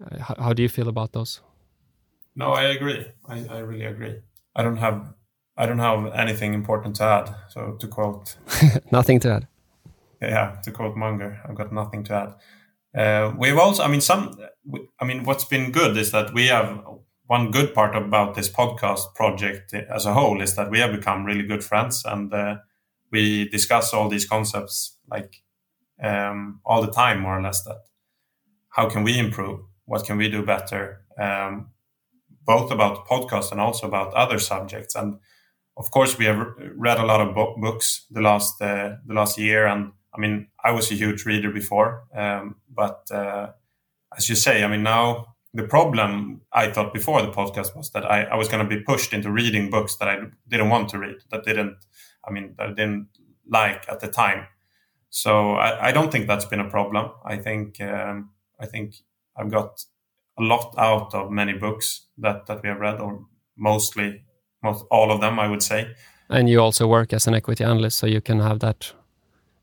Uh, 0.00 0.18
how, 0.18 0.34
how, 0.38 0.52
do 0.52 0.62
you 0.62 0.68
feel 0.68 0.88
about 0.88 1.12
those? 1.12 1.40
No 2.36 2.52
i 2.52 2.62
agree. 2.62 3.04
I, 3.28 3.44
I 3.50 3.58
really 3.58 3.84
agree. 3.84 4.20
I 4.54 4.62
don't 4.62 4.78
have 4.78 5.14
i 5.56 5.66
don't 5.66 5.80
have 5.80 6.12
anything 6.14 6.54
important 6.54 6.96
to 6.96 7.04
add. 7.04 7.34
So 7.48 7.72
to 7.80 7.88
quote 7.88 8.36
nothing 8.92 9.18
to 9.20 9.28
add. 9.32 9.46
Yeah 10.20 10.56
to 10.62 10.70
quote 10.70 10.96
munger 10.96 11.40
i've 11.48 11.56
got 11.56 11.72
nothing 11.72 12.04
to 12.04 12.14
add 12.14 12.34
uh, 12.96 13.32
we've 13.38 13.58
also 13.58 13.82
i 13.82 13.88
mean 13.88 14.00
some 14.00 14.36
i 15.00 15.04
mean 15.04 15.24
what's 15.24 15.44
been 15.44 15.72
good 15.72 15.96
is 15.96 16.10
that 16.10 16.32
we 16.34 16.46
have 16.46 16.82
one 17.26 17.50
good 17.50 17.72
part 17.72 17.96
about 17.96 18.34
this 18.34 18.50
podcast 18.50 19.14
project 19.14 19.72
as 19.74 20.06
a 20.06 20.12
whole 20.12 20.42
is 20.42 20.54
that 20.56 20.70
we 20.70 20.78
have 20.78 20.92
become 20.92 21.24
really 21.24 21.46
good 21.46 21.64
friends 21.64 22.04
and 22.04 22.32
uh, 22.34 22.56
we 23.10 23.48
discuss 23.48 23.94
all 23.94 24.08
these 24.08 24.26
concepts 24.26 24.98
like 25.10 25.42
um, 26.02 26.60
all 26.64 26.82
the 26.82 26.90
time 26.90 27.20
more 27.20 27.38
or 27.38 27.42
less 27.42 27.62
that 27.64 27.78
how 28.72 28.88
can 28.88 29.04
we 29.04 29.18
improve? 29.18 29.60
What 29.84 30.04
can 30.04 30.16
we 30.16 30.28
do 30.28 30.44
better? 30.44 31.04
Um, 31.18 31.70
both 32.44 32.70
about 32.70 33.06
podcast 33.06 33.52
and 33.52 33.60
also 33.60 33.86
about 33.86 34.14
other 34.14 34.38
subjects. 34.38 34.94
And 34.94 35.18
of 35.76 35.90
course 35.90 36.18
we 36.18 36.24
have 36.24 36.54
read 36.76 36.98
a 36.98 37.06
lot 37.06 37.20
of 37.20 37.34
bo- 37.34 37.56
books 37.60 38.06
the 38.10 38.20
last 38.20 38.60
uh, 38.60 38.96
the 39.06 39.14
last 39.14 39.38
year 39.38 39.66
and 39.66 39.92
i 40.14 40.20
mean 40.20 40.48
i 40.64 40.70
was 40.70 40.90
a 40.90 40.94
huge 40.94 41.24
reader 41.24 41.50
before 41.50 42.04
um, 42.14 42.56
but 42.70 43.06
uh, 43.10 43.48
as 44.16 44.28
you 44.28 44.34
say 44.34 44.64
i 44.64 44.68
mean 44.68 44.82
now 44.82 45.32
the 45.54 45.64
problem 45.64 46.40
I 46.52 46.70
thought 46.70 46.94
before 46.94 47.20
the 47.22 47.30
podcast 47.30 47.76
was 47.76 47.90
that 47.90 48.10
I, 48.10 48.22
I 48.24 48.36
was 48.36 48.48
going 48.48 48.66
to 48.66 48.76
be 48.76 48.82
pushed 48.82 49.12
into 49.12 49.30
reading 49.30 49.70
books 49.70 49.96
that 49.96 50.08
I 50.08 50.18
didn't 50.48 50.70
want 50.70 50.88
to 50.90 50.98
read, 50.98 51.16
that 51.30 51.44
didn't, 51.44 51.76
I 52.26 52.30
mean, 52.30 52.54
that 52.56 52.68
I 52.68 52.72
didn't 52.72 53.08
like 53.46 53.84
at 53.88 54.00
the 54.00 54.08
time. 54.08 54.46
So 55.10 55.52
I, 55.52 55.88
I 55.88 55.92
don't 55.92 56.10
think 56.10 56.26
that's 56.26 56.46
been 56.46 56.60
a 56.60 56.70
problem. 56.70 57.10
I 57.24 57.36
think 57.36 57.80
um, 57.82 58.30
I 58.58 58.66
think 58.66 58.94
I've 59.36 59.50
got 59.50 59.84
a 60.38 60.42
lot 60.42 60.74
out 60.78 61.14
of 61.14 61.30
many 61.30 61.52
books 61.52 62.06
that 62.16 62.46
that 62.46 62.62
we 62.62 62.70
have 62.70 62.80
read, 62.80 62.98
or 62.98 63.26
mostly, 63.54 64.24
most 64.62 64.86
all 64.90 65.12
of 65.12 65.20
them, 65.20 65.38
I 65.38 65.48
would 65.48 65.62
say. 65.62 65.94
And 66.30 66.48
you 66.48 66.60
also 66.60 66.86
work 66.86 67.12
as 67.12 67.26
an 67.26 67.34
equity 67.34 67.62
analyst, 67.62 67.98
so 67.98 68.06
you 68.06 68.22
can 68.22 68.40
have 68.40 68.60
that 68.60 68.94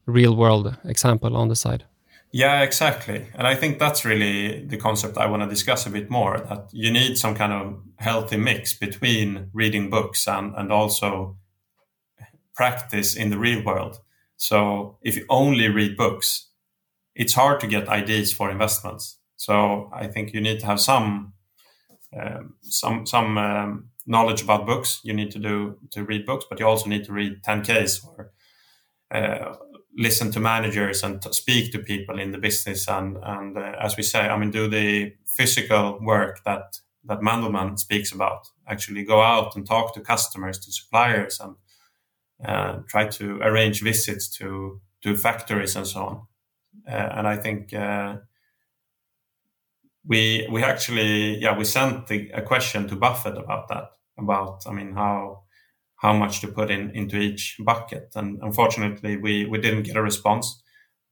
real 0.09 0.35
world 0.35 0.77
example 0.85 1.35
on 1.35 1.47
the 1.47 1.55
side. 1.55 1.85
Yeah, 2.31 2.61
exactly. 2.61 3.25
And 3.33 3.47
I 3.47 3.55
think 3.55 3.79
that's 3.79 4.05
really 4.05 4.63
the 4.65 4.77
concept 4.77 5.17
I 5.17 5.25
want 5.25 5.41
to 5.41 5.49
discuss 5.49 5.87
a 5.87 5.89
bit 5.89 6.09
more 6.09 6.37
that 6.39 6.69
you 6.71 6.91
need 6.91 7.17
some 7.17 7.33
kind 7.33 7.51
of 7.51 7.81
healthy 7.97 8.37
mix 8.37 8.73
between 8.73 9.49
reading 9.51 9.89
books 9.89 10.27
and, 10.27 10.53
and 10.55 10.71
also 10.71 11.37
practice 12.55 13.15
in 13.15 13.31
the 13.31 13.37
real 13.39 13.63
world. 13.63 13.99
So 14.37 14.97
if 15.01 15.15
you 15.15 15.25
only 15.29 15.69
read 15.69 15.97
books, 15.97 16.49
it's 17.15 17.33
hard 17.33 17.59
to 17.61 17.67
get 17.67 17.89
ideas 17.89 18.31
for 18.31 18.51
investments. 18.51 19.17
So 19.35 19.89
I 19.91 20.07
think 20.07 20.33
you 20.33 20.41
need 20.41 20.59
to 20.59 20.65
have 20.67 20.79
some 20.79 21.33
um, 22.15 22.55
some 22.61 23.05
some 23.05 23.37
um, 23.37 23.89
knowledge 24.05 24.41
about 24.41 24.65
books. 24.65 24.99
You 25.03 25.13
need 25.13 25.31
to 25.31 25.39
do 25.39 25.77
to 25.91 26.03
read 26.03 26.25
books, 26.25 26.45
but 26.49 26.59
you 26.59 26.67
also 26.67 26.89
need 26.89 27.05
to 27.05 27.13
read 27.13 27.43
10Ks 27.43 28.05
or 28.05 28.31
uh, 29.11 29.55
listen 29.97 30.31
to 30.31 30.39
managers 30.39 31.03
and 31.03 31.21
to 31.21 31.33
speak 31.33 31.71
to 31.71 31.79
people 31.79 32.19
in 32.19 32.31
the 32.31 32.37
business 32.37 32.87
and 32.87 33.17
and 33.23 33.57
uh, 33.57 33.75
as 33.81 33.97
we 33.97 34.03
say 34.03 34.21
i 34.21 34.37
mean 34.37 34.51
do 34.51 34.67
the 34.67 35.13
physical 35.25 35.99
work 36.01 36.43
that 36.45 36.79
that 37.05 37.21
Mandelman 37.21 37.79
speaks 37.79 38.11
about. 38.11 38.49
Actually 38.67 39.03
go 39.03 39.21
out 39.21 39.55
and 39.55 39.65
talk 39.65 39.93
to 39.93 40.01
customers 40.01 40.59
to 40.59 40.71
suppliers 40.71 41.39
and 41.39 41.55
uh, 42.45 42.79
try 42.87 43.07
to 43.07 43.39
arrange 43.41 43.81
visits 43.81 44.27
to 44.37 44.81
to 45.01 45.15
factories 45.15 45.75
and 45.75 45.87
so 45.87 46.01
on. 46.01 46.27
Uh, 46.87 47.09
and 47.17 47.27
i 47.27 47.35
think 47.35 47.73
uh, 47.73 48.17
we 50.05 50.47
we 50.51 50.63
actually 50.63 51.37
yeah 51.39 51.57
we 51.57 51.63
sent 51.63 52.07
the, 52.07 52.29
a 52.31 52.41
question 52.41 52.87
to 52.87 52.95
buffett 52.95 53.37
about 53.37 53.67
that 53.67 53.91
about 54.17 54.63
i 54.67 54.71
mean 54.71 54.93
how 54.93 55.43
how 55.99 56.13
much 56.13 56.39
to 56.41 56.47
put 56.47 56.71
in 56.71 56.91
into 56.91 57.17
each 57.17 57.57
bucket. 57.59 58.13
And 58.15 58.39
unfortunately, 58.41 59.17
we, 59.17 59.45
we 59.45 59.59
didn't 59.59 59.83
get 59.83 59.97
a 59.97 60.01
response, 60.01 60.61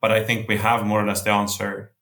but 0.02 0.12
I 0.12 0.24
think 0.24 0.48
we 0.48 0.58
have 0.58 0.86
more 0.86 1.02
or 1.02 1.06
less 1.06 1.24
the 1.24 1.32
answer 1.32 1.94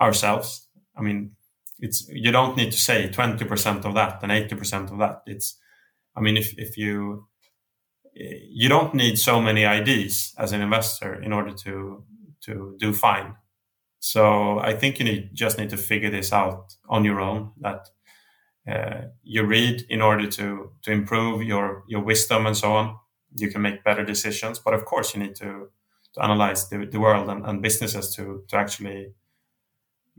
ourselves. 0.00 0.68
I 0.96 1.02
mean, 1.02 1.32
it's, 1.78 2.08
you 2.08 2.32
don't 2.32 2.56
need 2.56 2.72
to 2.72 2.78
say 2.78 3.08
20% 3.08 3.84
of 3.84 3.94
that 3.94 4.22
and 4.22 4.32
80% 4.32 4.92
of 4.92 4.98
that. 4.98 5.22
It's, 5.26 5.58
I 6.16 6.20
mean, 6.20 6.38
if, 6.38 6.58
if 6.58 6.78
you, 6.78 7.28
you 8.14 8.70
don't 8.70 8.94
need 8.94 9.18
so 9.18 9.42
many 9.42 9.64
IDs 9.64 10.34
as 10.38 10.52
an 10.52 10.62
investor 10.62 11.22
in 11.22 11.34
order 11.34 11.52
to, 11.52 12.02
to 12.44 12.76
do 12.80 12.94
fine. 12.94 13.34
So 13.98 14.58
I 14.58 14.72
think 14.72 14.98
you 14.98 15.04
need, 15.04 15.30
just 15.34 15.58
need 15.58 15.68
to 15.70 15.76
figure 15.76 16.10
this 16.10 16.32
out 16.32 16.74
on 16.88 17.04
your 17.04 17.20
own 17.20 17.50
that 17.60 17.88
Uh, 18.70 19.02
you 19.22 19.44
read 19.44 19.86
in 19.88 20.02
order 20.02 20.26
to 20.26 20.72
to 20.82 20.90
improve 20.90 21.42
your 21.42 21.84
your 21.86 22.02
wisdom 22.02 22.46
and 22.46 22.56
so 22.56 22.72
on. 22.72 22.96
You 23.36 23.50
can 23.50 23.62
make 23.62 23.84
better 23.84 24.04
decisions, 24.04 24.58
but 24.58 24.74
of 24.74 24.84
course 24.84 25.14
you 25.14 25.22
need 25.22 25.36
to 25.36 25.70
to 26.14 26.24
analyze 26.24 26.68
the, 26.68 26.86
the 26.86 26.98
world 26.98 27.28
and, 27.28 27.46
and 27.46 27.62
businesses 27.62 28.14
to 28.16 28.44
to 28.48 28.56
actually 28.56 29.12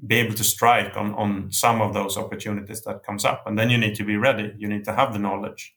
be 0.05 0.15
able 0.15 0.35
to 0.35 0.43
strike 0.43 0.95
on 0.95 1.13
on 1.15 1.51
some 1.51 1.81
of 1.81 1.93
those 1.93 2.17
opportunities 2.17 2.83
that 2.83 3.03
comes 3.03 3.25
up, 3.25 3.43
and 3.45 3.57
then 3.59 3.69
you 3.69 3.77
need 3.77 3.95
to 3.95 4.05
be 4.05 4.15
ready. 4.15 4.53
You 4.57 4.69
need 4.69 4.85
to 4.85 4.93
have 4.93 5.11
the 5.11 5.19
knowledge. 5.19 5.75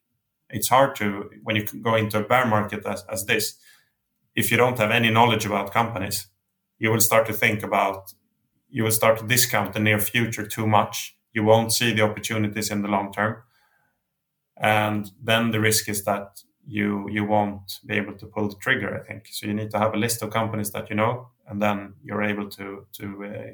It's 0.49 0.69
hard 0.69 0.95
to 0.97 1.31
when 1.43 1.57
you 1.57 1.65
go 1.83 1.97
into 1.97 2.19
a 2.19 2.25
bear 2.29 2.47
market 2.47 2.87
as, 2.87 3.05
as 3.09 3.27
this. 3.27 3.57
If 4.37 4.53
you 4.53 4.57
don't 4.57 4.79
have 4.79 4.93
any 4.93 5.11
knowledge 5.11 5.45
about 5.45 5.73
companies, 5.73 6.29
you 6.79 6.93
will 6.93 7.01
start 7.01 7.27
to 7.27 7.33
think 7.33 7.65
about 7.65 8.15
you 8.69 8.85
will 8.85 8.93
start 8.93 9.19
to 9.19 9.27
discount 9.27 9.73
the 9.73 9.81
near 9.81 9.99
future 9.99 10.47
too 10.47 10.67
much 10.69 11.17
you 11.33 11.45
won't 11.45 11.73
see 11.73 11.93
the 11.93 12.03
opportunities 12.03 12.71
in 12.71 12.83
the 12.83 12.89
long 12.89 13.13
term. 13.13 13.43
And 14.57 15.11
then 15.23 15.51
the 15.51 15.61
risk 15.61 15.89
is 15.89 16.05
that 16.05 16.43
you 16.67 17.09
you 17.11 17.25
won't 17.25 17.81
be 17.87 17.95
able 17.95 18.15
to 18.15 18.27
pull 18.27 18.49
the 18.49 18.57
trigger 18.57 18.95
i 18.95 19.07
think. 19.07 19.29
So 19.31 19.47
you 19.47 19.55
need 19.55 19.71
to 19.71 19.79
have 19.79 19.95
a 19.95 19.97
list 19.97 20.23
of 20.23 20.31
companies 20.31 20.71
that 20.71 20.91
you 20.91 20.97
know 20.97 21.29
and 21.49 21.61
then 21.61 21.95
you're 22.05 22.23
able 22.23 22.49
to 22.51 22.87
to 22.93 23.25
uh, 23.25 23.53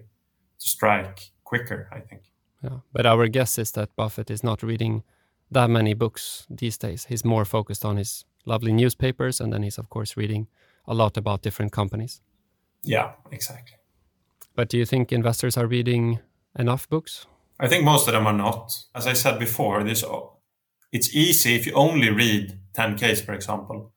to 0.60 0.68
strike 0.68 1.30
quicker 1.44 1.88
i 1.92 2.00
think. 2.00 2.22
Yeah 2.62 2.78
but 2.92 3.06
our 3.06 3.28
guess 3.28 3.58
is 3.58 3.72
that 3.72 3.94
buffett 3.96 4.30
is 4.30 4.42
not 4.42 4.62
reading 4.62 5.02
that 5.50 5.70
many 5.70 5.94
books 5.94 6.46
these 6.50 6.76
days. 6.76 7.06
He's 7.06 7.24
more 7.24 7.44
focused 7.44 7.84
on 7.84 7.96
his 7.96 8.24
lovely 8.44 8.72
newspapers 8.72 9.40
and 9.40 9.52
then 9.52 9.62
he's 9.62 9.78
of 9.78 9.88
course 9.88 10.16
reading 10.16 10.48
a 10.86 10.94
lot 10.94 11.16
about 11.16 11.42
different 11.42 11.72
companies. 11.72 12.20
Yeah 12.82 13.12
exactly. 13.30 13.76
But 14.54 14.68
do 14.68 14.78
you 14.78 14.86
think 14.86 15.12
investors 15.12 15.56
are 15.56 15.66
reading 15.66 16.18
enough 16.58 16.88
books 16.88 17.26
I 17.58 17.68
think 17.68 17.84
most 17.84 18.06
of 18.06 18.12
them 18.14 18.26
are 18.26 18.32
not. 18.32 18.76
As 18.94 19.06
I 19.06 19.14
said 19.14 19.38
before, 19.38 19.82
this 19.82 20.04
it's 20.92 21.14
easy 21.14 21.54
if 21.54 21.66
you 21.66 21.72
only 21.72 22.10
read 22.10 22.58
10Ks, 22.74 23.24
for 23.24 23.32
example. 23.32 23.92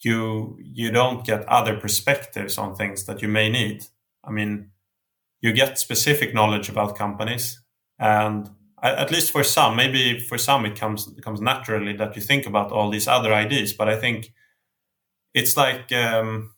You 0.00 0.58
you 0.60 0.90
don't 0.90 1.24
get 1.24 1.48
other 1.48 1.78
perspectives 1.78 2.58
on 2.58 2.74
things 2.74 3.04
that 3.06 3.22
you 3.22 3.28
may 3.28 3.48
need. 3.48 3.86
I 4.24 4.30
mean, 4.30 4.70
you 5.40 5.52
get 5.52 5.78
specific 5.78 6.34
knowledge 6.34 6.68
about 6.68 6.96
companies, 6.96 7.62
and 7.98 8.50
at 8.82 9.12
least 9.12 9.30
for 9.30 9.44
some, 9.44 9.76
maybe 9.76 10.18
for 10.18 10.38
some 10.38 10.66
it 10.66 10.78
comes 10.78 11.06
it 11.06 11.22
comes 11.22 11.40
naturally 11.40 11.96
that 11.96 12.16
you 12.16 12.22
think 12.22 12.46
about 12.46 12.72
all 12.72 12.90
these 12.90 13.06
other 13.06 13.32
ideas. 13.32 13.72
But 13.72 13.88
I 13.88 13.96
think 13.96 14.32
it's 15.34 15.56
like 15.56 15.92
um, 15.92 16.52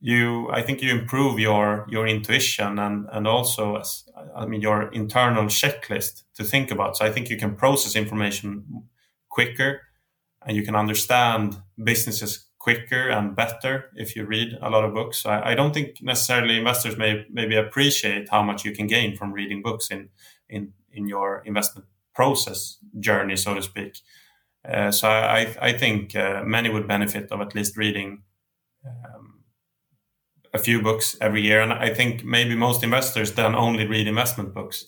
you 0.00 0.48
I 0.50 0.62
think 0.62 0.80
you 0.80 0.90
improve 0.90 1.38
your 1.38 1.86
your 1.88 2.06
intuition 2.06 2.78
and 2.78 3.08
and 3.12 3.26
also 3.26 3.76
as, 3.76 4.04
I 4.36 4.46
mean 4.46 4.60
your 4.60 4.92
internal 4.92 5.44
checklist 5.44 6.22
to 6.34 6.44
think 6.44 6.70
about. 6.70 6.96
So 6.96 7.04
I 7.04 7.10
think 7.10 7.30
you 7.30 7.36
can 7.36 7.56
process 7.56 7.96
information 7.96 8.84
quicker 9.28 9.82
and 10.46 10.56
you 10.56 10.62
can 10.64 10.76
understand 10.76 11.56
businesses 11.82 12.46
quicker 12.58 13.08
and 13.08 13.34
better 13.34 13.90
if 13.94 14.14
you 14.14 14.24
read 14.24 14.56
a 14.60 14.70
lot 14.70 14.84
of 14.84 14.94
books. 14.94 15.24
I, 15.26 15.50
I 15.50 15.54
don't 15.54 15.72
think 15.72 16.02
necessarily 16.02 16.58
investors 16.58 16.96
may 16.96 17.24
maybe 17.30 17.56
appreciate 17.56 18.28
how 18.30 18.42
much 18.42 18.64
you 18.64 18.72
can 18.72 18.86
gain 18.86 19.16
from 19.16 19.32
reading 19.32 19.62
books 19.62 19.90
in 19.90 20.10
in 20.48 20.72
in 20.92 21.08
your 21.08 21.42
investment 21.44 21.88
process 22.14 22.78
journey, 23.00 23.36
so 23.36 23.54
to 23.54 23.62
speak. 23.62 23.98
Uh, 24.68 24.90
so 24.90 25.08
I 25.08 25.56
I 25.60 25.72
think 25.72 26.14
uh, 26.14 26.42
many 26.44 26.68
would 26.68 26.86
benefit 26.86 27.32
of 27.32 27.40
at 27.40 27.54
least 27.54 27.76
reading. 27.76 28.22
Um, 28.86 29.37
a 30.54 30.58
few 30.58 30.82
books 30.82 31.16
every 31.20 31.42
year. 31.42 31.60
And 31.60 31.72
I 31.72 31.92
think 31.94 32.24
maybe 32.24 32.54
most 32.54 32.82
investors 32.82 33.32
then 33.32 33.54
only 33.54 33.86
read 33.86 34.06
investment 34.06 34.54
books. 34.54 34.86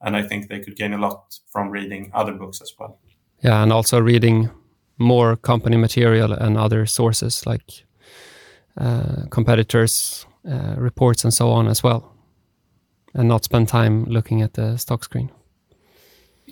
And 0.00 0.16
I 0.16 0.22
think 0.22 0.48
they 0.48 0.60
could 0.60 0.76
gain 0.76 0.92
a 0.92 0.98
lot 0.98 1.38
from 1.50 1.70
reading 1.70 2.10
other 2.14 2.32
books 2.32 2.60
as 2.60 2.72
well. 2.78 2.98
Yeah, 3.40 3.62
and 3.62 3.72
also 3.72 4.00
reading 4.00 4.50
more 4.98 5.36
company 5.36 5.76
material 5.76 6.32
and 6.32 6.56
other 6.56 6.86
sources 6.86 7.46
like 7.46 7.84
uh, 8.76 9.26
competitors' 9.30 10.26
uh, 10.48 10.74
reports 10.76 11.24
and 11.24 11.32
so 11.32 11.50
on 11.50 11.68
as 11.68 11.82
well, 11.82 12.12
and 13.14 13.28
not 13.28 13.44
spend 13.44 13.68
time 13.68 14.04
looking 14.04 14.42
at 14.42 14.54
the 14.54 14.76
stock 14.76 15.04
screen. 15.04 15.30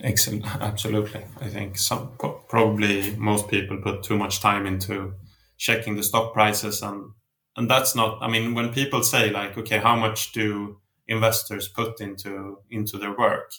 Excellent, 0.03 0.47
absolutely. 0.61 1.25
I 1.41 1.49
think 1.49 1.79
some 1.79 2.13
probably 2.49 3.15
most 3.17 3.49
people 3.49 3.79
put 3.79 4.03
too 4.03 4.17
much 4.17 4.41
time 4.41 4.67
into 4.67 5.15
checking 5.59 5.97
the 5.97 6.03
stock 6.03 6.33
prices 6.33 6.83
and 6.83 7.13
and 7.57 7.71
that's 7.71 7.95
not 7.95 8.19
i 8.23 8.29
mean 8.29 8.55
when 8.55 8.73
people 8.73 9.03
say 9.03 9.31
like 9.31 9.57
okay 9.59 9.79
how 9.79 9.97
much 9.97 10.33
do 10.33 10.79
investors 11.13 11.69
put 11.69 12.01
into 12.01 12.59
into 12.71 12.99
their 12.99 13.17
work? 13.17 13.53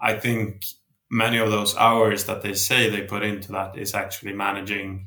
I 0.00 0.14
think 0.14 0.66
many 1.10 1.38
of 1.38 1.50
those 1.50 1.76
hours 1.76 2.24
that 2.24 2.42
they 2.42 2.54
say 2.54 2.90
they 2.90 3.02
put 3.02 3.22
into 3.22 3.52
that 3.52 3.78
is 3.78 3.94
actually 3.94 4.34
managing 4.34 5.06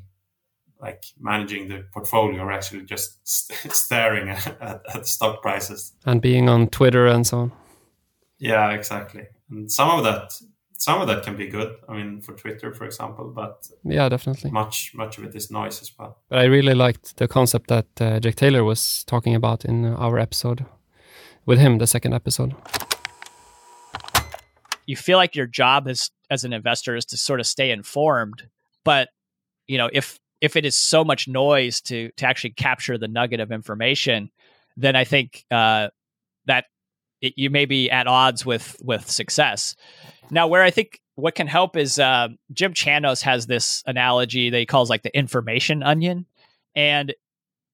like 0.80 1.04
managing 1.20 1.68
the 1.68 1.84
portfolio 1.92 2.42
or 2.42 2.50
actually 2.50 2.84
just 2.84 3.16
st- 3.22 3.72
staring 3.84 4.30
at, 4.30 4.60
at, 4.60 4.82
at 4.94 5.06
stock 5.06 5.40
prices. 5.40 5.92
And 6.04 6.20
being 6.20 6.48
on 6.48 6.68
twitter 6.68 7.06
and 7.06 7.26
so 7.26 7.38
on. 7.38 7.52
Yeah 8.38 8.70
exactly. 8.70 9.26
And 9.48 9.70
some 9.70 9.90
of 9.90 10.04
that 10.04 10.32
some 10.82 11.00
of 11.00 11.06
that 11.06 11.22
can 11.22 11.36
be 11.36 11.46
good. 11.46 11.76
I 11.88 11.92
mean, 11.94 12.20
for 12.20 12.32
Twitter, 12.34 12.72
for 12.74 12.84
example, 12.84 13.30
but 13.32 13.68
yeah, 13.84 14.08
definitely 14.08 14.50
much 14.50 14.90
much 14.94 15.16
of 15.16 15.24
it 15.24 15.34
is 15.36 15.48
noise 15.48 15.80
as 15.80 15.92
well. 15.96 16.18
But 16.28 16.40
I 16.40 16.44
really 16.44 16.74
liked 16.74 17.18
the 17.18 17.28
concept 17.28 17.68
that 17.68 17.86
uh, 18.00 18.18
Jack 18.18 18.34
Taylor 18.34 18.64
was 18.64 19.04
talking 19.04 19.36
about 19.36 19.64
in 19.64 19.84
our 19.84 20.18
episode 20.18 20.66
with 21.46 21.60
him, 21.60 21.78
the 21.78 21.86
second 21.86 22.14
episode. 22.14 22.56
You 24.86 24.96
feel 24.96 25.18
like 25.18 25.36
your 25.36 25.46
job 25.46 25.86
is 25.86 26.10
as 26.28 26.42
an 26.44 26.52
investor 26.52 26.96
is 26.96 27.04
to 27.06 27.16
sort 27.16 27.38
of 27.38 27.46
stay 27.46 27.70
informed, 27.70 28.48
but 28.84 29.08
you 29.68 29.78
know, 29.78 29.88
if 29.92 30.18
if 30.40 30.56
it 30.56 30.64
is 30.64 30.74
so 30.74 31.04
much 31.04 31.28
noise 31.28 31.80
to 31.82 32.10
to 32.16 32.26
actually 32.26 32.54
capture 32.54 32.98
the 32.98 33.06
nugget 33.06 33.38
of 33.38 33.52
information, 33.52 34.30
then 34.76 34.96
I 34.96 35.04
think 35.04 35.44
uh, 35.48 35.90
that 36.46 36.64
it, 37.22 37.34
you 37.36 37.48
may 37.48 37.64
be 37.64 37.90
at 37.90 38.06
odds 38.06 38.44
with 38.44 38.76
with 38.82 39.10
success. 39.10 39.74
Now, 40.30 40.46
where 40.46 40.62
I 40.62 40.70
think 40.70 41.00
what 41.14 41.34
can 41.34 41.46
help 41.46 41.76
is 41.76 41.98
uh, 41.98 42.28
Jim 42.52 42.74
Chanos 42.74 43.22
has 43.22 43.46
this 43.46 43.82
analogy 43.86 44.50
that 44.50 44.58
he 44.58 44.66
calls 44.66 44.90
like 44.90 45.02
the 45.02 45.16
information 45.16 45.82
onion, 45.82 46.26
and 46.74 47.14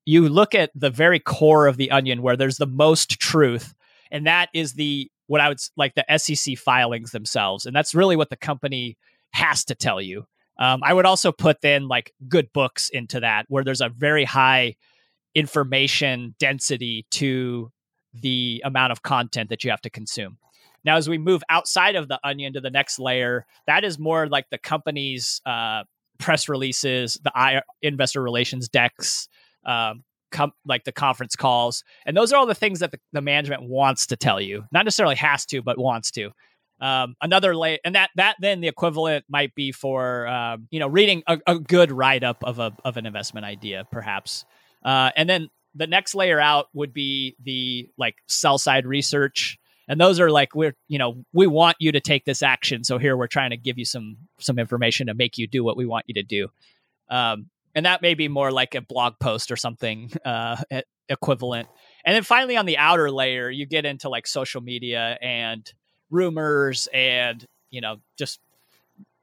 you 0.05 0.28
look 0.28 0.55
at 0.55 0.70
the 0.74 0.90
very 0.90 1.18
core 1.18 1.66
of 1.66 1.76
the 1.76 1.90
onion 1.90 2.22
where 2.22 2.36
there's 2.36 2.59
the 2.59 2.66
most 2.66 3.18
truth, 3.18 3.74
and 4.11 4.26
that 4.26 4.51
is 4.55 4.74
the 4.74 5.11
what 5.26 5.40
I 5.40 5.49
would 5.49 5.61
like 5.76 5.94
the 5.94 6.18
SEC 6.18 6.57
filings 6.57 7.11
themselves, 7.11 7.66
and 7.66 7.74
that's 7.74 7.94
really 7.94 8.16
what 8.16 8.30
the 8.30 8.36
company 8.36 8.96
has 9.32 9.64
to 9.66 9.74
tell 9.74 10.01
you. 10.01 10.26
Um, 10.61 10.80
I 10.82 10.92
would 10.92 11.07
also 11.07 11.30
put 11.30 11.61
then 11.61 11.86
like 11.86 12.12
good 12.28 12.53
books 12.53 12.88
into 12.88 13.20
that, 13.20 13.46
where 13.49 13.64
there's 13.64 13.80
a 13.80 13.88
very 13.88 14.24
high 14.24 14.76
information 15.34 16.34
density 16.38 17.07
to 17.12 17.70
the 18.14 18.62
amount 18.64 18.92
of 18.92 19.02
content 19.02 19.50
that 19.50 19.64
you 19.64 19.70
have 19.70 19.80
to 19.82 19.90
consume. 19.90 20.38
Now, 20.84 20.96
as 20.96 21.09
we 21.09 21.18
move 21.18 21.42
outside 21.48 21.96
of 21.96 22.09
the 22.09 22.18
onion 22.24 22.52
to 22.54 22.61
the 22.61 22.70
next 22.70 22.98
layer, 22.98 23.46
that 23.66 23.84
is 23.84 23.98
more 23.98 24.26
like 24.26 24.48
the 24.50 24.59
company's 24.59 25.40
uh, 25.44 25.84
press 26.18 26.48
releases, 26.48 27.18
the 27.22 27.62
investor 27.82 28.22
relations 28.22 28.68
decks, 28.68 29.28
um, 29.64 30.04
com- 30.30 30.52
like 30.64 30.84
the 30.84 30.92
conference 30.92 31.36
calls, 31.36 31.84
and 32.06 32.16
those 32.16 32.32
are 32.32 32.36
all 32.36 32.46
the 32.46 32.54
things 32.54 32.80
that 32.80 32.90
the, 32.90 33.00
the, 33.12 33.20
management 33.20 33.62
wants 33.62 34.06
to 34.06 34.16
tell 34.16 34.40
you. 34.40 34.64
Not 34.72 34.84
necessarily 34.84 35.16
has 35.16 35.46
to, 35.46 35.62
but 35.62 35.78
wants 35.78 36.11
to. 36.12 36.30
Um, 36.80 37.16
another 37.20 37.56
layer, 37.56 37.78
and 37.84 37.94
that 37.94 38.11
that 38.16 38.36
then 38.40 38.61
the 38.61 38.68
equivalent 38.68 39.24
might 39.28 39.54
be 39.54 39.72
for 39.72 40.28
um, 40.28 40.68
you 40.70 40.78
know 40.78 40.86
reading 40.86 41.22
a, 41.26 41.38
a 41.46 41.59
good 41.59 41.90
write 41.90 42.22
up 42.22 42.44
of 42.44 42.61
a 42.61 42.72
of 42.84 42.96
an 42.96 43.04
investment 43.04 43.46
idea, 43.46 43.84
perhaps. 43.90 44.44
Uh, 44.84 45.11
and 45.16 45.28
then 45.28 45.48
the 45.79 45.87
next 45.87 46.14
layer 46.14 46.41
out 46.41 46.68
would 46.74 46.93
be 46.93 47.37
the 47.43 47.89
like 47.97 48.16
sell 48.26 48.59
side 48.59 48.85
research. 48.85 49.59
And 49.87 49.99
those 49.99 50.20
are 50.20 50.31
like 50.31 50.55
we're 50.55 50.74
you 50.89 50.99
know 50.99 51.24
we 51.33 51.47
want 51.47 51.76
you 51.79 51.93
to 51.93 52.01
take 52.01 52.24
this 52.24 52.43
action. 52.43 52.85
So 52.85 52.99
here 52.99 53.16
we're 53.16 53.29
trying 53.29 53.51
to 53.51 53.57
give 53.57 53.79
you 53.79 53.87
some 53.87 54.18
some 54.39 54.59
information 54.59 55.07
to 55.07 55.14
make 55.14 55.39
you 55.39 55.47
do 55.47 55.64
what 55.64 55.76
we 55.76 55.87
want 55.87 56.05
you 56.09 56.14
to 56.14 56.22
do. 56.22 56.49
Um, 57.09 57.49
and 57.74 57.87
that 57.87 58.03
may 58.03 58.14
be 58.14 58.29
more 58.29 58.51
like 58.51 58.74
a 58.74 58.83
blog 58.83 59.14
post 59.18 59.51
or 59.51 59.57
something 59.57 60.12
uh, 60.24 60.57
equivalent. 61.09 61.68
And 62.05 62.14
then 62.14 62.22
finally 62.22 62.57
on 62.57 62.66
the 62.66 62.76
outer 62.76 63.11
layer 63.11 63.49
you 63.49 63.64
get 63.64 63.87
into 63.87 64.09
like 64.09 64.26
social 64.26 64.61
media 64.61 65.16
and 65.22 65.70
rumors 66.11 66.89
and 66.93 67.47
you 67.70 67.81
know 67.81 67.97
just 68.18 68.41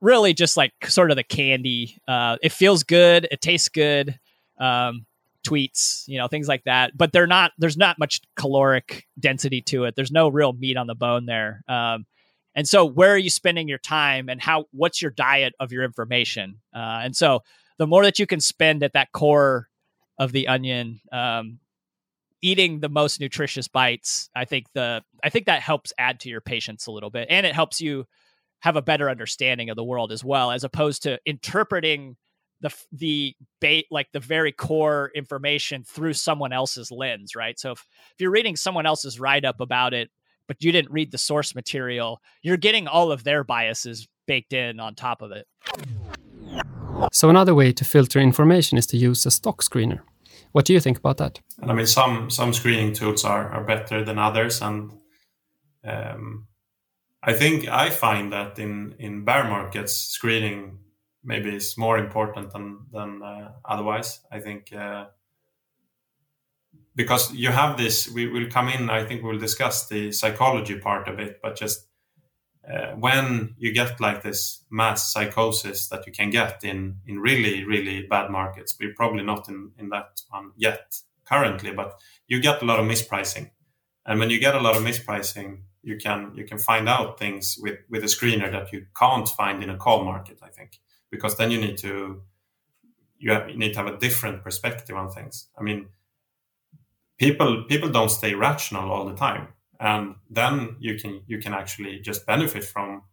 really 0.01 0.33
just 0.33 0.55
like 0.55 0.73
sort 0.87 1.11
of 1.11 1.17
the 1.17 1.23
candy 1.23 1.97
uh, 2.07 2.37
it 2.41 2.51
feels 2.51 2.83
good 2.83 3.27
it 3.29 3.41
tastes 3.41 3.69
good. 3.69 4.17
Um, 4.57 5.05
tweets, 5.45 6.03
you 6.07 6.17
know, 6.17 6.27
things 6.27 6.47
like 6.47 6.63
that. 6.65 6.97
But 6.97 7.11
they're 7.11 7.27
not. 7.27 7.51
There's 7.57 7.77
not 7.77 7.99
much 7.99 8.21
caloric 8.35 9.05
density 9.19 9.61
to 9.63 9.85
it. 9.85 9.95
There's 9.95 10.11
no 10.11 10.29
real 10.29 10.53
meat 10.53 10.77
on 10.77 10.87
the 10.87 10.95
bone 10.95 11.25
there. 11.25 11.63
Um, 11.67 12.05
and 12.55 12.67
so, 12.67 12.85
where 12.85 13.11
are 13.11 13.17
you 13.17 13.29
spending 13.29 13.67
your 13.67 13.77
time, 13.77 14.29
and 14.29 14.41
how? 14.41 14.65
What's 14.71 15.01
your 15.01 15.11
diet 15.11 15.53
of 15.59 15.71
your 15.71 15.83
information? 15.83 16.61
Uh, 16.73 17.01
and 17.03 17.15
so, 17.15 17.41
the 17.77 17.87
more 17.87 18.03
that 18.03 18.19
you 18.19 18.25
can 18.25 18.39
spend 18.39 18.83
at 18.83 18.93
that 18.93 19.11
core 19.11 19.67
of 20.17 20.31
the 20.31 20.47
onion, 20.47 21.01
um, 21.11 21.59
eating 22.41 22.79
the 22.79 22.89
most 22.89 23.19
nutritious 23.19 23.67
bites, 23.67 24.29
I 24.35 24.45
think 24.45 24.67
the 24.73 25.03
I 25.23 25.29
think 25.29 25.47
that 25.47 25.61
helps 25.61 25.91
add 25.97 26.21
to 26.21 26.29
your 26.29 26.41
patience 26.41 26.87
a 26.87 26.91
little 26.91 27.09
bit, 27.09 27.27
and 27.29 27.45
it 27.45 27.53
helps 27.53 27.81
you 27.81 28.05
have 28.59 28.77
a 28.77 28.81
better 28.81 29.09
understanding 29.09 29.69
of 29.69 29.75
the 29.75 29.83
world 29.83 30.11
as 30.11 30.23
well, 30.23 30.51
as 30.51 30.63
opposed 30.63 31.03
to 31.03 31.19
interpreting 31.25 32.15
the 32.65 32.75
the 32.91 33.35
bait 33.61 33.85
like 33.91 34.11
the 34.11 34.19
very 34.19 34.51
core 34.51 35.11
information 35.15 35.83
through 35.83 36.13
someone 36.13 36.53
else's 36.53 36.91
lens 36.91 37.35
right? 37.35 37.59
So 37.59 37.71
if, 37.71 37.79
if 38.13 38.19
you're 38.19 38.31
reading 38.31 38.55
someone 38.55 38.85
else's 38.85 39.19
write-up 39.19 39.61
about 39.61 39.93
it 39.93 40.09
but 40.47 40.63
you 40.63 40.71
didn't 40.71 40.91
read 40.91 41.11
the 41.11 41.17
source 41.17 41.53
material 41.55 42.21
you're 42.41 42.57
getting 42.57 42.87
all 42.87 43.11
of 43.11 43.23
their 43.23 43.43
biases 43.43 44.07
baked 44.27 44.53
in 44.53 44.79
on 44.79 44.95
top 44.95 45.21
of 45.21 45.31
it. 45.31 45.45
So 47.11 47.29
another 47.29 47.53
way 47.53 47.71
to 47.73 47.85
filter 47.85 48.19
information 48.19 48.77
is 48.77 48.87
to 48.87 48.97
use 48.97 49.25
a 49.25 49.31
stock 49.31 49.61
screener. 49.61 49.99
What 50.51 50.65
do 50.65 50.73
you 50.73 50.79
think 50.79 50.97
about 50.97 51.17
that? 51.17 51.41
And 51.61 51.69
i 51.71 51.73
mean 51.73 51.87
some 51.87 52.29
some 52.29 52.53
screening 52.53 52.93
tools 52.93 53.25
are, 53.25 53.49
are 53.49 53.63
better 53.63 54.03
than 54.03 54.17
others 54.17 54.61
and 54.61 54.91
um, 55.83 56.47
i 57.21 57.33
think 57.33 57.67
i 57.67 57.89
find 57.89 58.31
that 58.31 58.57
in 58.59 58.95
in 58.99 59.25
bear 59.25 59.43
markets 59.43 59.93
screening 59.95 60.79
maybe 61.25 61.55
is 61.55 61.77
more 61.77 61.97
important 61.97 62.53
than 62.53 62.85
than 62.91 63.21
uh, 63.21 63.51
otherwise. 63.65 64.21
I 64.31 64.39
think 64.39 64.71
uh, 64.71 65.05
because 66.95 67.33
you 67.33 67.51
have 67.51 67.77
this, 67.77 68.07
we 68.09 68.27
will 68.27 68.49
come 68.49 68.69
in. 68.69 68.89
I 68.89 69.03
think 69.05 69.23
we'll 69.23 69.39
discuss 69.39 69.87
the 69.87 70.11
psychology 70.11 70.79
part 70.79 71.07
of 71.07 71.19
it, 71.19 71.39
but 71.41 71.57
just 71.57 71.87
uh, 72.71 72.91
when 72.91 73.55
you 73.57 73.73
get 73.73 73.99
like 73.99 74.23
this 74.23 74.63
mass 74.71 75.11
psychosis 75.11 75.89
that 75.89 76.07
you 76.07 76.13
can 76.13 76.29
get 76.29 76.63
in 76.63 76.97
in 77.05 77.19
really 77.19 77.65
really 77.65 78.07
bad 78.07 78.31
markets, 78.31 78.77
we're 78.79 78.93
probably 78.95 79.23
not 79.23 79.49
in 79.49 79.71
in 79.77 79.89
that 79.89 80.21
one 80.29 80.51
yet 80.55 81.01
currently, 81.25 81.71
but 81.71 81.99
you 82.27 82.39
get 82.39 82.61
a 82.61 82.65
lot 82.65 82.79
of 82.79 82.85
mispricing, 82.85 83.49
and 84.05 84.19
when 84.19 84.29
you 84.29 84.39
get 84.39 84.55
a 84.55 84.61
lot 84.61 84.77
of 84.77 84.83
mispricing. 84.83 85.63
You 85.87 85.97
can 85.97 86.31
you 86.35 86.45
can 86.45 86.57
find 86.57 86.89
out 86.89 87.19
things 87.19 87.59
with, 87.61 87.77
with 87.91 88.03
a 88.03 88.07
screener 88.07 88.51
that 88.51 88.73
you 88.73 88.87
can't 88.99 89.29
find 89.29 89.61
in 89.63 89.69
a 89.69 89.77
call 89.77 90.03
market. 90.03 90.39
I 90.41 90.49
think 90.49 90.79
because 91.15 91.37
then 91.37 91.51
you 91.51 91.59
need 91.59 91.77
to 91.77 92.21
you, 93.17 93.31
have, 93.31 93.49
you 93.49 93.57
need 93.57 93.73
to 93.73 93.79
have 93.79 93.87
a 93.87 93.97
different 93.97 94.43
perspective 94.43 94.95
on 94.95 95.09
things. 95.09 95.47
I 95.57 95.63
mean, 95.63 95.87
people 97.17 97.63
people 97.67 97.89
don't 97.89 98.09
stay 98.09 98.33
rational 98.35 98.91
all 98.91 99.05
the 99.05 99.15
time, 99.15 99.47
and 99.79 100.15
then 100.29 100.75
you 100.79 100.95
can 100.99 101.21
you 101.27 101.39
can 101.39 101.53
actually 101.53 101.99
just 101.99 102.25
benefit 102.25 102.63
from 102.63 103.03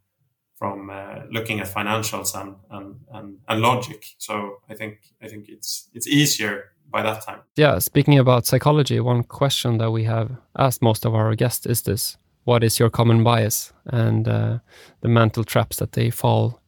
from 0.55 0.89
uh, 0.89 1.23
looking 1.31 1.59
at 1.59 1.67
financials 1.67 2.39
and, 2.39 2.55
and 2.69 2.95
and 3.13 3.37
and 3.47 3.61
logic. 3.61 4.05
So 4.17 4.57
I 4.69 4.75
think 4.75 4.93
I 5.21 5.27
think 5.27 5.49
it's 5.49 5.89
it's 5.93 6.07
easier 6.07 6.73
by 6.91 7.01
that 7.01 7.25
time. 7.25 7.39
Yeah, 7.55 7.79
speaking 7.79 8.19
about 8.19 8.45
psychology, 8.45 8.99
one 8.99 9.23
question 9.23 9.77
that 9.79 9.91
we 9.91 10.03
have 10.03 10.29
asked 10.55 10.81
most 10.81 11.05
of 11.05 11.15
our 11.15 11.35
guests 11.35 11.65
is 11.65 11.81
this 11.81 12.17
What 12.43 12.63
is 12.63 12.79
your 12.79 12.89
common 12.89 13.23
bias 13.23 13.73
and 13.85 14.27
uh, 14.27 14.59
the 15.01 15.09
mental 15.09 15.43
traps 15.43 15.77
that 15.77 15.93
they 15.93 16.11
fall 16.11 16.59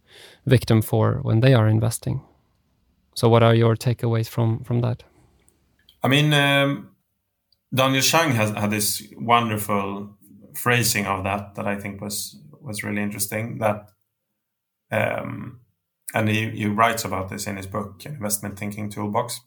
victim 0.45 0.81
for 0.81 1.19
when 1.21 1.41
they 1.41 1.53
are 1.53 1.67
investing? 1.67 2.21
So, 3.15 3.29
what 3.29 3.43
are 3.43 3.55
your 3.55 3.75
takeaways 3.75 4.27
from, 4.27 4.63
from 4.63 4.81
that? 4.81 5.03
I 6.03 6.07
mean, 6.07 6.33
um, 6.33 6.91
Daniel 7.73 8.01
Zhang 8.01 8.31
has 8.33 8.51
had 8.51 8.71
this 8.71 9.03
wonderful 9.17 10.17
phrasing 10.53 11.05
of 11.05 11.23
that 11.23 11.55
that 11.55 11.67
I 11.67 11.77
think 11.77 12.01
was 12.01 12.37
was 12.61 12.83
really 12.83 13.01
interesting. 13.01 13.59
That 13.59 13.89
um, 14.91 15.59
and 16.13 16.29
he, 16.29 16.49
he 16.51 16.65
writes 16.65 17.03
about 17.03 17.29
this 17.29 17.45
in 17.45 17.57
his 17.57 17.67
book, 17.67 18.05
Investment 18.05 18.57
Thinking 18.57 18.89
Toolbox. 18.89 19.41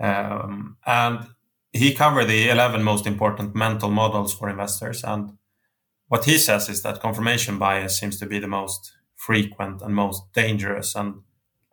Um, 0.00 0.78
and 0.86 1.28
he 1.72 1.94
covered 1.94 2.26
the 2.26 2.48
11 2.48 2.82
most 2.82 3.06
important 3.06 3.54
mental 3.54 3.90
models 3.90 4.32
for 4.32 4.48
investors. 4.48 5.04
And 5.04 5.36
what 6.08 6.24
he 6.24 6.38
says 6.38 6.68
is 6.68 6.82
that 6.82 7.00
confirmation 7.00 7.58
bias 7.58 7.98
seems 7.98 8.18
to 8.20 8.26
be 8.26 8.38
the 8.38 8.48
most 8.48 8.92
frequent 9.14 9.82
and 9.82 9.94
most 9.94 10.32
dangerous. 10.32 10.94
And 10.94 11.22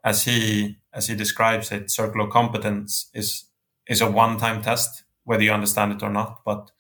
as 0.04 0.24
he 0.24 0.78
as 0.94 1.08
he 1.08 1.16
describes 1.16 1.72
it, 1.72 1.92
circle 1.92 2.22
of 2.22 2.32
competence 2.32 3.10
is 3.14 3.46
is 3.88 4.02
a 4.02 4.10
one-time 4.10 4.62
test, 4.62 5.04
whether 5.24 5.44
you 5.44 5.52
understand 5.52 5.92
it 5.92 6.04
or 6.04 6.10
not. 6.10 6.42
But 6.46 6.72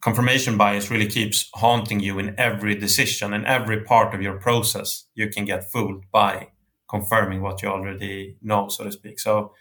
confirmation 0.00 0.56
bias 0.56 0.90
really 0.90 1.06
keeps 1.06 1.48
haunting 1.54 2.00
you 2.00 2.18
in 2.18 2.34
every 2.38 2.74
decision 2.74 3.32
in 3.32 3.44
every 3.46 3.82
part 3.82 4.14
of 4.14 4.22
your 4.22 4.38
process. 4.38 5.04
You 5.14 5.28
can 5.28 5.44
get 5.44 5.70
fooled 5.70 6.04
by 6.12 6.48
confirming 6.88 7.42
what 7.42 7.62
you 7.62 7.68
already 7.68 8.36
know, 8.42 8.68
so 8.68 8.84
to 8.84 8.92
speak. 8.92 9.20
So 9.20 9.54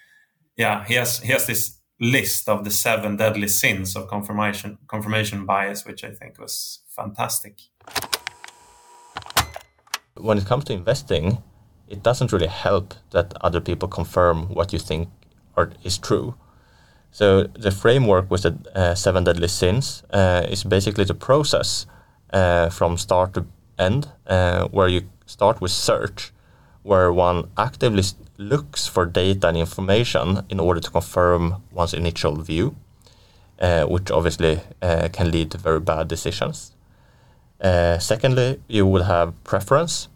yeah, 0.58 0.86
he 0.86 0.95
has 0.95 1.20
he 1.20 1.32
has 1.32 1.45
this 1.45 1.80
list 2.00 2.48
of 2.48 2.64
the 2.64 2.72
seven 2.72 3.18
deadly 3.18 3.48
sins 3.48 3.95
of 3.95 4.08
confirmation 4.08 4.78
confirmation 4.88 5.45
bias, 5.45 5.86
which 5.86 6.04
I 6.04 6.12
think 6.12 6.39
was 6.39 6.80
fantastic. 6.88 7.60
When 10.16 10.38
it 10.38 10.45
comes 10.45 10.64
to 10.66 10.74
investing, 10.74 11.38
it 11.88 12.04
doesn't 12.04 12.32
really 12.32 12.48
help 12.48 12.93
that 13.12 13.34
other 13.41 13.62
people 13.62 13.88
confirm 13.88 14.54
what 14.54 14.74
you 14.74 14.80
think 14.80 15.10
or 15.56 15.72
is 15.84 15.98
true. 15.98 16.36
So 17.12 17.43
the 17.43 17.72
framework 17.72 18.30
with 18.30 18.43
the 18.43 18.58
uh, 18.76 18.95
seven 18.95 19.24
deadly 19.24 19.48
sins 19.48 20.04
uh, 20.12 20.45
is 20.50 20.64
basically 20.64 21.06
the 21.06 21.14
process 21.14 21.88
uh, 22.34 22.70
from 22.70 22.98
start 22.98 23.34
to 23.34 23.45
end, 23.80 24.12
uh, 24.28 24.68
where 24.68 24.88
you 24.88 25.02
start 25.26 25.62
with 25.62 25.72
search, 25.72 26.32
where 26.84 27.12
one 27.12 27.50
actively 27.58 28.04
looks 28.38 28.88
for 28.88 29.05
data 29.05 29.47
and 29.47 29.57
information 29.57 30.45
in 30.49 30.59
order 30.59 30.79
to 30.79 30.91
confirm 30.91 31.63
one's 31.71 31.93
initial 31.93 32.35
view, 32.35 32.75
uh, 33.59 33.85
which 33.85 34.11
obviously 34.11 34.61
uh, 34.81 35.09
can 35.11 35.31
lead 35.31 35.51
to 35.51 35.57
very 35.57 35.79
bad 35.79 36.07
decisions. 36.07 36.71
Uh, 37.59 37.97
secondly, 37.97 38.61
you 38.67 38.85
will 38.85 39.03
have 39.03 39.33
preference. 39.43 40.07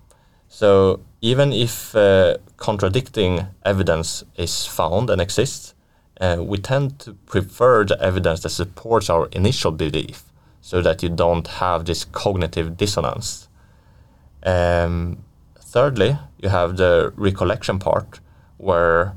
So 0.48 1.00
even 1.22 1.52
if 1.54 1.96
uh, 1.96 2.38
contradicting 2.58 3.48
evidence 3.66 4.24
is 4.36 4.66
found 4.66 5.10
and 5.10 5.22
exists, 5.22 5.74
uh, 6.20 6.38
we 6.40 6.58
tend 6.58 7.00
to 7.00 7.14
prefer 7.14 7.84
the 7.84 8.00
evidence 8.02 8.42
that 8.42 8.50
supports 8.50 9.10
our 9.10 9.28
initial 9.32 9.72
belief 9.72 10.24
so 10.62 10.82
that 10.82 11.02
you 11.02 11.10
don't 11.10 11.48
have 11.48 11.86
this 11.86 12.06
cognitive 12.06 12.78
dissonance. 12.78 13.48
Um, 14.44 15.24
thirdly, 15.72 16.18
you 16.38 16.50
have 16.50 16.78
the 16.78 17.14
recollection 17.16 17.80
part 17.80 18.20
where 18.58 19.14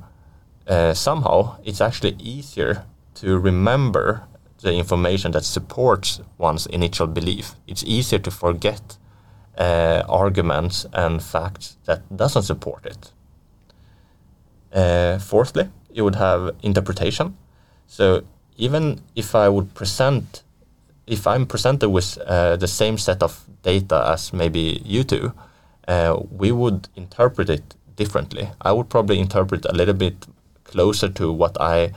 uh, 0.68 0.94
somehow 0.94 1.56
it's 1.64 1.80
actually 1.80 2.16
easier 2.18 2.84
to 3.14 3.38
remember 3.38 4.22
the 4.62 4.72
information 4.72 5.32
that 5.32 5.44
supports 5.44 6.20
one's 6.38 6.66
initial 6.66 7.06
belief. 7.06 7.54
It's 7.66 7.84
easier 7.84 8.18
to 8.20 8.30
forget 8.30 8.96
uh, 9.58 10.02
arguments 10.08 10.86
and 10.92 11.22
facts 11.22 11.76
that 11.84 12.00
doesn't 12.16 12.44
support 12.44 12.86
it. 12.86 13.12
Uh, 14.72 15.18
fourthly, 15.18 15.68
you 15.92 16.04
would 16.04 16.16
have 16.16 16.54
interpretation. 16.62 17.36
So 17.86 18.22
even 18.56 19.00
if 19.14 19.34
I 19.34 19.48
would 19.48 19.74
present, 19.74 20.42
if 21.06 21.26
I'm 21.26 21.46
presented 21.46 21.90
with 21.90 22.18
uh, 22.26 22.56
the 22.56 22.68
same 22.68 22.96
set 22.96 23.22
of 23.22 23.44
data 23.62 24.10
as 24.12 24.32
maybe 24.32 24.80
you 24.84 25.04
two, 25.04 25.32
uh, 25.88 26.18
we 26.30 26.52
would 26.52 26.88
interpret 26.96 27.50
it 27.50 27.74
differently. 27.96 28.50
I 28.60 28.72
would 28.72 28.88
probably 28.88 29.18
interpret 29.18 29.64
a 29.66 29.72
little 29.72 29.94
bit 29.94 30.26
closer 30.64 31.08
to 31.08 31.32
what 31.32 31.60
I 31.60 31.92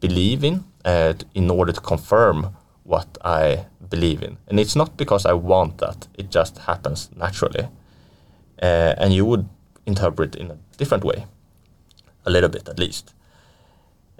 believe 0.00 0.44
in 0.44 0.64
uh, 0.84 1.14
in 1.34 1.50
order 1.50 1.72
to 1.72 1.80
confirm 1.80 2.56
what 2.84 3.18
I 3.24 3.66
believe 3.90 4.22
in. 4.22 4.38
And 4.48 4.58
it's 4.58 4.74
not 4.74 4.96
because 4.96 5.26
I 5.26 5.34
want 5.34 5.78
that, 5.78 6.08
it 6.14 6.30
just 6.30 6.58
happens 6.58 7.10
naturally. 7.14 7.68
Uh, 8.62 8.94
and 8.98 9.12
you 9.12 9.24
would 9.24 9.48
interpret 9.86 10.34
in 10.34 10.50
a 10.50 10.58
different 10.76 11.04
way, 11.04 11.26
a 12.24 12.30
little 12.30 12.48
bit 12.48 12.68
at 12.68 12.78
least. 12.78 13.14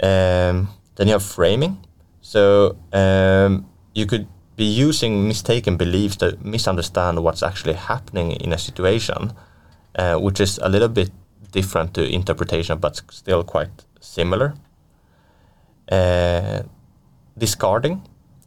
Um, 0.03 0.69
then 0.97 1.07
you 1.07 1.13
have 1.13 1.23
framing. 1.23 1.79
So 2.21 2.77
um, 2.93 3.69
you 3.95 4.07
could 4.07 4.27
be 4.59 4.65
using 4.65 5.29
mistaken 5.29 5.77
beliefs 5.77 6.17
to 6.17 6.37
misunderstand 6.43 7.23
what's 7.23 7.45
actually 7.45 7.75
happening 7.75 8.33
in 8.33 8.53
a 8.53 8.59
situation, 8.59 9.33
uh, 9.97 10.17
which 10.17 10.41
is 10.41 10.59
a 10.59 10.69
little 10.69 10.89
bit 10.89 11.11
different 11.53 11.95
to 11.95 12.03
interpretation, 12.03 12.77
but 12.79 13.01
still 13.11 13.45
quite 13.45 13.71
similar. 14.01 14.55
Uh, 15.91 16.63
discarding 17.39 18.03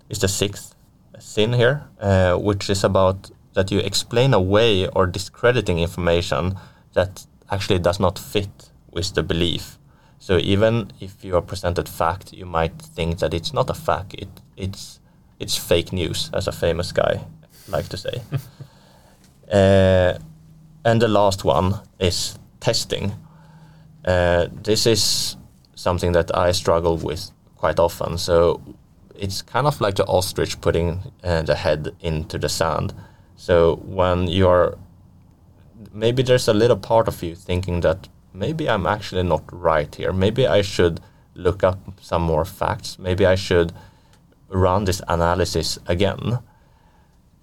is 0.10 0.20
the 0.20 0.28
sixth 0.28 0.76
sin 1.18 1.54
here, 1.54 1.84
uh, 2.02 2.36
which 2.36 2.70
is 2.70 2.84
about 2.84 3.32
that 3.54 3.72
you 3.72 3.80
explain 3.80 4.34
away 4.34 4.88
or 4.90 5.08
discrediting 5.08 5.80
information 5.80 6.56
that 6.94 7.26
actually 7.50 7.80
does 7.80 8.00
not 8.02 8.20
fit 8.20 8.70
with 8.92 9.14
the 9.14 9.24
belief. 9.24 9.78
So 10.20 10.38
even 10.38 10.92
if 11.00 11.24
you 11.24 11.38
are 11.38 11.42
presented 11.42 11.88
fact, 11.88 12.34
you 12.34 12.46
might 12.46 12.78
think 12.82 13.20
that 13.20 13.34
it's 13.34 13.54
not 13.54 13.70
a 13.70 13.74
fact. 13.74 14.14
It 14.14 14.30
it's 14.58 15.01
it's 15.42 15.58
fake 15.58 15.92
news, 15.92 16.30
as 16.34 16.48
a 16.48 16.52
famous 16.52 16.92
guy 16.92 17.22
like 17.68 17.90
to 17.90 17.98
say. 17.98 18.22
uh, 19.52 20.18
and 20.86 21.02
the 21.02 21.08
last 21.08 21.44
one 21.44 21.80
is 22.00 22.38
testing. 22.60 23.14
Uh, 24.06 24.48
this 24.64 24.86
is 24.86 25.38
something 25.76 26.12
that 26.12 26.36
I 26.36 26.52
struggle 26.52 26.98
with 26.98 27.32
quite 27.56 27.80
often. 27.80 28.18
So 28.18 28.62
it's 29.16 29.42
kind 29.42 29.68
of 29.68 29.82
like 29.82 29.96
the 29.96 30.06
ostrich 30.06 30.60
putting 30.62 31.12
uh, 31.24 31.44
the 31.44 31.56
head 31.56 31.96
into 32.02 32.38
the 32.38 32.50
sand. 32.50 32.94
So 33.36 33.78
when 33.86 34.28
you're 34.28 34.78
maybe 35.94 36.24
there's 36.24 36.48
a 36.48 36.54
little 36.54 36.78
part 36.78 37.08
of 37.08 37.24
you 37.24 37.36
thinking 37.36 37.82
that 37.82 38.08
maybe 38.34 38.70
I'm 38.70 38.86
actually 38.86 39.24
not 39.24 39.44
right 39.52 39.94
here. 39.94 40.14
Maybe 40.14 40.48
I 40.48 40.62
should 40.62 41.00
look 41.36 41.64
up 41.64 41.80
some 42.00 42.22
more 42.22 42.46
facts. 42.46 43.00
Maybe 43.00 43.26
I 43.26 43.36
should 43.36 43.74
run 44.52 44.86
this 44.86 45.02
analysis 45.08 45.80
again. 45.88 46.40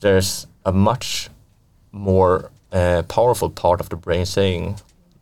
There's 0.01 0.47
a 0.65 0.73
much 0.73 1.31
more 1.93 2.51
uh, 2.73 3.03
powerful 3.09 3.51
part 3.51 3.81
of 3.81 3.89
the 3.89 3.97
brain 3.97 4.27
saying, 4.27 4.81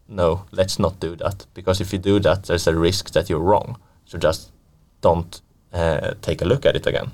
no, 0.08 0.44
let's 0.50 0.78
not 0.78 1.00
do 1.00 1.16
that. 1.16 1.46
Because 1.54 1.80
if 1.80 1.92
you 1.92 1.98
do 1.98 2.20
that, 2.20 2.44
there's 2.44 2.66
a 2.66 2.74
risk 2.74 3.12
that 3.12 3.30
you're 3.30 3.40
wrong. 3.40 3.78
So 4.04 4.18
just 4.18 4.52
don't 5.00 5.40
uh, 5.72 6.14
take 6.22 6.42
a 6.42 6.44
look 6.44 6.66
at 6.66 6.76
it 6.76 6.86
again. 6.86 7.12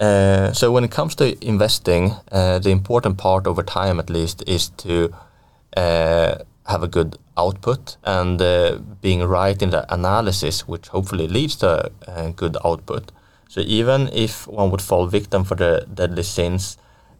Uh, 0.00 0.52
so 0.52 0.72
when 0.72 0.84
it 0.84 0.90
comes 0.90 1.14
to 1.16 1.36
investing, 1.46 2.12
uh, 2.32 2.58
the 2.58 2.70
important 2.70 3.16
part 3.16 3.46
over 3.46 3.62
time, 3.62 4.00
at 4.00 4.10
least, 4.10 4.42
is 4.46 4.68
to 4.70 5.14
uh, 5.76 6.36
have 6.66 6.82
a 6.82 6.88
good 6.88 7.16
output 7.36 7.96
and 8.04 8.40
uh, 8.40 8.78
being 9.00 9.22
right 9.22 9.62
in 9.62 9.70
the 9.70 9.92
analysis, 9.92 10.66
which 10.66 10.88
hopefully 10.88 11.28
leads 11.28 11.56
to 11.56 11.90
a 12.08 12.30
good 12.30 12.56
output. 12.64 13.12
So 13.54 13.60
even 13.60 14.08
if 14.12 14.48
one 14.48 14.72
would 14.72 14.82
fall 14.82 15.06
victim 15.06 15.44
for 15.44 15.54
the 15.54 15.86
deadly 15.94 16.24
sins 16.24 16.76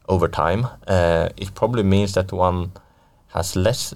over 0.08 0.26
time, 0.26 0.66
uh, 0.88 1.28
it 1.36 1.54
probably 1.54 1.84
means 1.84 2.14
that 2.14 2.32
one 2.32 2.72
has 3.28 3.54
less 3.54 3.94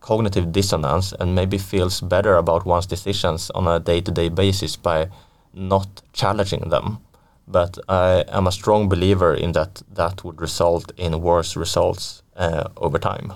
cognitive 0.00 0.52
dissonance 0.52 1.14
and 1.18 1.34
maybe 1.34 1.56
feels 1.56 2.02
better 2.02 2.36
about 2.36 2.66
one's 2.66 2.84
decisions 2.84 3.50
on 3.54 3.66
a 3.66 3.80
day-to-day 3.80 4.28
basis 4.28 4.76
by 4.76 5.08
not 5.54 6.02
challenging 6.12 6.68
them. 6.68 6.98
But 7.48 7.78
I 7.88 8.24
am 8.28 8.46
a 8.46 8.52
strong 8.52 8.90
believer 8.90 9.32
in 9.32 9.52
that 9.52 9.82
that 9.94 10.22
would 10.22 10.38
result 10.38 10.92
in 10.98 11.22
worse 11.22 11.56
results 11.56 12.22
uh, 12.36 12.64
over 12.76 12.98
time. 12.98 13.32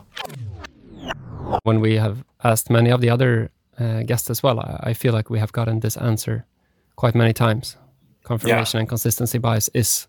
When 1.62 1.80
we 1.80 1.96
have 1.96 2.24
asked 2.42 2.68
many 2.68 2.90
of 2.90 3.00
the 3.00 3.08
other 3.08 3.50
uh, 3.80 4.02
guests 4.02 4.28
as 4.28 4.42
well, 4.42 4.60
I, 4.60 4.90
I, 4.90 4.92
feel 4.92 5.14
like 5.14 5.30
we 5.30 5.38
have 5.38 5.52
gotten 5.52 5.80
this 5.80 5.96
answer 5.96 6.44
quite 6.94 7.14
many 7.14 7.32
times. 7.32 7.78
Confirmation 8.24 8.78
yeah. 8.78 8.80
and 8.80 8.88
consistency 8.88 9.38
bias 9.38 9.70
is 9.74 10.08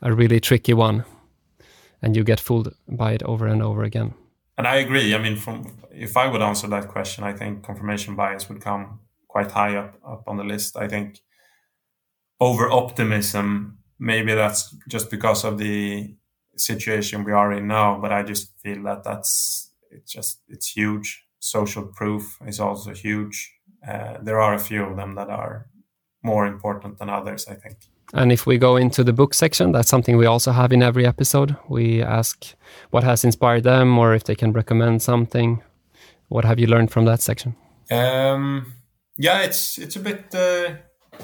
a 0.00 0.12
really 0.12 0.40
tricky 0.40 0.74
one, 0.74 1.04
and 2.00 2.16
you 2.16 2.22
get 2.24 2.40
fooled 2.40 2.74
by 2.86 3.12
it 3.12 3.22
over 3.24 3.46
and 3.46 3.62
over 3.62 3.82
again. 3.82 4.14
and 4.58 4.66
I 4.66 4.76
agree. 4.76 5.14
I 5.14 5.18
mean, 5.18 5.36
from 5.36 5.78
if 5.92 6.16
I 6.16 6.26
would 6.26 6.42
answer 6.42 6.68
that 6.68 6.88
question, 6.88 7.24
I 7.24 7.32
think 7.32 7.62
confirmation 7.62 8.16
bias 8.16 8.48
would 8.48 8.60
come 8.60 9.00
quite 9.28 9.52
high 9.52 9.76
up 9.76 9.94
up 10.04 10.24
on 10.26 10.36
the 10.36 10.44
list. 10.44 10.76
I 10.76 10.88
think 10.88 11.20
over 12.40 12.70
optimism, 12.70 13.78
maybe 13.98 14.34
that's 14.34 14.74
just 14.88 15.10
because 15.10 15.44
of 15.44 15.58
the 15.58 16.14
situation 16.56 17.24
we 17.24 17.32
are 17.32 17.52
in 17.52 17.68
now. 17.68 18.00
But 18.00 18.12
I 18.12 18.22
just 18.24 18.52
feel 18.60 18.82
that 18.82 19.04
that's 19.04 19.72
it's 19.90 20.12
just 20.12 20.42
it's 20.48 20.76
huge. 20.76 21.24
Social 21.38 21.84
proof 21.86 22.38
is 22.46 22.60
also 22.60 22.92
huge. 22.92 23.54
Uh, 23.86 24.18
there 24.20 24.40
are 24.40 24.54
a 24.54 24.58
few 24.58 24.82
of 24.82 24.96
them 24.96 25.14
that 25.14 25.30
are 25.30 25.68
more 26.22 26.46
important 26.46 26.98
than 26.98 27.08
others, 27.08 27.46
I 27.48 27.54
think. 27.54 27.76
And 28.14 28.32
if 28.32 28.46
we 28.46 28.56
go 28.56 28.76
into 28.76 29.04
the 29.04 29.12
book 29.12 29.34
section, 29.34 29.72
that's 29.72 29.88
something 29.88 30.16
we 30.16 30.26
also 30.26 30.52
have 30.52 30.72
in 30.72 30.82
every 30.82 31.06
episode. 31.06 31.56
We 31.68 32.02
ask 32.02 32.54
what 32.90 33.04
has 33.04 33.24
inspired 33.24 33.64
them 33.64 33.98
or 33.98 34.14
if 34.14 34.24
they 34.24 34.34
can 34.34 34.52
recommend 34.52 35.02
something. 35.02 35.62
What 36.28 36.44
have 36.44 36.58
you 36.58 36.66
learned 36.66 36.90
from 36.90 37.04
that 37.04 37.20
section? 37.20 37.54
Um, 37.90 38.72
yeah, 39.18 39.42
it's 39.42 39.78
it's 39.78 39.96
a 39.96 40.00
bit 40.00 40.34
uh, 40.34 40.76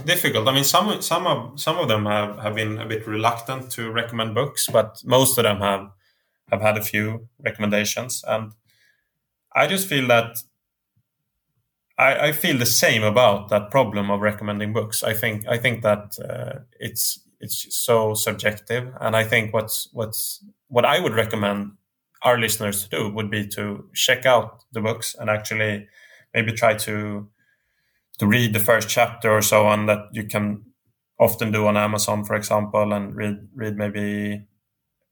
difficult. 0.04 0.48
I 0.48 0.52
mean, 0.52 0.64
some 0.64 1.00
some 1.00 1.26
of 1.26 1.60
some 1.60 1.78
of 1.78 1.88
them 1.88 2.06
have, 2.06 2.38
have 2.38 2.54
been 2.54 2.78
a 2.78 2.86
bit 2.86 3.06
reluctant 3.06 3.70
to 3.72 3.90
recommend 3.90 4.34
books, 4.34 4.68
but 4.68 5.02
most 5.04 5.38
of 5.38 5.44
them 5.44 5.60
have 5.60 5.90
have 6.50 6.60
had 6.60 6.76
a 6.76 6.82
few 6.82 7.28
recommendations, 7.42 8.24
and 8.26 8.52
I 9.54 9.66
just 9.66 9.88
feel 9.88 10.06
that 10.08 10.38
I, 11.98 12.28
I 12.28 12.32
feel 12.32 12.58
the 12.58 12.66
same 12.66 13.02
about 13.02 13.48
that 13.50 13.70
problem 13.70 14.10
of 14.10 14.20
recommending 14.20 14.72
books. 14.72 15.02
I 15.02 15.14
think 15.14 15.46
I 15.48 15.58
think 15.58 15.82
that 15.82 16.18
uh, 16.18 16.60
it's 16.80 17.20
it's 17.40 17.66
so 17.76 18.14
subjective, 18.14 18.92
and 19.00 19.16
I 19.16 19.24
think 19.24 19.52
what's 19.52 19.88
what's 19.92 20.44
what 20.68 20.84
I 20.84 21.00
would 21.00 21.14
recommend 21.14 21.72
our 22.22 22.38
listeners 22.38 22.82
to 22.82 22.88
do 22.88 23.10
would 23.10 23.30
be 23.30 23.46
to 23.48 23.88
check 23.94 24.26
out 24.26 24.64
the 24.72 24.80
books 24.80 25.14
and 25.18 25.28
actually 25.28 25.86
maybe 26.32 26.52
try 26.52 26.74
to 26.74 27.28
to 28.18 28.26
read 28.26 28.52
the 28.52 28.60
first 28.60 28.88
chapter 28.88 29.30
or 29.30 29.42
so 29.42 29.66
on 29.66 29.86
that 29.86 30.08
you 30.12 30.24
can 30.24 30.64
often 31.18 31.52
do 31.52 31.66
on 31.66 31.76
Amazon, 31.76 32.24
for 32.24 32.34
example, 32.34 32.92
and 32.92 33.14
read 33.14 33.48
read 33.54 33.76
maybe 33.76 34.46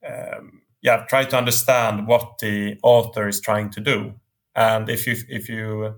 um, 0.09 0.63
yeah 0.83 1.05
try 1.09 1.25
to 1.25 1.37
understand 1.37 2.09
what 2.09 2.39
the 2.41 2.79
author 2.83 3.29
is 3.29 3.41
trying 3.41 3.71
to 3.71 3.81
do, 3.81 4.15
and 4.57 4.89
if 4.89 5.07
you 5.07 5.17
if 5.29 5.49
you 5.49 5.95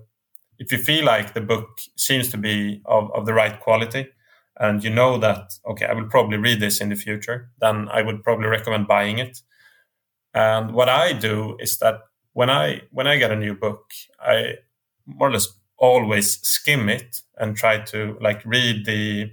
if 0.59 0.71
you 0.71 0.77
feel 0.77 1.05
like 1.05 1.33
the 1.33 1.41
book 1.41 1.79
seems 1.95 2.29
to 2.29 2.37
be 2.37 2.81
of, 2.85 3.11
of 3.13 3.25
the 3.25 3.33
right 3.33 3.59
quality 3.59 4.07
and 4.57 4.83
you 4.83 4.89
know 4.89 5.17
that 5.17 5.53
okay 5.67 5.85
i 5.85 5.93
will 5.93 6.07
probably 6.07 6.37
read 6.37 6.59
this 6.59 6.81
in 6.81 6.89
the 6.89 6.95
future 6.95 7.49
then 7.59 7.87
i 7.89 8.01
would 8.01 8.23
probably 8.23 8.47
recommend 8.47 8.87
buying 8.87 9.19
it 9.19 9.41
and 10.33 10.73
what 10.73 10.89
i 10.89 11.11
do 11.13 11.57
is 11.59 11.77
that 11.79 11.99
when 12.33 12.49
i 12.49 12.81
when 12.91 13.07
i 13.07 13.17
get 13.17 13.31
a 13.31 13.35
new 13.35 13.53
book 13.53 13.91
i 14.21 14.53
more 15.05 15.29
or 15.29 15.31
less 15.31 15.47
always 15.77 16.39
skim 16.47 16.89
it 16.89 17.21
and 17.37 17.57
try 17.57 17.77
to 17.77 18.17
like 18.21 18.41
read 18.45 18.85
the 18.85 19.29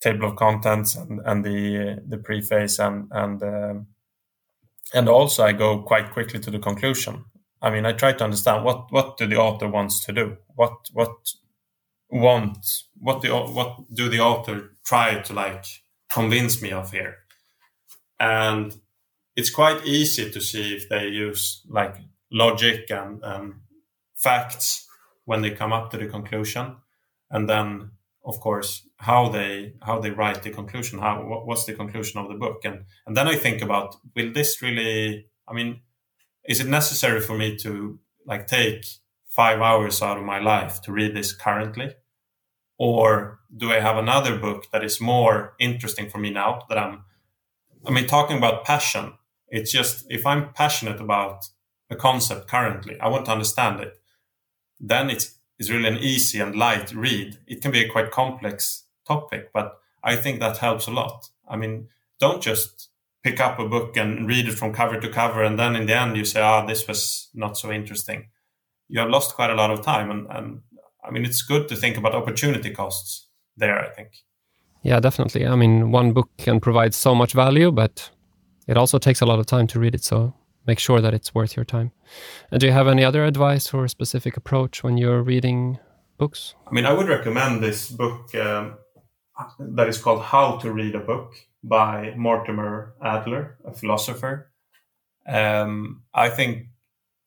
table 0.00 0.28
of 0.28 0.36
contents 0.36 0.96
and, 0.96 1.20
and 1.24 1.44
the 1.44 2.02
the 2.08 2.18
preface 2.18 2.78
and 2.78 3.06
and 3.12 3.42
um, 3.42 3.86
and 4.94 5.08
also 5.08 5.44
I 5.44 5.52
go 5.52 5.78
quite 5.82 6.12
quickly 6.12 6.40
to 6.40 6.50
the 6.50 6.58
conclusion. 6.58 7.24
I 7.62 7.70
mean, 7.70 7.86
I 7.86 7.92
try 7.92 8.12
to 8.12 8.24
understand 8.24 8.64
what 8.64 8.90
what 8.90 9.16
do 9.16 9.26
the 9.26 9.36
author 9.36 9.68
wants 9.68 10.04
to 10.06 10.12
do. 10.12 10.36
What 10.56 10.90
what 10.92 11.14
want 12.10 12.66
what 12.98 13.22
the 13.22 13.30
what 13.30 13.94
do 13.94 14.08
the 14.08 14.20
author 14.20 14.76
try 14.84 15.20
to 15.20 15.32
like 15.32 15.64
convince 16.10 16.60
me 16.60 16.72
of 16.72 16.90
here, 16.90 17.16
and 18.18 18.74
it's 19.36 19.50
quite 19.50 19.86
easy 19.86 20.30
to 20.30 20.40
see 20.40 20.74
if 20.74 20.88
they 20.88 21.06
use 21.06 21.62
like 21.68 21.96
logic 22.32 22.90
and, 22.90 23.22
and 23.22 23.54
facts 24.16 24.86
when 25.24 25.42
they 25.42 25.50
come 25.50 25.72
up 25.72 25.90
to 25.90 25.96
the 25.96 26.06
conclusion, 26.06 26.76
and 27.30 27.48
then 27.48 27.92
of 28.24 28.40
course 28.40 28.88
how 28.96 29.28
they 29.28 29.74
how 29.82 30.00
they 30.00 30.10
write 30.10 30.42
the 30.42 30.50
conclusion. 30.50 30.98
How 30.98 31.24
what, 31.24 31.46
what's 31.46 31.64
the 31.64 31.74
conclusion 31.74 32.20
of 32.20 32.28
the 32.28 32.34
book, 32.34 32.64
and 32.64 32.84
and 33.06 33.16
then 33.16 33.28
I 33.28 33.36
think 33.36 33.62
about 33.62 33.94
will 34.16 34.32
this 34.32 34.60
really? 34.60 35.28
I 35.48 35.54
mean, 35.54 35.80
is 36.48 36.60
it 36.60 36.66
necessary 36.66 37.20
for 37.20 37.36
me 37.36 37.56
to 37.58 37.98
like 38.26 38.46
take 38.46 38.84
five 39.26 39.60
hours 39.60 40.02
out 40.02 40.18
of 40.18 40.24
my 40.24 40.38
life 40.38 40.82
to 40.82 40.92
read 40.92 41.14
this 41.14 41.32
currently? 41.32 41.94
Or 42.78 43.40
do 43.56 43.70
I 43.70 43.80
have 43.80 43.96
another 43.96 44.36
book 44.38 44.66
that 44.72 44.84
is 44.84 45.00
more 45.00 45.54
interesting 45.58 46.10
for 46.10 46.18
me 46.18 46.30
now 46.30 46.62
that 46.68 46.78
I'm, 46.78 47.04
I 47.86 47.90
mean, 47.90 48.06
talking 48.06 48.38
about 48.38 48.64
passion, 48.64 49.14
it's 49.48 49.70
just 49.70 50.06
if 50.10 50.26
I'm 50.26 50.52
passionate 50.52 51.00
about 51.00 51.44
a 51.90 51.96
concept 51.96 52.48
currently, 52.48 52.98
I 53.00 53.08
want 53.08 53.26
to 53.26 53.32
understand 53.32 53.80
it, 53.80 53.98
then 54.80 55.10
it's, 55.10 55.38
it's 55.58 55.70
really 55.70 55.88
an 55.88 55.98
easy 55.98 56.40
and 56.40 56.56
light 56.56 56.92
read. 56.94 57.38
It 57.46 57.62
can 57.62 57.70
be 57.70 57.84
a 57.84 57.88
quite 57.90 58.10
complex 58.10 58.84
topic, 59.06 59.50
but 59.52 59.78
I 60.02 60.16
think 60.16 60.40
that 60.40 60.58
helps 60.58 60.86
a 60.86 60.90
lot. 60.90 61.28
I 61.48 61.56
mean, 61.56 61.88
don't 62.18 62.42
just 62.42 62.88
pick 63.22 63.40
up 63.40 63.58
a 63.58 63.68
book 63.68 63.96
and 63.96 64.26
read 64.26 64.48
it 64.48 64.58
from 64.58 64.72
cover 64.72 65.00
to 65.00 65.08
cover, 65.08 65.42
and 65.42 65.58
then 65.58 65.76
in 65.76 65.86
the 65.86 65.98
end 65.98 66.16
you 66.16 66.24
say, 66.24 66.40
"Ah, 66.40 66.66
this 66.66 66.86
was 66.88 67.30
not 67.34 67.56
so 67.56 67.70
interesting." 67.70 68.28
You 68.88 69.00
have 69.00 69.10
lost 69.10 69.34
quite 69.34 69.50
a 69.50 69.54
lot 69.54 69.70
of 69.70 69.82
time, 69.82 70.10
and, 70.10 70.26
and 70.30 70.60
I 71.04 71.10
mean, 71.10 71.24
it's 71.24 71.42
good 71.42 71.68
to 71.68 71.76
think 71.76 71.96
about 71.96 72.14
opportunity 72.14 72.70
costs 72.70 73.28
there. 73.56 73.78
I 73.78 73.88
think. 73.88 74.08
Yeah, 74.82 75.00
definitely. 75.00 75.46
I 75.46 75.54
mean, 75.54 75.92
one 75.92 76.12
book 76.12 76.28
can 76.38 76.60
provide 76.60 76.94
so 76.94 77.14
much 77.14 77.32
value, 77.32 77.70
but 77.70 78.10
it 78.66 78.76
also 78.76 78.98
takes 78.98 79.20
a 79.20 79.26
lot 79.26 79.38
of 79.38 79.46
time 79.46 79.66
to 79.68 79.78
read 79.78 79.94
it. 79.94 80.04
So 80.04 80.34
make 80.66 80.78
sure 80.78 81.00
that 81.00 81.14
it's 81.14 81.34
worth 81.34 81.56
your 81.56 81.64
time. 81.64 81.92
And 82.50 82.60
do 82.60 82.66
you 82.66 82.72
have 82.72 82.88
any 82.88 83.04
other 83.04 83.24
advice 83.24 83.72
or 83.72 83.84
a 83.84 83.88
specific 83.88 84.36
approach 84.36 84.82
when 84.82 84.98
you're 84.98 85.22
reading 85.22 85.78
books? 86.18 86.54
I 86.66 86.72
mean, 86.72 86.86
I 86.86 86.92
would 86.92 87.08
recommend 87.08 87.62
this 87.62 87.90
book 87.90 88.34
um, 88.34 88.76
that 89.58 89.88
is 89.88 89.98
called 89.98 90.22
How 90.22 90.56
to 90.58 90.72
Read 90.72 90.94
a 90.94 91.00
Book 91.00 91.34
by 91.62 92.14
Mortimer 92.16 92.94
Adler, 93.02 93.58
a 93.64 93.72
philosopher. 93.72 94.52
Um, 95.26 96.04
I 96.14 96.28
think 96.30 96.68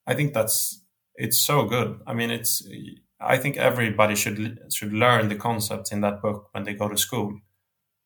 I 0.06 0.14
think 0.14 0.34
that's 0.34 0.82
it's 1.16 1.40
so 1.40 1.64
good. 1.66 2.00
I 2.06 2.14
mean, 2.14 2.30
it's 2.30 2.66
I 3.20 3.36
think 3.38 3.56
everybody 3.56 4.14
should 4.16 4.60
should 4.72 4.92
learn 4.92 5.28
the 5.28 5.36
concepts 5.36 5.92
in 5.92 6.00
that 6.02 6.22
book 6.22 6.48
when 6.52 6.64
they 6.64 6.74
go 6.74 6.88
to 6.88 6.96
school, 6.98 7.40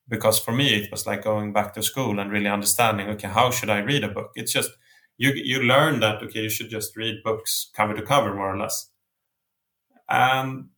because 0.09 0.39
for 0.39 0.53
me 0.53 0.74
it 0.74 0.91
was 0.91 1.07
like 1.07 1.24
going 1.24 1.53
back 1.53 1.74
to 1.74 1.83
school 1.83 2.20
and 2.20 2.31
really 2.33 2.49
understanding. 2.49 3.09
Okay, 3.11 3.28
how 3.28 3.51
should 3.51 3.70
I 3.70 3.78
read 3.81 4.05
a 4.05 4.09
book? 4.09 4.33
It's 4.37 4.53
just 4.53 4.70
you 5.18 5.33
you 5.35 5.62
learn 5.62 6.01
that 6.01 6.22
okay, 6.22 6.43
you 6.43 6.51
should 6.51 6.70
just 6.70 6.97
read 6.97 7.22
books 7.24 7.70
cover 7.76 7.95
to 7.95 8.03
cover 8.03 8.35
more 8.35 8.55
or 8.55 8.59
less, 8.59 8.91
and 10.09 10.68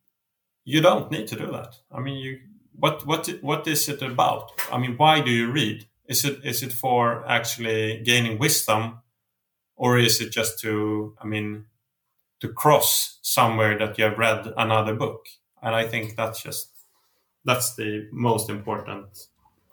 you 0.64 0.80
don't 0.82 1.10
need 1.12 1.28
to 1.28 1.36
do 1.36 1.50
that. 1.52 1.74
I 1.92 2.00
mean, 2.00 2.18
you 2.18 2.38
what 2.82 3.06
what 3.06 3.28
what 3.42 3.68
is 3.68 3.88
it 3.88 4.02
about? 4.02 4.60
I 4.72 4.76
mean, 4.76 4.96
why 4.96 5.20
do 5.20 5.30
you 5.30 5.52
read? 5.52 5.86
Is 6.08 6.24
it 6.24 6.44
is 6.44 6.64
it 6.64 6.72
for 6.72 7.24
actually 7.28 8.02
gaining 8.04 8.40
wisdom, 8.40 9.02
or 9.76 9.98
is 9.98 10.20
it 10.20 10.32
just 10.32 10.58
to 10.62 11.14
I 11.22 11.26
mean 11.26 11.66
to 12.40 12.48
cross 12.48 13.20
somewhere 13.22 13.78
that 13.78 13.98
you 13.98 14.04
have 14.04 14.18
read 14.18 14.52
another 14.56 14.96
book? 14.96 15.26
And 15.62 15.76
I 15.76 15.86
think 15.86 16.16
that's 16.16 16.42
just 16.42 16.70
that's 17.44 17.76
the 17.76 18.08
most 18.10 18.50
important 18.50 19.28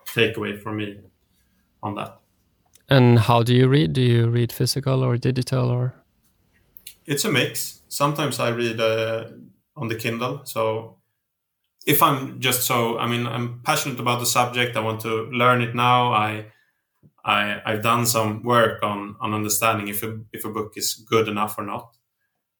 takeaway 0.05 0.61
for 0.61 0.71
me 0.71 0.99
on 1.81 1.95
that. 1.95 2.19
And 2.89 3.17
how 3.17 3.41
do 3.41 3.55
you 3.55 3.67
read? 3.67 3.93
Do 3.93 4.01
you 4.01 4.29
read 4.29 4.51
physical 4.51 5.03
or 5.03 5.17
digital 5.17 5.71
or? 5.71 5.95
It's 7.07 7.25
a 7.25 7.31
mix. 7.31 7.81
Sometimes 7.87 8.39
I 8.39 8.49
read 8.49 8.79
uh, 8.79 9.29
on 9.75 9.87
the 9.87 9.95
Kindle, 9.95 10.41
so 10.45 10.98
if 11.85 12.01
I'm 12.03 12.39
just 12.39 12.63
so, 12.63 12.97
I 12.97 13.07
mean, 13.07 13.25
I'm 13.25 13.61
passionate 13.63 13.99
about 13.99 14.19
the 14.19 14.25
subject. 14.25 14.75
I 14.77 14.81
want 14.81 15.01
to 15.01 15.25
learn 15.31 15.61
it 15.61 15.75
now. 15.75 16.13
I, 16.13 16.47
I, 17.25 17.61
I've 17.65 17.83
done 17.83 18.05
some 18.05 18.43
work 18.43 18.81
on 18.83 19.15
on 19.19 19.33
understanding 19.33 19.87
if 19.89 20.03
a 20.03 20.19
if 20.33 20.45
a 20.45 20.49
book 20.49 20.73
is 20.75 20.93
good 20.95 21.27
enough 21.27 21.57
or 21.57 21.65
not. 21.65 21.95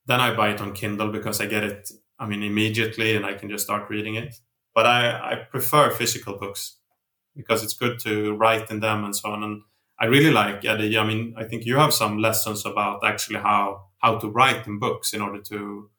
Then 0.05 0.19
I 0.19 0.35
buy 0.35 0.49
it 0.49 0.61
on 0.61 0.73
Kindle 0.73 1.11
because 1.11 1.39
I 1.41 1.45
get 1.45 1.63
it. 1.63 1.91
I 2.19 2.25
mean, 2.27 2.43
immediately, 2.43 3.15
and 3.15 3.25
I 3.25 3.33
can 3.35 3.49
just 3.49 3.65
start 3.65 3.89
reading 3.89 4.15
it. 4.15 4.35
But 4.75 4.85
I 4.85 5.31
I 5.31 5.35
prefer 5.35 5.91
physical 5.91 6.37
books 6.37 6.77
because 7.35 7.63
it's 7.63 7.73
good 7.73 7.99
to 7.99 8.33
write 8.35 8.69
in 8.71 8.79
them 8.79 9.03
and 9.05 9.15
so 9.15 9.29
on. 9.31 9.43
And 9.43 9.61
I 9.99 10.05
really 10.05 10.31
like 10.31 10.65
Eddie. 10.65 10.97
I 10.97 11.05
mean, 11.05 11.33
I 11.37 11.43
think 11.45 11.65
you 11.65 11.77
have 11.77 11.93
some 11.93 12.17
lessons 12.17 12.65
about 12.65 13.03
actually 13.05 13.39
how 13.39 13.87
how 13.99 14.17
to 14.19 14.29
write 14.29 14.67
in 14.67 14.79
books 14.79 15.13
in 15.13 15.21
order 15.21 15.41
to 15.41 15.89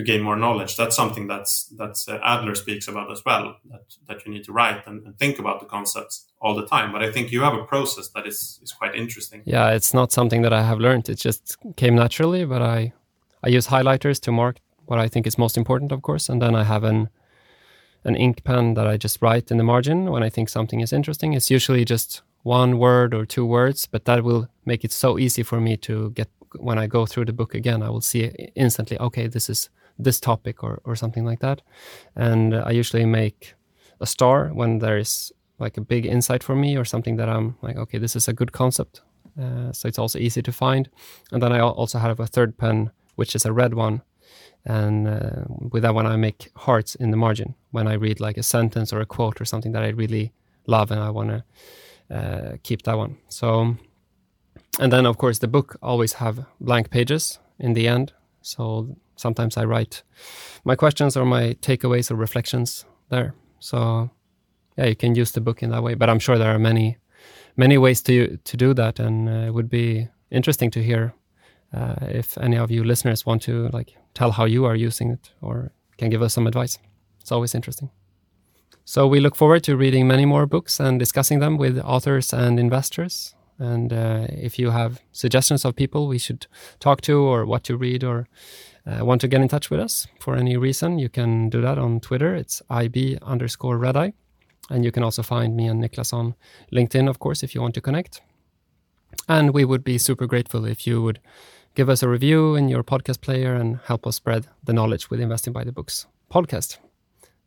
to 0.00 0.12
gain 0.12 0.22
more 0.22 0.36
knowledge. 0.36 0.76
That's 0.76 0.96
something 0.96 1.26
that's 1.26 1.66
that's 1.78 2.08
uh, 2.08 2.18
Adler 2.24 2.54
speaks 2.54 2.88
about 2.88 3.10
as 3.12 3.22
well. 3.24 3.56
That 3.70 3.84
that 4.08 4.26
you 4.26 4.32
need 4.32 4.44
to 4.44 4.52
write 4.52 4.86
and, 4.86 5.06
and, 5.06 5.18
think 5.18 5.38
about 5.38 5.60
the 5.60 5.66
concepts 5.66 6.26
all 6.40 6.54
the 6.54 6.66
time. 6.66 6.92
But 6.92 7.02
I 7.02 7.12
think 7.12 7.30
you 7.32 7.42
have 7.42 7.54
a 7.54 7.64
process 7.64 8.08
that 8.14 8.26
is 8.26 8.60
is 8.62 8.72
quite 8.72 8.94
interesting. 8.94 9.42
Yeah, 9.44 9.76
it's 9.76 9.92
not 9.94 10.12
something 10.12 10.42
that 10.42 10.52
I 10.52 10.62
have 10.62 10.80
learned. 10.80 11.08
It 11.08 11.18
just 11.18 11.56
came 11.76 11.94
naturally. 11.94 12.44
But 12.44 12.62
I 12.62 12.92
I 13.44 13.48
use 13.56 13.68
highlighters 13.68 14.20
to 14.20 14.32
mark 14.32 14.56
what 14.86 14.98
I 14.98 15.08
think 15.08 15.26
is 15.26 15.38
most 15.38 15.56
important, 15.56 15.92
of 15.92 16.02
course, 16.02 16.28
and 16.28 16.40
then 16.42 16.54
I 16.54 16.64
have 16.64 16.84
an 16.84 17.08
an 18.04 18.16
ink 18.16 18.44
pen 18.44 18.74
that 18.74 18.86
I 18.86 18.96
just 18.96 19.20
write 19.22 19.50
in 19.50 19.58
the 19.58 19.64
margin 19.64 20.10
when 20.10 20.22
I 20.22 20.30
think 20.30 20.48
something 20.48 20.80
is 20.80 20.92
interesting. 20.92 21.34
It's 21.34 21.50
usually 21.50 21.84
just 21.84 22.22
one 22.42 22.78
word 22.78 23.14
or 23.14 23.26
two 23.26 23.44
words, 23.44 23.86
but 23.86 24.04
that 24.04 24.24
will 24.24 24.48
make 24.64 24.84
it 24.84 24.92
so 24.92 25.18
easy 25.18 25.42
for 25.42 25.60
me 25.60 25.76
to 25.76 26.10
get 26.10 26.28
when 26.58 26.78
I 26.78 26.86
go 26.86 27.06
through 27.06 27.26
the 27.26 27.32
book 27.32 27.54
again, 27.54 27.82
I 27.82 27.90
will 27.90 28.00
see 28.00 28.24
instantly, 28.54 28.98
okay, 28.98 29.26
this 29.28 29.48
is 29.48 29.70
this 29.98 30.20
topic 30.20 30.62
or, 30.62 30.80
or 30.84 30.96
something 30.96 31.24
like 31.24 31.40
that. 31.40 31.62
And 32.16 32.54
I 32.54 32.70
usually 32.70 33.06
make 33.06 33.54
a 34.00 34.06
star 34.06 34.48
when 34.48 34.78
there 34.78 34.98
is 34.98 35.32
like 35.58 35.76
a 35.76 35.82
big 35.82 36.06
insight 36.06 36.42
for 36.42 36.56
me 36.56 36.76
or 36.76 36.84
something 36.84 37.16
that 37.16 37.28
I'm 37.28 37.56
like, 37.62 37.76
okay, 37.76 37.98
this 37.98 38.16
is 38.16 38.28
a 38.28 38.32
good 38.32 38.52
concept. 38.52 39.02
Uh, 39.40 39.72
so 39.72 39.88
it's 39.88 39.98
also 39.98 40.18
easy 40.18 40.42
to 40.42 40.52
find. 40.52 40.88
And 41.32 41.42
then 41.42 41.52
I 41.52 41.60
also 41.60 41.98
have 41.98 42.18
a 42.18 42.26
third 42.26 42.56
pen, 42.56 42.90
which 43.16 43.34
is 43.34 43.44
a 43.44 43.52
red 43.52 43.74
one. 43.74 44.02
And 44.64 45.08
uh, 45.08 45.44
with 45.48 45.82
that 45.82 45.94
one, 45.94 46.06
I 46.06 46.16
make 46.16 46.50
hearts 46.56 46.94
in 46.94 47.10
the 47.10 47.16
margin 47.16 47.54
when 47.70 47.86
I 47.86 47.94
read 47.94 48.20
like 48.20 48.36
a 48.36 48.42
sentence 48.42 48.92
or 48.92 49.00
a 49.00 49.06
quote 49.06 49.40
or 49.40 49.44
something 49.44 49.72
that 49.72 49.82
I 49.82 49.88
really 49.88 50.32
love 50.66 50.90
and 50.90 51.00
I 51.00 51.10
want 51.10 51.30
to 51.30 51.44
uh, 52.14 52.56
keep 52.62 52.82
that 52.82 52.96
one. 52.96 53.18
So, 53.28 53.76
and 54.78 54.92
then 54.92 55.06
of 55.06 55.16
course 55.18 55.38
the 55.38 55.48
book 55.48 55.76
always 55.82 56.14
have 56.14 56.46
blank 56.60 56.90
pages 56.90 57.38
in 57.58 57.74
the 57.74 57.88
end. 57.88 58.12
So 58.42 58.96
sometimes 59.20 59.56
I 59.56 59.64
write 59.64 60.02
my 60.64 60.76
questions 60.76 61.16
or 61.16 61.24
my 61.24 61.54
takeaways 61.60 62.10
or 62.10 62.16
reflections 62.16 62.84
there. 63.10 63.34
So 63.58 64.10
yeah, 64.76 64.86
you 64.86 64.96
can 64.96 65.14
use 65.14 65.32
the 65.32 65.40
book 65.40 65.62
in 65.62 65.70
that 65.70 65.82
way. 65.82 65.94
But 65.94 66.08
I'm 66.08 66.18
sure 66.18 66.38
there 66.38 66.54
are 66.54 66.58
many, 66.58 66.96
many 67.56 67.78
ways 67.78 68.02
to 68.02 68.36
to 68.36 68.56
do 68.56 68.74
that, 68.74 69.00
and 69.00 69.28
uh, 69.28 69.48
it 69.48 69.54
would 69.54 69.68
be 69.68 70.08
interesting 70.30 70.70
to 70.70 70.82
hear 70.82 71.14
uh, 71.72 71.96
if 72.08 72.38
any 72.38 72.58
of 72.58 72.70
you 72.70 72.84
listeners 72.84 73.26
want 73.26 73.42
to 73.42 73.68
like 73.72 73.96
tell 74.14 74.32
how 74.32 74.46
you 74.46 74.64
are 74.64 74.76
using 74.76 75.10
it 75.10 75.32
or 75.40 75.72
can 75.98 76.10
give 76.10 76.22
us 76.22 76.34
some 76.34 76.48
advice. 76.48 76.78
It's 77.20 77.32
always 77.32 77.54
interesting. 77.54 77.90
So 78.84 79.06
we 79.06 79.20
look 79.20 79.36
forward 79.36 79.62
to 79.64 79.76
reading 79.76 80.08
many 80.08 80.24
more 80.24 80.46
books 80.46 80.80
and 80.80 80.98
discussing 80.98 81.40
them 81.40 81.58
with 81.58 81.78
authors 81.78 82.32
and 82.32 82.58
investors. 82.58 83.34
And 83.58 83.92
uh, 83.92 84.26
if 84.30 84.58
you 84.58 84.70
have 84.70 85.00
suggestions 85.12 85.64
of 85.64 85.76
people 85.76 86.08
we 86.08 86.18
should 86.18 86.46
talk 86.78 87.00
to 87.02 87.20
or 87.20 87.44
what 87.44 87.62
to 87.64 87.76
read 87.76 88.02
or 88.02 88.26
uh, 88.90 89.04
want 89.04 89.20
to 89.20 89.28
get 89.28 89.40
in 89.40 89.48
touch 89.48 89.70
with 89.70 89.80
us 89.80 90.06
for 90.20 90.36
any 90.36 90.56
reason, 90.56 90.98
you 90.98 91.08
can 91.08 91.48
do 91.48 91.60
that 91.60 91.78
on 91.78 92.00
Twitter. 92.00 92.34
It's 92.34 92.62
IB 92.68 93.18
underscore 93.22 93.78
redeye. 93.78 94.10
And 94.70 94.84
you 94.84 94.92
can 94.92 95.02
also 95.02 95.22
find 95.22 95.56
me 95.56 95.66
and 95.66 95.82
Niklas 95.82 96.12
on 96.12 96.34
LinkedIn, 96.72 97.08
of 97.08 97.18
course, 97.18 97.42
if 97.42 97.54
you 97.54 97.60
want 97.60 97.74
to 97.74 97.80
connect. 97.80 98.20
And 99.28 99.52
we 99.52 99.64
would 99.64 99.82
be 99.82 99.98
super 99.98 100.26
grateful 100.26 100.64
if 100.64 100.86
you 100.86 101.02
would 101.02 101.20
give 101.74 101.88
us 101.88 102.02
a 102.02 102.08
review 102.08 102.54
in 102.54 102.68
your 102.68 102.84
podcast 102.84 103.20
player 103.20 103.54
and 103.54 103.80
help 103.84 104.06
us 104.06 104.16
spread 104.16 104.46
the 104.64 104.72
knowledge 104.72 105.10
with 105.10 105.20
Investing 105.20 105.52
by 105.52 105.64
the 105.64 105.72
Books 105.72 106.06
podcast. 106.32 106.78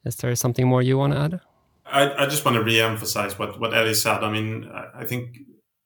Is 0.05 0.17
there 0.17 0.35
something 0.35 0.67
more 0.67 0.81
you 0.81 0.97
want 0.97 1.13
to 1.13 1.19
add? 1.19 1.41
I, 1.85 2.23
I 2.23 2.25
just 2.25 2.45
want 2.45 2.55
to 2.55 2.63
re-emphasize 2.63 3.39
what, 3.39 3.59
what 3.59 3.73
Eddie 3.73 3.93
said. 3.93 4.23
I 4.23 4.31
mean, 4.31 4.69
I 4.93 5.05
think 5.05 5.37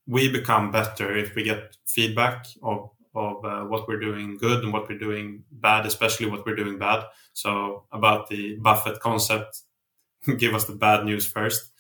we 0.07 0.31
become 0.31 0.71
better 0.71 1.15
if 1.15 1.35
we 1.35 1.43
get 1.43 1.75
feedback 1.85 2.47
of 2.63 2.89
of 3.17 3.43
uh, 3.43 3.63
what 3.65 3.87
we're 3.87 3.99
doing 3.99 4.37
good 4.37 4.63
and 4.63 4.71
what 4.71 4.87
we're 4.87 4.99
doing 4.99 5.43
bad, 5.51 5.85
especially 5.85 6.27
what 6.27 6.45
we're 6.45 6.55
doing 6.55 6.77
bad. 6.77 7.03
So 7.33 7.85
about 7.91 8.29
the 8.29 8.55
Buffett 8.61 8.99
concept, 8.99 9.61
give 10.37 10.53
us 10.53 10.65
the 10.65 10.75
bad 10.75 11.03
news 11.03 11.25
first, 11.25 11.71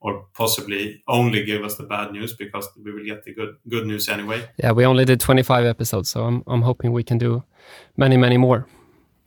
or 0.00 0.26
possibly 0.34 1.02
only 1.06 1.44
give 1.44 1.64
us 1.64 1.76
the 1.76 1.84
bad 1.84 2.12
news 2.12 2.34
because 2.34 2.68
we 2.82 2.92
will 2.92 3.04
get 3.04 3.24
the 3.24 3.34
good 3.34 3.56
good 3.68 3.86
news 3.86 4.08
anyway. 4.08 4.48
Yeah, 4.62 4.72
we 4.72 4.86
only 4.86 5.04
did 5.04 5.20
25 5.20 5.66
episodes, 5.66 6.08
so 6.08 6.24
I'm 6.24 6.42
I'm 6.46 6.62
hoping 6.62 6.92
we 6.92 7.04
can 7.04 7.18
do 7.18 7.44
many 7.96 8.16
many 8.16 8.38
more. 8.38 8.66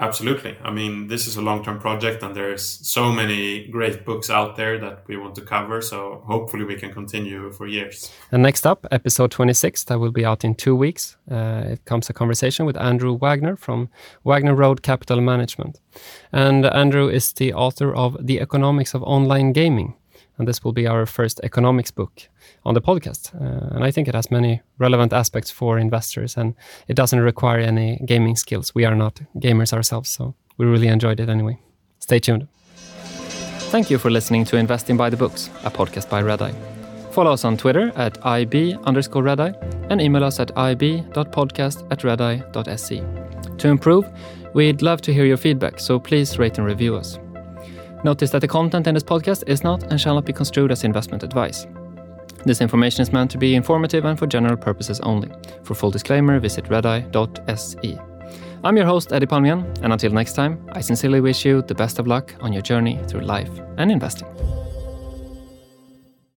Absolutely. 0.02 0.58
I 0.64 0.72
mean, 0.72 1.08
this 1.08 1.28
is 1.28 1.36
a 1.36 1.42
long 1.42 1.62
term 1.62 1.78
project, 1.78 2.24
and 2.24 2.34
there's 2.34 2.64
so 2.64 3.12
many 3.12 3.68
great 3.68 4.06
books 4.06 4.30
out 4.30 4.56
there 4.56 4.80
that 4.80 5.04
we 5.08 5.18
want 5.18 5.36
to 5.36 5.42
cover. 5.42 5.82
So 5.82 6.24
hopefully, 6.26 6.64
we 6.64 6.76
can 6.76 6.94
continue 6.94 7.52
for 7.52 7.68
years. 7.68 8.10
And 8.32 8.42
next 8.42 8.66
up, 8.66 8.88
episode 8.92 9.32
26, 9.32 9.84
that 9.86 10.00
will 10.00 10.12
be 10.12 10.24
out 10.24 10.46
in 10.46 10.56
two 10.56 10.74
weeks. 10.74 11.18
Uh, 11.30 11.64
it 11.66 11.84
comes 11.84 12.10
a 12.10 12.14
conversation 12.14 12.66
with 12.66 12.78
Andrew 12.78 13.14
Wagner 13.14 13.58
from 13.58 13.90
Wagner 14.24 14.56
Road 14.56 14.84
Capital 14.84 15.20
Management. 15.20 15.82
And 16.32 16.66
Andrew 16.66 17.10
is 17.10 17.34
the 17.34 17.54
author 17.54 17.94
of 17.94 18.16
The 18.26 18.40
Economics 18.40 18.94
of 18.94 19.04
Online 19.04 19.52
Gaming. 19.52 19.96
And 20.40 20.48
this 20.48 20.64
will 20.64 20.72
be 20.72 20.88
our 20.88 21.06
first 21.06 21.40
economics 21.44 21.92
book 21.92 22.30
on 22.66 22.74
the 22.74 22.82
podcast. 22.82 23.36
Uh, 23.36 23.76
and 23.76 23.84
I 23.84 23.92
think 23.92 24.08
it 24.08 24.16
has 24.16 24.32
many 24.32 24.62
relevant 24.78 25.14
aspects 25.14 25.52
for 25.52 25.78
investors 25.78 26.38
and 26.38 26.56
it 26.88 26.96
doesn't 26.96 27.20
require 27.20 27.60
any 27.60 28.02
gaming 28.06 28.38
skills. 28.38 28.74
We 28.74 28.86
are 28.86 28.96
not 28.96 29.20
gamers 29.36 29.74
ourselves, 29.74 30.10
so 30.10 30.34
we 30.58 30.66
really 30.66 30.88
enjoyed 30.88 31.20
it 31.20 31.30
anyway. 31.30 31.60
Stay 32.00 32.20
tuned. 32.20 32.48
Thank 33.72 33.92
you 33.92 34.00
for 34.00 34.10
listening 34.10 34.46
to 34.46 34.58
Investing 34.58 34.98
by 34.98 35.10
the 35.10 35.18
Books, 35.18 35.50
a 35.64 35.70
podcast 35.70 36.10
by 36.10 36.22
Redeye. 36.22 36.54
Follow 37.12 37.34
us 37.34 37.46
on 37.46 37.58
Twitter 37.58 37.92
at 37.96 38.26
IB 38.26 38.76
underscore 38.86 39.24
Redeye 39.24 39.54
and 39.90 40.02
email 40.02 40.24
us 40.24 40.40
at 40.40 40.52
ib.podcast 40.58 41.86
at 41.92 42.04
redeye.se. 42.04 43.04
To 43.58 43.68
improve, 43.68 44.10
we'd 44.54 44.82
love 44.82 45.02
to 45.02 45.14
hear 45.14 45.26
your 45.26 45.38
feedback, 45.38 45.80
so 45.80 46.00
please 46.00 46.40
rate 46.40 46.58
and 46.58 46.66
review 46.66 46.96
us. 46.96 47.20
Notice 48.04 48.30
that 48.32 48.40
the 48.40 48.48
content 48.48 48.88
in 48.88 48.94
this 48.94 49.04
podcast 49.04 49.44
is 49.48 49.64
not 49.64 49.84
and 49.92 50.00
shall 50.00 50.16
not 50.16 50.26
be 50.26 50.34
construed 50.34 50.72
as 50.72 50.84
investment 50.84 51.24
advice. 51.24 51.68
This 52.46 52.62
information 52.62 53.02
is 53.02 53.12
meant 53.12 53.30
to 53.32 53.38
be 53.38 53.56
informative 53.56 54.06
and 54.06 54.18
for 54.18 54.26
general 54.26 54.56
purposes 54.56 55.00
only. 55.02 55.30
For 55.64 55.76
full 55.76 55.92
disclaimer, 55.92 56.40
visit 56.40 56.66
redeye.se. 56.66 58.00
I'm 58.64 58.78
your 58.78 58.86
host, 58.86 59.12
Eddie 59.12 59.26
Palmian, 59.26 59.64
and 59.84 59.92
until 59.92 60.12
next 60.12 60.34
time, 60.34 60.66
I 60.74 60.82
sincerely 60.82 61.22
wish 61.22 61.46
you 61.46 61.62
the 61.62 61.76
best 61.76 62.00
of 62.00 62.08
luck 62.08 62.36
on 62.42 62.54
your 62.54 62.62
journey 62.62 63.00
through 63.08 63.22
life 63.22 63.52
and 63.78 63.92
investing. 63.92 64.28